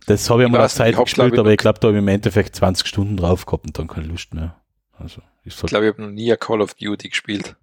[0.07, 2.01] Das habe ich mal nicht, Zeit ich hab, gespielt, aber ich glaube, da habe ich
[2.01, 4.55] im Endeffekt 20 Stunden drauf gehabt und dann keine Lust mehr.
[4.97, 7.55] Also, Ich halt glaube, ich habe noch nie ein Call of Duty gespielt.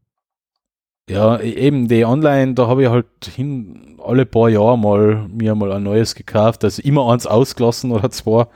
[1.09, 5.55] ja, e- eben die Online, da habe ich halt hin alle paar Jahre mal mir
[5.55, 8.47] mal ein neues gekauft, also immer eins ausgelassen oder zwei.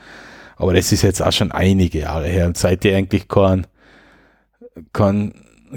[0.56, 2.46] Aber das ist jetzt auch schon einige Jahre her.
[2.46, 3.66] Und seit ich eigentlich kein,
[4.92, 5.34] kein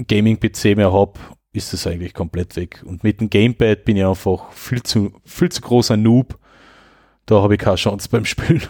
[0.08, 1.18] Gaming-PC mehr habe,
[1.52, 2.82] ist das eigentlich komplett weg.
[2.84, 6.38] Und mit dem Gamepad bin ich einfach viel zu, viel zu großer Noob.
[7.32, 8.62] Da habe ich keine Chance beim Spielen.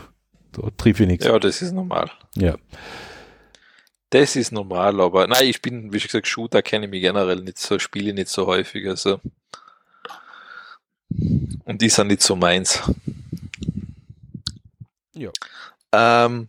[0.53, 1.27] Da triff ich nichts.
[1.27, 2.13] Ja, das ist normal.
[2.37, 2.55] Ja.
[4.11, 7.41] Das ist normal, aber nein, ich bin, wie schon gesagt, Shooter kenne ich mich generell
[7.41, 9.19] nicht so, spiele nicht so häufig, also.
[11.65, 12.81] Und die sind nicht so meins.
[15.15, 15.31] Ja.
[15.91, 16.49] Ähm,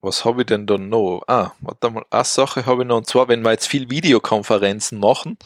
[0.00, 1.22] was habe ich denn da noch?
[1.26, 4.98] Ah, warte mal, eine Sache habe ich noch, und zwar, wenn wir jetzt viel Videokonferenzen
[4.98, 5.36] machen,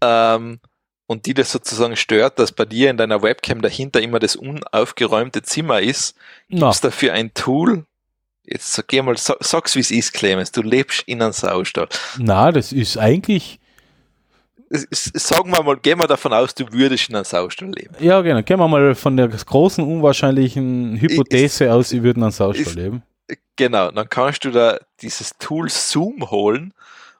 [0.00, 0.60] ähm,
[1.08, 5.42] und die das sozusagen stört, dass bei dir in deiner Webcam dahinter immer das unaufgeräumte
[5.42, 6.14] Zimmer ist,
[6.48, 7.84] Na, Gibt's dafür ein Tool?
[8.44, 10.52] Jetzt sag geh mal, sag, sag's wie es ist, Clemens.
[10.52, 11.88] Du lebst in einem Saustall.
[12.18, 13.58] na, das ist eigentlich,
[14.70, 17.94] Es- es- Sagen wir mal, gehen wir davon aus, du würdest in einem Saustall leben.
[18.00, 18.42] Ja, genau.
[18.42, 23.02] Gehen wir mal von der großen, unwahrscheinlichen Hypothese aus, sie würden an Saustall ist- leben.
[23.56, 26.72] Genau, dann kannst du da dieses Tool Zoom holen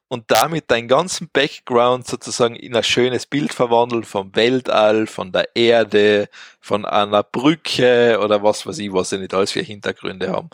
[0.09, 5.55] und damit deinen ganzen Background sozusagen in ein schönes Bild verwandeln vom Weltall, von der
[5.55, 6.29] Erde,
[6.61, 10.51] von einer Brücke oder was weiß ich, was sie nicht alles für Hintergründe haben.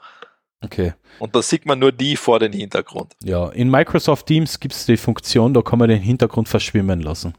[0.60, 0.94] Okay.
[1.18, 3.14] Und da sieht man nur die vor den Hintergrund.
[3.22, 7.34] Ja, in Microsoft Teams gibt es die Funktion, da kann man den Hintergrund verschwimmen lassen.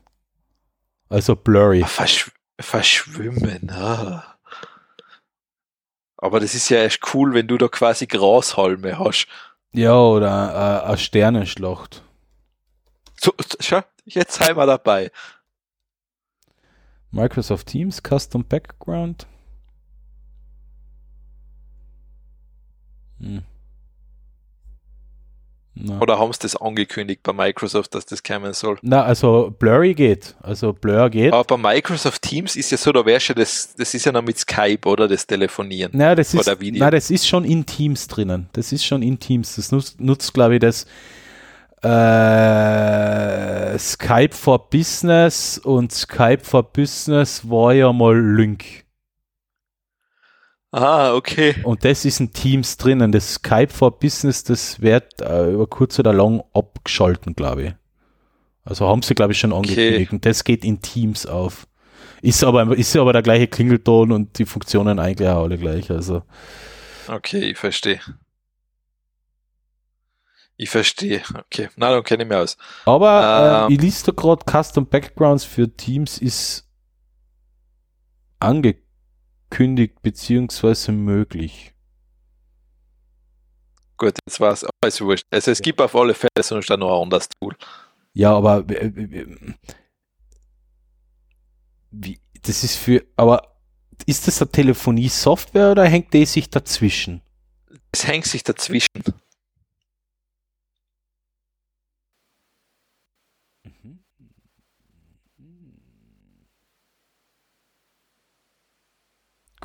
[1.10, 1.84] Also blurry.
[1.84, 3.70] Verschw verschwimmen.
[3.70, 4.38] Ah.
[6.16, 9.28] Aber das ist ja echt cool, wenn du da quasi Grashalme hast.
[9.74, 12.05] Ja, oder äh, eine Sternenschlacht.
[14.06, 15.12] Jetzt sind wir dabei.
[17.12, 19.26] Microsoft Teams, Custom Background.
[23.20, 23.44] Hm.
[25.78, 26.00] Na.
[26.00, 28.78] Oder haben sie das angekündigt bei Microsoft, dass das kommen soll?
[28.82, 30.36] Na, also Blurry geht.
[30.42, 31.34] Also Blur geht.
[31.34, 34.22] Aber bei Microsoft Teams ist ja so, da wärst du das, das ist ja noch
[34.22, 35.92] mit Skype oder das Telefonieren.
[35.94, 36.80] Na, das ist, Oder Video.
[36.80, 38.48] na, das ist schon in Teams drinnen.
[38.54, 39.58] Das ist schon in Teams.
[39.58, 40.86] Das nutzt, nutzt glaube ich, das
[41.86, 48.64] äh, Skype for Business und Skype for Business war ja mal Lync.
[50.72, 51.56] Ah, okay.
[51.64, 53.12] Und das ist in Teams drinnen.
[53.12, 57.74] Das Skype for Business, das wird äh, über kurz oder lang abgeschalten, glaube ich.
[58.66, 60.12] Also haben sie, glaube ich, schon angekündigt.
[60.12, 61.68] Und das geht in Teams auf.
[62.22, 65.92] Ist aber, ist aber der gleiche Klingelton und die Funktionen eigentlich auch alle gleich.
[65.92, 66.24] Also.
[67.08, 68.00] Okay, ich verstehe.
[70.58, 71.22] Ich verstehe.
[71.34, 71.70] Okay.
[71.76, 72.58] Na, dann kenne ich mich aus.
[72.86, 73.72] Aber Ähm.
[73.72, 76.66] äh, ich lese da gerade Custom Backgrounds für Teams ist
[78.40, 81.74] angekündigt beziehungsweise möglich.
[83.98, 85.26] Gut, jetzt war es alles wurscht.
[85.32, 87.56] Also es gibt auf alle Fälle sonst auch noch ein anderes Tool.
[88.14, 89.28] Ja, aber äh, äh,
[91.92, 93.56] wie, das ist für, aber
[94.06, 97.22] ist das eine Telefonie-Software oder hängt die sich dazwischen?
[97.92, 99.04] Es hängt sich dazwischen.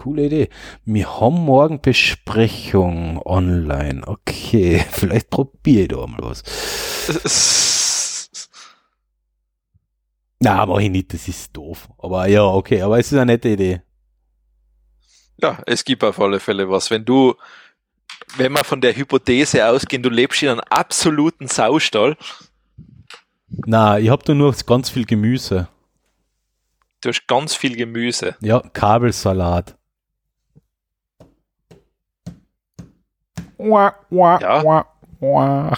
[0.01, 0.49] Coole Idee.
[0.87, 4.01] Wir haben morgen Besprechung online.
[4.07, 6.43] Okay, vielleicht probiere ich da mal was.
[10.41, 11.91] Na, mach ich nicht, das ist doof.
[11.99, 13.83] Aber ja, okay, aber es ist eine nette Idee.
[15.43, 16.91] Ja, es gibt auf alle Fälle was.
[16.91, 17.35] Wenn du,
[18.39, 22.17] wenn wir von der Hypothese ausgehen, du lebst in einem absoluten Saustall,
[23.67, 25.69] Na, ich hab da nur ganz viel Gemüse.
[27.03, 28.35] du hast ganz viel Gemüse.
[28.41, 29.77] Ja, Kabelsalat.
[33.62, 34.65] Ja.
[34.65, 34.87] wah,
[35.20, 35.77] wah.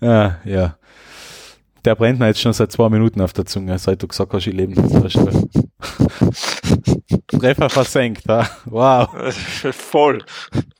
[0.00, 0.76] ja, ja.
[1.84, 4.46] Der brennt mir jetzt schon seit zwei Minuten auf der Zunge, seit du gesagt hast,
[4.46, 4.74] ich lebe.
[7.28, 8.48] Treffer versenkt, ha?
[8.64, 9.08] wow.
[9.72, 10.24] Voll.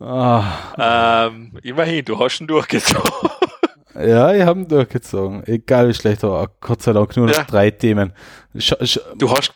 [0.01, 3.09] Ah, Ähm, immerhin, du hast ihn durchgezogen.
[3.95, 5.47] ja, ich habe ihn durchgezogen.
[5.47, 7.45] Egal wie schlecht, aber Gott sei Dank nur noch Ja.
[7.45, 8.13] drei Themen.
[8.59, 9.53] Sch sch Du hast,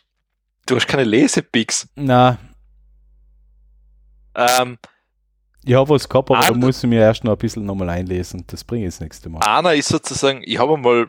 [0.67, 1.89] du hast keine Lesepicks.
[1.97, 2.39] na,
[4.35, 4.79] Ähm,
[5.65, 8.45] ich habe was gehabt, aber da muss ich mir erst noch ein bisschen nochmal einlesen.
[8.47, 9.41] Das bringe ich das nächste Mal.
[9.41, 11.09] einer ist sozusagen, ich habe mal,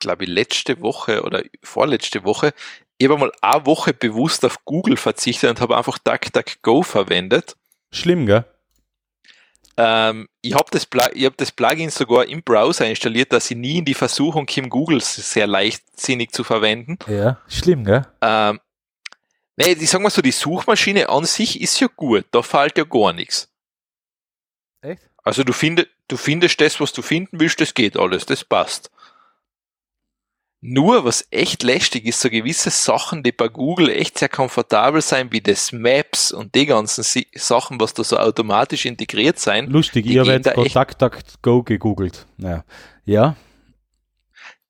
[0.00, 2.52] glaube ich, letzte Woche oder vorletzte Woche,
[2.96, 7.56] ich habe mal eine Woche bewusst auf Google verzichtet und habe einfach DuckDuckGo verwendet.
[7.92, 8.44] Schlimm, gell?
[9.76, 13.78] Ähm, ich habe das, ich hab das Plugin sogar im Browser installiert, dass ich nie
[13.78, 16.98] in die Versuchung komme, Google sehr leichtsinnig zu verwenden.
[17.08, 18.06] Ja, schlimm, gell?
[18.20, 18.60] Ähm,
[19.56, 22.84] nee, ich sag mal so, die Suchmaschine an sich ist ja gut, da fällt ja
[22.84, 23.50] gar nichts.
[24.80, 25.02] Echt?
[25.22, 28.90] Also du, findest, du findest das, was du finden willst, das geht alles, das passt.
[30.60, 35.30] Nur was echt lästig ist, so gewisse Sachen, die bei Google echt sehr komfortabel sein,
[35.30, 37.04] wie das Maps und die ganzen
[37.34, 42.26] Sachen, was da so automatisch integriert sein, Lustig, gerade echt- DuckDuckGo gegoogelt.
[42.38, 42.64] Naja.
[43.04, 43.36] Ja,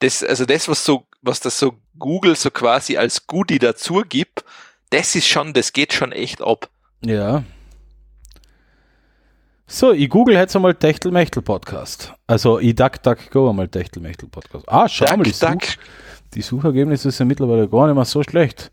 [0.05, 4.45] das, also das, was so, was das so Google so quasi als Goodie dazu gibt,
[4.95, 6.69] das ist schon, das geht schon echt ab.
[7.03, 7.43] ja.
[9.67, 12.13] So, ich google jetzt einmal Techtelmechtel-Podcast.
[12.27, 14.69] Also, ich DuckDuckGo einmal Techtelmechtel-Podcast.
[14.69, 15.63] Ah, schau mal, die, Duck, Such, Duck.
[16.35, 18.71] die Suchergebnisse sind mittlerweile gar nicht mehr so schlecht.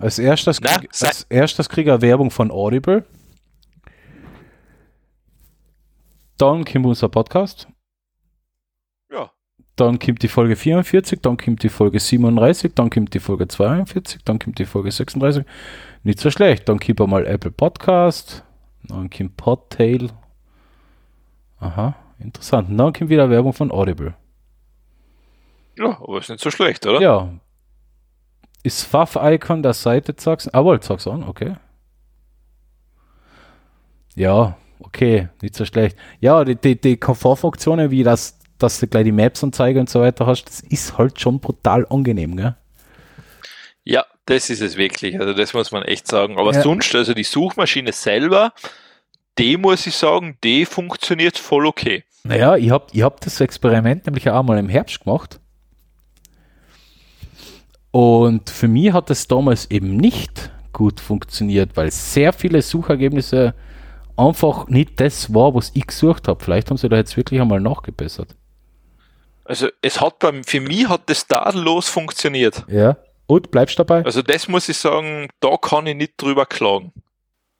[0.00, 3.04] Als erstes, Na, krieg, als erstes kriege ich eine Werbung von Audible.
[6.38, 7.68] Dann kommt unser Podcast.
[9.76, 14.22] Dann kommt die Folge 44, dann kommt die Folge 37, dann kommt die Folge 42,
[14.24, 15.44] dann kommt die Folge 36.
[16.02, 16.68] Nicht so schlecht.
[16.68, 18.44] Dann kommt einmal Apple Podcast,
[18.84, 20.10] dann kommt Podtail.
[21.58, 22.68] Aha, interessant.
[22.68, 24.14] Und dann kommt wieder Werbung von Audible.
[25.78, 27.00] Ja, aber ist nicht so schlecht, oder?
[27.00, 27.28] Ja.
[28.62, 31.56] Ist Pfaff-Icon der Seite, sagst Ah, wohl, sag's an, okay.
[34.14, 35.96] Ja, okay, nicht so schlecht.
[36.20, 40.00] Ja, die, die, die Komfortfunktionen, wie das, dass du gleich die Maps anzeige und so
[40.00, 42.56] weiter hast, das ist halt schon brutal angenehm, gell?
[43.84, 45.18] Ja, das ist es wirklich.
[45.18, 46.38] Also das muss man echt sagen.
[46.38, 46.62] Aber Ja.
[46.62, 48.52] sonst, also die Suchmaschine selber,
[49.38, 52.04] die muss ich sagen, die funktioniert voll okay.
[52.24, 55.40] Naja, ich hab, ich hab das Experiment nämlich auch mal im Herbst gemacht.
[57.90, 63.54] Und für mich hat es damals eben nicht gut funktioniert, weil sehr viele Suchergebnisse
[64.16, 66.42] einfach nicht das war, was ich gesucht habe.
[66.42, 68.34] Vielleicht haben sie da jetzt wirklich einmal nachgebessert.
[69.52, 72.64] Also es hat beim, für mich hat das tadellos funktioniert.
[72.68, 72.96] Ja.
[73.26, 74.02] Und bleibst dabei?
[74.02, 76.90] Also das muss ich sagen, da kann ich nicht drüber klagen.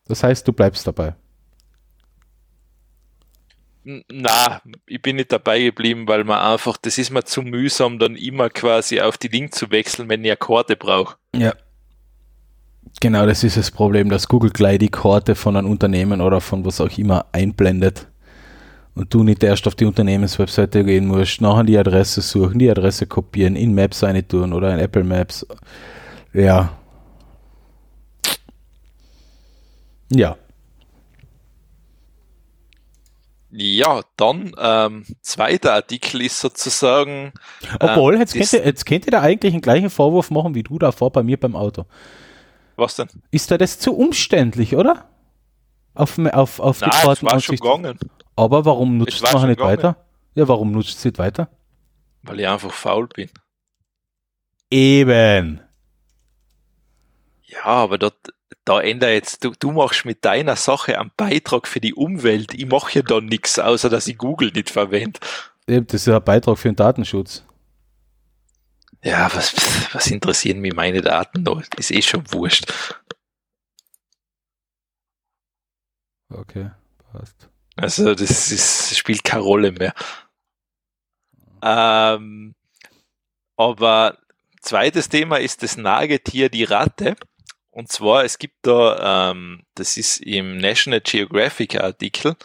[0.06, 1.14] Das heißt, du bleibst dabei.
[3.84, 8.16] Na, ich bin nicht dabei geblieben, weil man einfach, das ist mir zu mühsam, dann
[8.16, 11.16] immer quasi auf die Link zu wechseln, wenn ich eine Karte brauche.
[11.36, 11.52] Ja.
[13.02, 16.64] Genau, das ist das Problem, dass Google gleich die Karte von einem Unternehmen oder von
[16.64, 18.06] was auch immer einblendet
[18.94, 23.06] und du nicht erst auf die Unternehmenswebseite gehen musst, nachher die Adresse suchen, die Adresse
[23.06, 25.46] kopieren, in Maps eine tun oder in Apple Maps.
[26.32, 26.72] Ja.
[30.10, 30.36] Ja.
[33.54, 37.32] Ja, dann ähm, zweiter Artikel ist sozusagen.
[37.80, 40.78] Obwohl, jetzt, könnt ihr, jetzt könnt ihr da eigentlich den gleichen Vorwurf machen wie du
[40.78, 41.84] davor bei mir beim Auto.
[42.76, 43.08] Was denn?
[43.30, 45.04] Ist da das zu umständlich, oder?
[45.94, 47.26] Auf, auf, auf Nein, die Karten.
[47.26, 47.98] Das war schon gegangen.
[48.36, 49.96] Aber warum nutzt es nicht weiter?
[50.34, 51.48] Ja, warum nutzt es nicht weiter?
[52.22, 53.30] Weil ich einfach faul bin.
[54.70, 55.60] Eben.
[57.42, 58.16] Ja, aber dort,
[58.64, 62.54] da ändert jetzt, du, du machst mit deiner Sache einen Beitrag für die Umwelt.
[62.54, 65.20] Ich mache ja da nichts, außer dass ich Google nicht verwende.
[65.66, 67.44] Das ist ja ein Beitrag für den Datenschutz.
[69.02, 69.54] Ja, was,
[69.92, 71.60] was interessieren mich meine Daten noch?
[71.76, 72.72] Ist eh schon wurscht.
[76.30, 76.70] Okay,
[77.12, 77.51] passt.
[77.76, 79.94] Also das, ist, spielt keine Rolle mehr.
[81.62, 82.54] Ähm,
[83.56, 84.18] aber
[84.60, 87.16] zweites Thema ist das Nagetier, die Ratte.
[87.70, 92.36] Und zwar, es gibt da, ähm, das ist im National Geographic Artikel,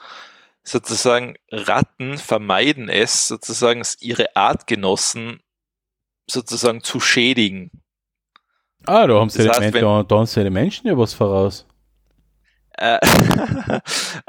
[0.63, 5.41] sozusagen Ratten vermeiden es, sozusagen ihre Artgenossen
[6.29, 7.71] sozusagen zu schädigen.
[8.85, 11.13] Ah, da haben sie, das heißt, wenn, da, da haben sie die Menschen ja was
[11.13, 11.65] voraus.
[12.77, 12.99] Äh,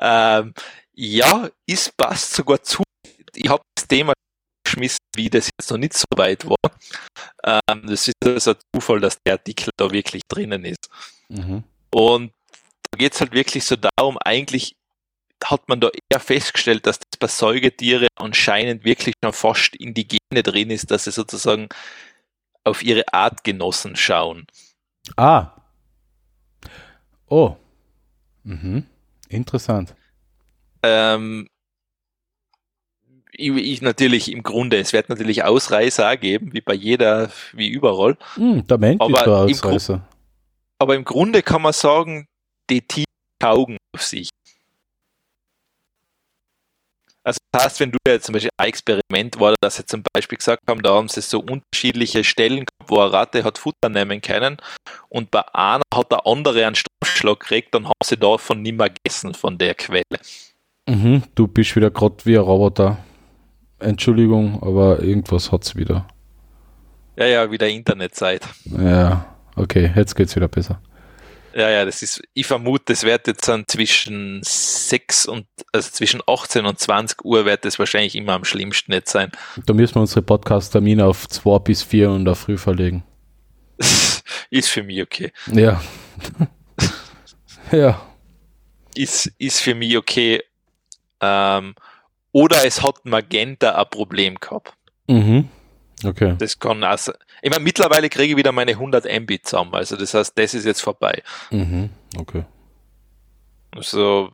[0.00, 0.54] ähm,
[0.98, 2.82] ja, ist passt sogar zu.
[3.36, 4.14] Ich habe das Thema
[4.64, 6.56] geschmissen, wie das jetzt noch nicht so weit war.
[7.44, 10.90] Ähm, das ist also ein Zufall, dass der Artikel da wirklich drinnen ist.
[11.28, 11.62] Mhm.
[11.94, 12.32] Und
[12.90, 14.74] da geht es halt wirklich so darum, eigentlich
[15.44, 20.08] hat man da eher festgestellt, dass das bei Säugetiere anscheinend wirklich schon fast in die
[20.08, 21.68] Gene drin ist, dass sie sozusagen
[22.64, 24.46] auf ihre Artgenossen schauen.
[25.16, 25.52] Ah.
[27.28, 27.54] Oh.
[28.42, 28.86] Mhm.
[29.28, 29.94] Interessant.
[30.82, 31.48] Ähm,
[33.32, 38.16] ich, ich, natürlich im Grunde, es wird natürlich Ausreißer geben, wie bei jeder, wie überall.
[38.34, 39.94] Hm, der Mensch aber ist der Ausreißer.
[39.94, 40.02] Im,
[40.78, 42.26] aber im Grunde kann man sagen,
[42.68, 43.06] die Tiere
[43.38, 44.30] taugen auf sich.
[47.28, 50.38] Also das heißt, wenn du jetzt zum Beispiel ein Experiment war, dass sie zum Beispiel
[50.38, 54.22] gesagt haben, da haben sie so unterschiedliche Stellen gehabt, wo eine Ratte hat Futter nehmen
[54.22, 54.56] können
[55.10, 58.88] und bei einer hat der andere einen Stromschlag gekriegt, dann haben sie davon nicht mehr
[58.88, 60.05] gegessen, von der Quelle.
[60.89, 62.97] Mhm, du bist wieder gerade wie ein Roboter.
[63.78, 66.09] Entschuldigung, aber irgendwas hat es wieder.
[67.16, 68.43] Ja, ja, wieder Internetzeit.
[68.65, 70.81] Ja, okay, jetzt geht's wieder besser.
[71.55, 76.23] Ja, ja, das ist, ich vermute, das wird jetzt dann zwischen 6 und, also zwischen
[76.27, 79.31] 18 und 20 Uhr wird das wahrscheinlich immer am schlimmsten nicht sein.
[79.66, 83.02] Da müssen wir unsere Podcast-Termine auf 2 bis 4 und auf früh verlegen.
[84.51, 85.32] ist für mich okay.
[85.52, 85.82] Ja.
[87.73, 88.01] ja.
[88.94, 90.43] Ist, ist für mich okay.
[91.20, 91.74] Ähm,
[92.32, 94.72] oder es hat Magenta ein Problem gehabt.
[95.06, 95.48] Mhm.
[96.04, 96.36] Okay.
[96.38, 97.12] Das kann also,
[97.42, 100.64] ich meine, mittlerweile kriege ich wieder meine 100 Mbit zusammen, also das heißt, das ist
[100.64, 101.22] jetzt vorbei.
[101.50, 101.90] Mhm.
[102.16, 102.44] Okay.
[103.72, 104.30] Also,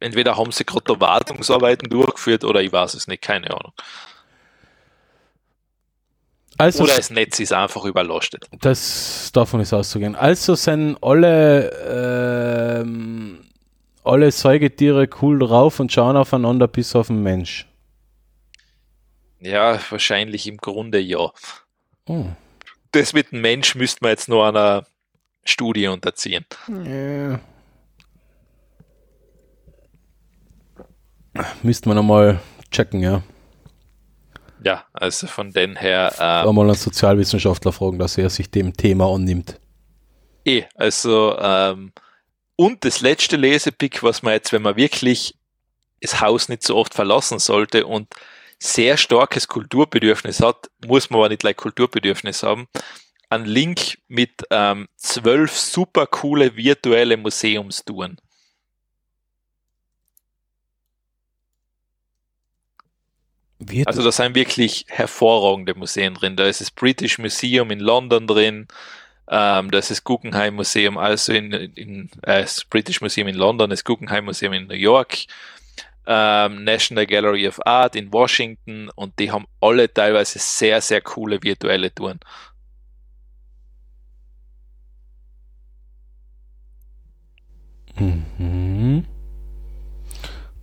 [0.00, 3.72] entweder haben sie gerade Wartungsarbeiten durchgeführt oder ich weiß es nicht, keine Ahnung.
[6.58, 8.48] Also, Oder das Netz ist einfach überlastet.
[8.60, 10.16] Das davon ist auszugehen.
[10.16, 13.47] Also sind alle ähm,
[14.08, 17.66] alle Säugetiere cool drauf und schauen aufeinander bis auf den Mensch?
[19.40, 21.30] Ja, wahrscheinlich im Grunde ja.
[22.06, 22.26] Oh.
[22.92, 24.86] Das mit dem Mensch müsste man jetzt nur einer
[25.44, 26.44] Studie unterziehen.
[26.84, 27.40] Ja.
[31.62, 32.40] Müsste man nochmal
[32.70, 33.22] checken, ja.
[34.64, 36.12] Ja, also von den her.
[36.18, 39.60] Ähm, mal einen Sozialwissenschaftler fragen, dass er sich dem Thema annimmt.
[40.44, 41.92] Eh, also ähm,
[42.58, 45.36] und das letzte Lesepick, was man jetzt, wenn man wirklich
[46.00, 48.12] das Haus nicht so oft verlassen sollte und
[48.58, 52.66] sehr starkes Kulturbedürfnis hat, muss man aber nicht gleich Kulturbedürfnis haben,
[53.30, 58.20] ein Link mit ähm, zwölf super coole virtuelle Museumstouren.
[63.86, 66.34] Also da sind wirklich hervorragende Museen drin.
[66.34, 68.66] Da ist das British Museum in London drin,
[69.30, 73.84] ähm, das ist Guggenheim Museum, also in, in äh, das British Museum in London, das
[73.84, 75.26] Guggenheim Museum in New York,
[76.06, 81.42] ähm, National Gallery of Art in Washington und die haben alle teilweise sehr, sehr coole
[81.42, 82.20] virtuelle Touren.
[87.98, 89.04] Mhm.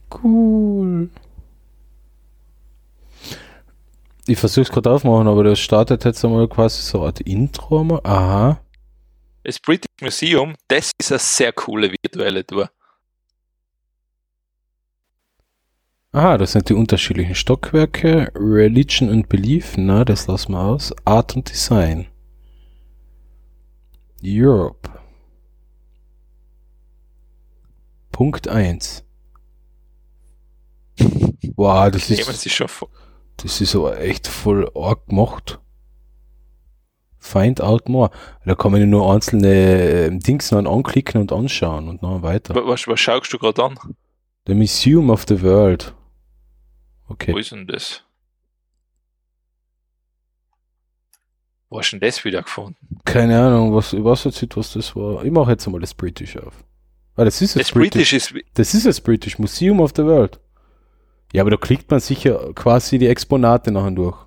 [0.10, 1.10] Cool.
[4.28, 7.84] Ich versuche es gerade aufmachen, aber das startet jetzt einmal quasi so eine Art Intro.
[7.84, 8.02] Mal.
[8.04, 8.60] Aha.
[9.44, 12.72] Das British Museum, das ist eine sehr coole virtuelle Tour.
[16.12, 18.32] Aha, das sind die unterschiedlichen Stockwerke.
[18.36, 20.94] Religion und Belief, na, das lassen wir aus.
[21.04, 22.08] Art und Design.
[24.24, 24.90] Europe.
[28.12, 29.04] Punkt 1.
[31.58, 32.90] Wow, das Nehmen ist, Sie schon vor.
[33.46, 35.60] Das ist aber echt voll arg gemacht.
[37.20, 38.10] Find out more.
[38.46, 42.54] Da kann man ja nur einzelne äh, Dings noch anklicken und anschauen und dann weiter.
[42.56, 43.80] Wa- Was, was schaust du gerade an?
[44.48, 45.94] The Museum of the World.
[47.08, 47.34] Okay.
[47.34, 48.04] Wo ist denn das?
[51.70, 52.78] Wo hast du denn das wieder gefunden?
[53.06, 55.24] Keine Ahnung, was, ich weiß jetzt nicht, was das war.
[55.26, 56.64] Ich mache jetzt mal das British auf.
[57.16, 60.40] Ah, das ist das, Das British ist, Das ist das British Museum of the World.
[61.36, 64.18] Ja, aber da klickt man sicher quasi die Exponate nachher durch.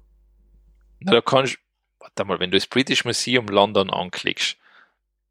[1.00, 1.58] na, da kannst,
[2.00, 4.56] warte mal, wenn du das British Museum London anklickst,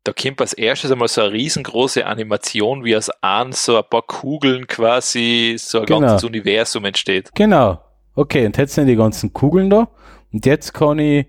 [0.04, 4.02] da kommt als erstes einmal so eine riesengroße Animation, wie aus an so ein paar
[4.04, 5.99] Kugeln quasi so ein Genau.
[5.99, 7.30] ganzes Universum entsteht.
[7.36, 7.82] Genau.
[8.16, 9.90] Okay, und jetzt sind die ganzen Kugeln da.
[10.32, 11.28] Und jetzt kann ich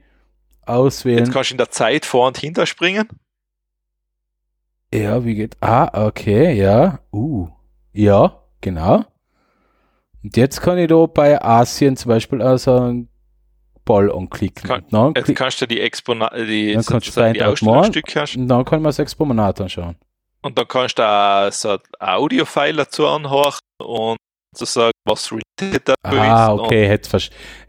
[0.65, 1.19] auswählen.
[1.19, 3.09] Jetzt kannst du in der Zeit vor und hinter springen.
[4.95, 5.57] ja, wie geht?
[5.61, 7.01] Ah, okay, ja.
[7.13, 7.49] Uh.
[7.93, 9.05] Ja, genau.
[10.23, 13.09] Und jetzt kann ich da bei Asien zum Beispiel also einen
[13.85, 14.69] Ball anklicken.
[14.69, 17.43] Kann- und dann, Jetzt kannst du die Exponate, die, Dann kannst du die.
[17.43, 18.37] Ausstellungsstücke hast.
[18.37, 19.97] und dann kann man das Exponat anschauen.
[20.43, 24.17] Und dann kannst du auch so ein Audio-File dazu anhören und
[24.55, 26.61] sozusagen, was related dazu Ah, ist.
[26.61, 27.21] okay, jetzt, ver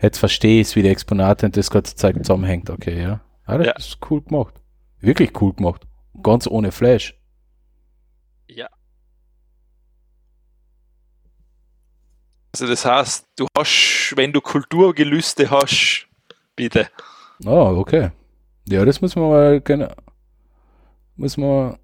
[0.01, 2.69] jetzt verstehe ich wie die Exponate und das ganze Zeug zusammenhängt.
[2.69, 3.21] Okay, ja.
[3.45, 3.73] Ah, das Ja.
[3.77, 4.55] ist cool gemacht.
[4.99, 5.88] Wirklich cool gemacht.
[6.21, 7.15] Ganz ohne Flash.
[8.49, 8.67] Und, ja.
[12.51, 16.07] Also das heißt, du hast, wenn du Kulturgelüste hast,
[16.55, 16.89] bitte.
[17.45, 18.11] Ah, okay.
[18.67, 19.95] Ja, das muss man mal gerne.
[21.15, 21.77] Muss man.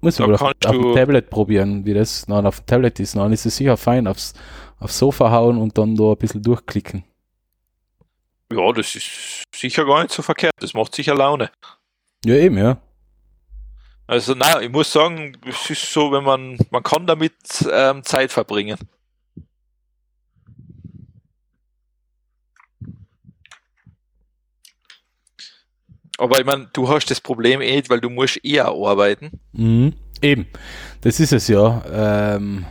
[0.00, 3.16] Muss man auf, auf dem Tablet probieren, wie das nein, auf dem Tablet ist.
[3.16, 4.32] Dann ist es sicher fein, aufs,
[4.78, 7.04] aufs Sofa hauen und dann da ein bisschen durchklicken.
[8.52, 10.54] Ja, das ist sicher gar nicht so verkehrt.
[10.58, 11.50] Das macht sicher Laune.
[12.24, 12.80] Ja, eben, ja.
[14.10, 17.32] Also nein, ich muss sagen, es ist so, wenn man, man kann damit
[17.70, 18.76] ähm, Zeit verbringen.
[26.18, 29.30] Aber ich meine, du hast das Problem eh, weil du musst eher arbeiten.
[29.52, 29.94] Mhm.
[30.20, 30.48] Eben.
[31.02, 31.80] Das ist es ja.
[32.34, 32.66] Ähm,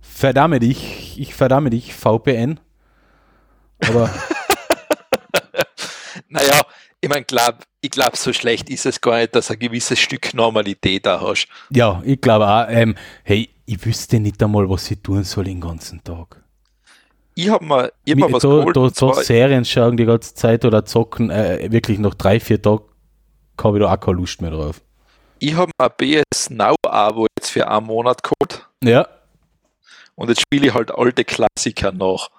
[0.00, 2.58] verdamme dich, ich verdamme dich, VPN.
[3.86, 4.10] Aber
[6.28, 6.62] Naja,
[7.06, 9.98] ich meine, glaub, ich glaube, so schlecht ist es gar nicht, dass du ein gewisses
[9.98, 11.46] Stück Normalität da hast.
[11.70, 15.60] ja, ich glaube auch, ähm, hey, ich wüsste nicht einmal, was ich tun soll den
[15.60, 16.42] ganzen Tag.
[17.34, 18.76] Ich habe mal, ich hab mal was da, geholt.
[18.76, 22.82] da, da Serien schauen die ganze Zeit oder zocken, äh, wirklich noch drei, vier Tage
[23.62, 24.80] habe ich da auch keine Lust mehr drauf.
[25.38, 29.06] ich habe ein BS Now-Abo jetzt für einen Monat geholt Ja.
[30.14, 32.30] und jetzt spiele ich halt alte Klassiker nach.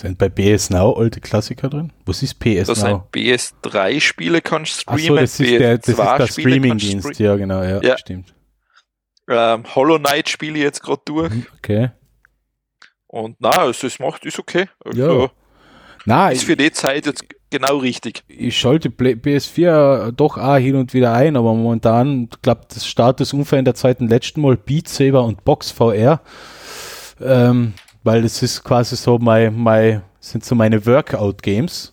[0.00, 1.92] Sind bei PS Now alte Klassiker drin?
[2.04, 3.08] Was ist PS Das Now?
[3.14, 7.08] sind BS3-Spiele kannst du streamen, das ist der, das ist der BS2-Spiele kannst du Streaming-Dienst,
[7.14, 7.24] streamen.
[7.30, 7.98] ja genau, ja, Ja.
[7.98, 8.34] stimmt.
[9.28, 11.90] Ähm, Hollow Knight spiele ich jetzt gerade durch Okay.
[13.06, 14.66] und na, also es macht, ist okay.
[14.84, 15.30] Also, Ja.
[16.08, 18.22] Na, Ist für die Zeit jetzt genau richtig.
[18.28, 22.86] ich schalte Play- PS4 doch auch hin und wieder ein, aber momentan, ich glaube, das
[22.86, 26.20] Status unverändert seit dem letzten Mal Beat Saber und Box VR.
[27.20, 27.72] Ähm,
[28.06, 31.92] weil das ist quasi so mein, mein, sind so meine Workout-Games.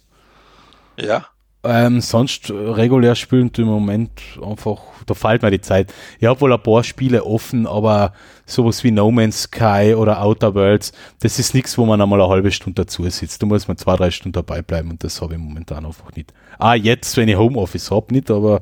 [0.95, 1.25] Ja.
[1.63, 5.91] Ähm, sonst regulär spielen im Moment einfach, da fehlt mir die Zeit.
[6.19, 8.13] Ich habe wohl ein paar Spiele offen, aber
[8.45, 10.91] sowas wie No Man's Sky oder Outer Worlds,
[11.21, 13.41] das ist nichts, wo man einmal eine halbe Stunde dazu sitzt.
[13.41, 16.31] Da muss man zwei, drei Stunden dabei bleiben und das habe ich momentan einfach nicht.
[16.59, 18.61] Ah, jetzt, wenn ich Homeoffice habe, nicht, aber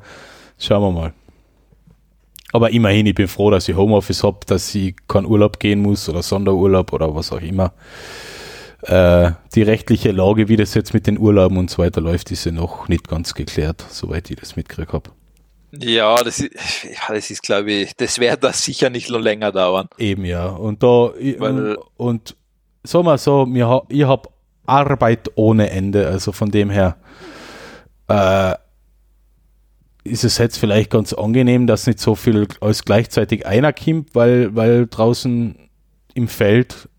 [0.57, 1.13] schauen wir mal.
[2.51, 6.09] Aber immerhin, ich bin froh, dass ich Homeoffice habe, dass ich keinen Urlaub gehen muss
[6.09, 7.73] oder Sonderurlaub oder was auch immer.
[8.83, 12.45] Äh, die rechtliche Lage, wie das jetzt mit den Urlauben und so weiter läuft, ist
[12.45, 15.11] ja noch nicht ganz geklärt, soweit ich das mitgekriegt habe.
[15.71, 19.51] Ja, das ist, ja, das ist, glaube ich, das wird das sicher nicht noch länger
[19.51, 19.87] dauern.
[19.97, 20.47] Eben ja.
[20.47, 22.35] Und da Weil- und
[22.83, 24.29] sagen wir so, mir ich habe
[24.65, 26.97] Arbeit ohne Ende, also von dem her
[28.07, 28.55] äh,
[30.03, 34.55] ist es jetzt vielleicht ganz angenehm, dass nicht so viel als gleichzeitig einer kommt, weil,
[34.55, 35.55] weil draußen
[36.13, 36.89] im Feld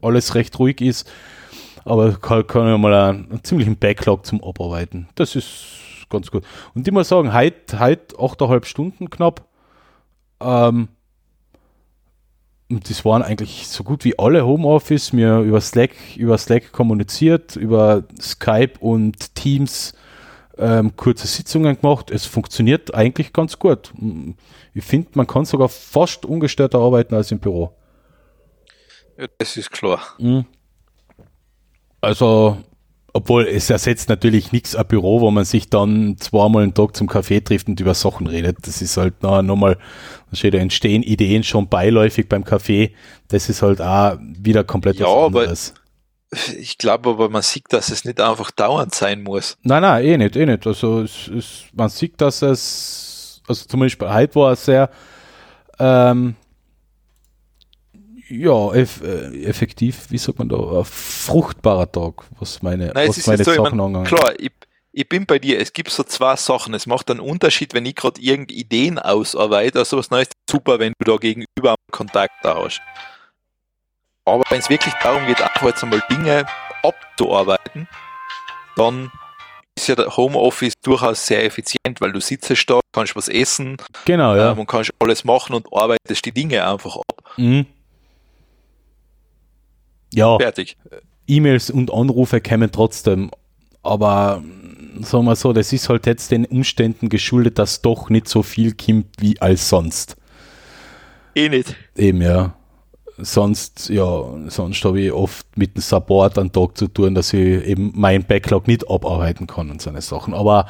[0.00, 1.10] alles recht ruhig ist.
[1.84, 5.08] Aber kann, kann ja mal einen, einen ziemlichen Backlog zum Abarbeiten.
[5.14, 6.44] Das ist ganz gut.
[6.74, 9.46] Und ich muss sagen, heute, heute 8,5 Stunden knapp.
[10.40, 10.88] Ähm,
[12.70, 17.56] und das waren eigentlich so gut wie alle Homeoffice, mir über Slack, über Slack kommuniziert,
[17.56, 19.92] über Skype und Teams
[20.62, 22.10] ähm, kurze Sitzungen gemacht.
[22.10, 23.92] Es funktioniert eigentlich ganz gut.
[24.74, 27.72] Ich finde, man kann sogar fast ungestörter arbeiten als im Büro.
[29.18, 30.00] Ja, das ist klar.
[30.18, 30.46] Mhm.
[32.00, 32.56] Also,
[33.12, 37.08] obwohl es ersetzt natürlich nichts ein Büro, wo man sich dann zweimal am Tag zum
[37.08, 38.58] Kaffee trifft und über Sachen redet.
[38.62, 39.78] Das ist halt noch, nochmal,
[40.30, 42.94] da entstehen Ideen schon beiläufig beim Kaffee.
[43.28, 45.74] Das ist halt auch wieder komplett ja, was anderes.
[45.74, 45.81] Aber
[46.58, 49.58] ich glaube aber, man sieht, dass es nicht einfach dauernd sein muss.
[49.62, 50.66] Nein, nein, eh nicht, eh nicht.
[50.66, 54.90] Also es, es, man sieht, dass es, also zum Beispiel heute war es sehr,
[55.78, 56.36] ähm,
[58.28, 63.26] ja, eff, äh, effektiv, wie sagt man da, ein fruchtbarer Tag, was meine, Nein, was
[63.26, 64.06] meine so, Sachen angeht.
[64.06, 64.52] Klar, ich,
[64.92, 66.72] ich bin bei dir, es gibt so zwei Sachen.
[66.72, 70.94] Es macht einen Unterschied, wenn ich gerade irgendeine Ideen ausarbeite, also was Neues, super, wenn
[70.98, 72.80] du da gegenüber Kontakt hast.
[74.24, 76.46] Aber wenn es wirklich darum geht, einfach jetzt einmal Dinge
[76.82, 77.88] abzuarbeiten,
[78.76, 79.10] dann
[79.76, 84.36] ist ja der Homeoffice durchaus sehr effizient, weil du sitzt da, kannst was essen genau,
[84.36, 84.52] ja.
[84.52, 87.32] Ähm, und kannst alles machen und arbeitest die Dinge einfach ab.
[87.36, 87.66] Mhm.
[90.12, 90.38] Ja.
[90.38, 90.76] Fertig.
[91.26, 93.30] E-Mails und Anrufe kämen trotzdem,
[93.82, 94.42] aber
[95.00, 98.74] sagen wir so, das ist halt jetzt den Umständen geschuldet, dass doch nicht so viel
[98.74, 100.16] kommt wie als sonst.
[101.34, 101.74] Eh nicht.
[101.96, 102.54] Eben, ja.
[103.18, 107.64] Sonst, ja, sonst habe ich oft mit dem Support an Tag zu tun, dass ich
[107.66, 110.34] eben mein Backlog nicht abarbeiten kann und so eine Sachen.
[110.34, 110.66] Aber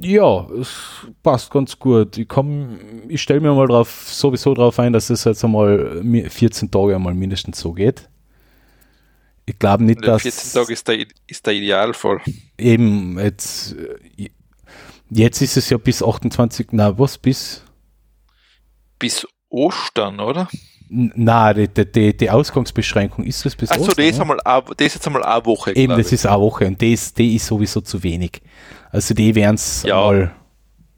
[0.00, 0.70] ja, es
[1.22, 2.16] passt ganz gut.
[2.16, 2.28] Ich
[3.08, 7.14] ich stelle mir mal drauf, sowieso darauf ein, dass es jetzt einmal 14 Tage einmal
[7.14, 8.08] mindestens so geht.
[9.46, 10.22] Ich glaube nicht, dass.
[10.22, 12.20] 14 Tage ist der, ist der Idealfall.
[12.56, 13.76] Eben, jetzt,
[15.10, 17.62] jetzt ist es ja bis 28, na was, bis?
[18.98, 20.48] Bis Ostern, oder?
[20.92, 24.40] Na, die, die, die Ausgangsbeschränkung ist das bis Achso, Ostern.
[24.44, 25.76] Achso, das ist jetzt einmal eine Woche.
[25.76, 28.42] Eben, das ist eine Woche und das, die ist sowieso zu wenig.
[28.90, 29.94] Also die werden es ja.
[29.94, 30.34] mal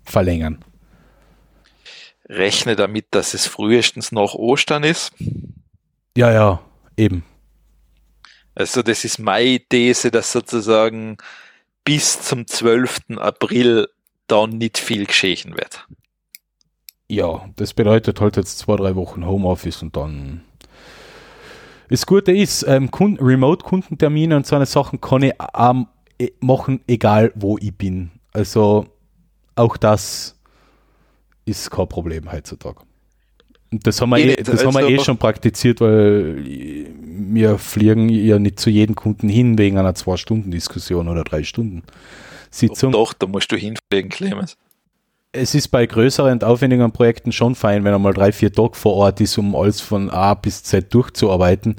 [0.04, 0.64] verlängern.
[2.26, 5.12] Rechne damit, dass es frühestens nach Ostern ist.
[6.16, 6.60] Ja, ja,
[6.96, 7.22] eben.
[8.54, 11.18] Also das ist meine These, dass sozusagen
[11.84, 13.18] bis zum 12.
[13.18, 13.88] April
[14.26, 15.86] dann nicht viel geschehen wird.
[17.08, 20.42] Ja, das bedeutet halt jetzt zwei, drei Wochen Homeoffice und dann.
[21.88, 25.86] Das Gute ist, ähm, Remote-Kundentermine und so eine Sachen kann ich ähm,
[26.40, 28.10] machen, egal wo ich bin.
[28.32, 28.86] Also
[29.56, 30.38] auch das
[31.44, 32.80] ist kein Problem heutzutage.
[33.70, 38.38] Und das haben wir, eh, das haben wir eh schon praktiziert, weil wir fliegen ja
[38.38, 41.82] nicht zu jedem Kunden hin wegen einer Zwei-Stunden-Diskussion oder drei Stunden
[42.50, 42.92] Sitzung.
[42.92, 44.56] Doch, da musst du hinfliegen, Clemens.
[45.34, 48.74] Es ist bei größeren und aufwendigen Projekten schon fein, wenn er mal drei, vier Tage
[48.74, 51.76] vor Ort ist, um alles von A bis Z durchzuarbeiten.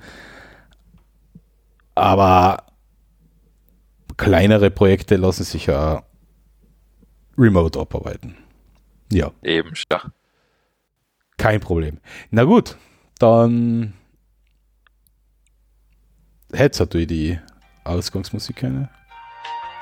[1.93, 2.63] Aber
[4.17, 6.03] kleinere Projekte lassen sich ja
[7.37, 8.35] remote abarbeiten.
[9.11, 9.31] Ja.
[9.43, 10.01] Eben, ja.
[11.37, 11.99] Kein Problem.
[12.31, 12.75] Na gut,
[13.19, 13.93] dann
[16.51, 17.39] hättest du die
[17.83, 18.89] Ausgangsmusik eine?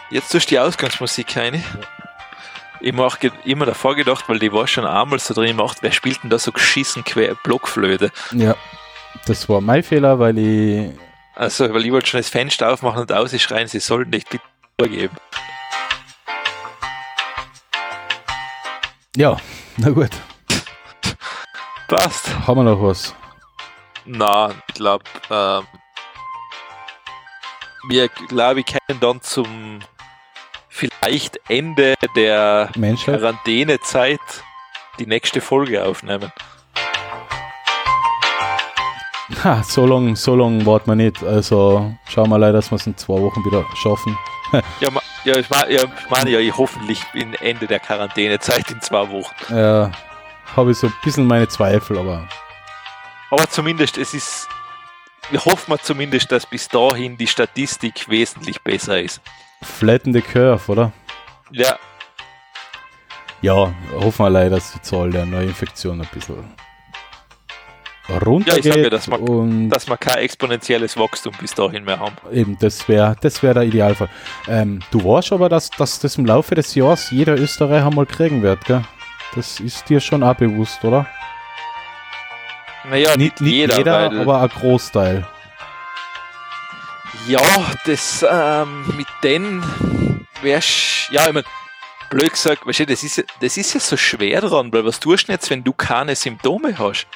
[0.10, 1.57] Jetzt tust du die Ausgangsmusik eine.
[1.57, 1.64] Ja.
[2.84, 6.24] Ich mache immer davor gedacht, weil die war schon einmal so drin gemacht, wer spielt
[6.24, 8.12] denn da so geschissen quer Blockflöte?
[8.32, 8.56] Ja,
[9.28, 10.90] das war mein Fehler, weil ich.
[11.36, 14.44] Also, weil ich wollte schon das Fenster aufmachen und ausschreien, sie sollen nicht bitte
[14.80, 15.16] vorgeben.
[19.16, 19.38] Ja,
[19.78, 20.10] na gut.
[21.88, 22.30] Passt.
[22.48, 23.14] Haben wir noch was?
[24.06, 25.68] Na, ich glaube, ähm,
[27.90, 29.82] wir glaube ich können dann zum
[30.82, 33.20] vielleicht Ende der Menschheit?
[33.20, 34.20] Quarantänezeit
[34.99, 36.32] die nächste Folge aufnehmen.
[39.44, 41.24] Ha, so lange so lang warten wir nicht.
[41.24, 44.18] Also schauen wir leider, dass wir es in zwei Wochen wieder schaffen.
[44.80, 44.90] ja,
[45.24, 49.10] ja, ich meine ja, ich meine ja ich hoffentlich bin Ende der Quarantänezeit in zwei
[49.10, 49.53] Wochen.
[49.53, 49.91] Ja,
[50.56, 52.28] habe ich so ein bisschen meine Zweifel, aber.
[53.30, 54.48] Aber zumindest, es ist.
[55.30, 59.22] Wir hoffen zumindest, dass bis dahin die Statistik wesentlich besser ist.
[59.64, 60.92] Flatten the Curve, oder?
[61.52, 61.78] Ja.
[63.42, 66.44] Ja, hoffen wir leider, dass die Zahl der Neuinfektionen ein bisschen
[68.10, 68.66] runtergeht.
[68.66, 72.16] Ja, ich sage, dass wir, und dass wir kein exponentielles Wachstum bis dahin mehr haben.
[72.32, 74.10] Eben, das wäre das wär der Idealfall.
[74.48, 78.42] Ähm, du weißt aber, dass, dass das im Laufe des Jahres jeder Österreicher mal kriegen
[78.42, 78.84] wird, gell?
[79.36, 81.06] Das ist dir schon auch bewusst, oder?
[82.90, 85.26] Naja, nicht, nicht jeder, jeder aber ein Großteil.
[87.28, 87.42] Ja,
[87.86, 91.44] das ähm, mit denen wär's, ja, ich mein,
[92.10, 95.28] blöd gesagt, weißt du, das ist, das ist ja so schwer dran, weil was tust
[95.28, 97.08] du jetzt, wenn du keine Symptome hast?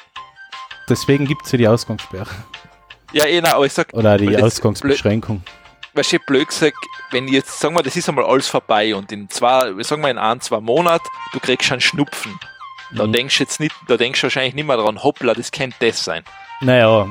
[0.88, 2.30] deswegen gibt es ja die Ausgangssperre.
[3.12, 5.42] Ja, nein, aber ich sag, Oder die Ausgangsbeschränkung.
[5.94, 6.76] weißt du, blöd gesagt,
[7.10, 10.18] wenn jetzt, sagen wir, das ist einmal alles vorbei und in zwei, sagen wir in
[10.18, 12.38] ein, zwei Monaten, du kriegst schon Schnupfen.
[12.92, 13.12] Da Mhm.
[13.12, 16.04] denkst du jetzt nicht, da denkst du wahrscheinlich nicht mehr dran, hoppla, das könnte das
[16.04, 16.22] sein.
[16.60, 17.08] Naja,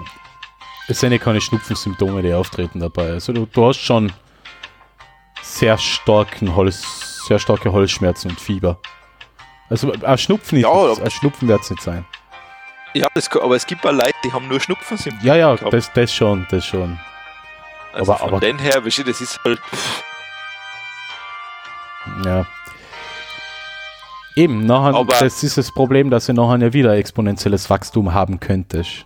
[0.87, 3.11] es sind ja keine Schnupfensymptome, die auftreten dabei.
[3.11, 4.11] Also du, du hast schon
[5.41, 8.79] sehr starken Holz, sehr starke Holzschmerzen und Fieber.
[9.69, 12.05] Also ein Schnupfen, Ja, ist, ein Schnupfen wird es nicht sein.
[12.93, 15.27] Ja, das, aber es gibt auch Leute, die haben nur Schnupfensymptome.
[15.27, 16.97] Ja, ja, das, das schon, das schon.
[17.93, 20.03] Also aber- von aber- den her, weißt du, das ist halt, pff,
[22.25, 22.45] Ja.
[24.35, 28.39] Eben, nachher, Aber- das ist das Problem, dass du nachher ja wieder exponentielles Wachstum haben
[28.39, 29.05] könntest.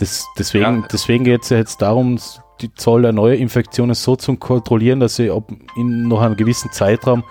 [0.00, 0.88] Das, deswegen Ja.
[0.90, 2.18] deswegen geht es ja jetzt darum,
[2.62, 7.22] die Zahl der Neuinfektionen so zu kontrollieren, dass sie ob in noch einem gewissen Zeitraum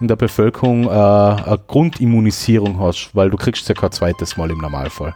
[0.00, 4.58] in der Bevölkerung äh, eine Grundimmunisierung hast, weil du kriegst ja kein zweites Mal im
[4.58, 5.14] Normalfall.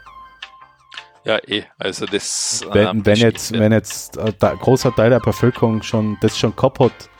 [1.24, 2.64] ja eh, also das...
[2.72, 6.80] Wenn, ähm, wenn jetzt, wenn jetzt ein großer Teil der Bevölkerung schon das schon gehabt
[6.80, 7.10] hat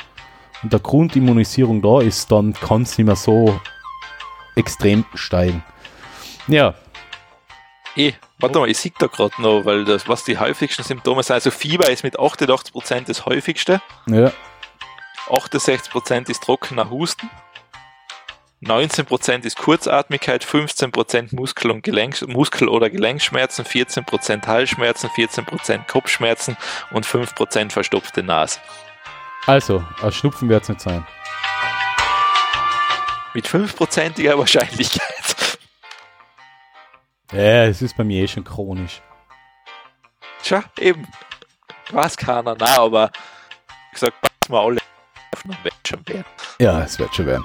[0.64, 3.60] und der Grundimmunisierung da ist, dann kann es nicht mehr so
[4.56, 5.62] extrem steigen.
[6.48, 6.74] Ja,
[7.96, 11.34] Eh, warte mal, ich sehe da gerade noch, weil das, was die häufigsten Symptome sind,
[11.34, 14.32] also Fieber ist mit 88% das häufigste, ja,
[15.28, 17.28] 68% ist trockener Husten,
[18.64, 26.56] 19% ist Kurzatmigkeit, 15% Muskel- und Gelenk, Muskel- oder Gelenkschmerzen, 14% Halsschmerzen, 14% Kopfschmerzen.
[26.90, 28.58] Und 5% verstopfte Nase.
[29.46, 31.06] also, ein Schnupfen wird es nicht sein.
[33.34, 35.15] Mit 5%iger Wahrscheinlichkeit.
[37.32, 39.02] Ja, es ist bei mir eh schon chronisch.
[40.42, 41.06] Tja, eben.
[41.90, 43.10] Weiß keiner, na, aber
[43.90, 44.80] wie gesagt, passen wir alle
[45.32, 46.24] auf, dann wird schon werden.
[46.58, 47.44] Ja, es wird schon werden.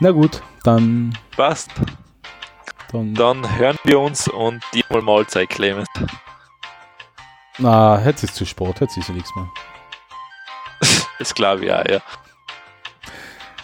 [0.00, 1.70] Na gut, dann, Passt.
[2.92, 5.88] dann, Dann hören wir uns und dir mal Mahlzeit, Clemens.
[7.58, 9.48] na, jetzt ist zu Sport, jetzt ist ja nichts mehr.
[11.18, 12.00] Das glaube ich auch, ja.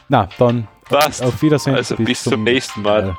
[0.08, 1.22] Na, dann, Passt.
[1.22, 1.74] auf Wiedersehen.
[1.76, 3.02] Also bis zum nächsten Mal.
[3.06, 3.16] Mal.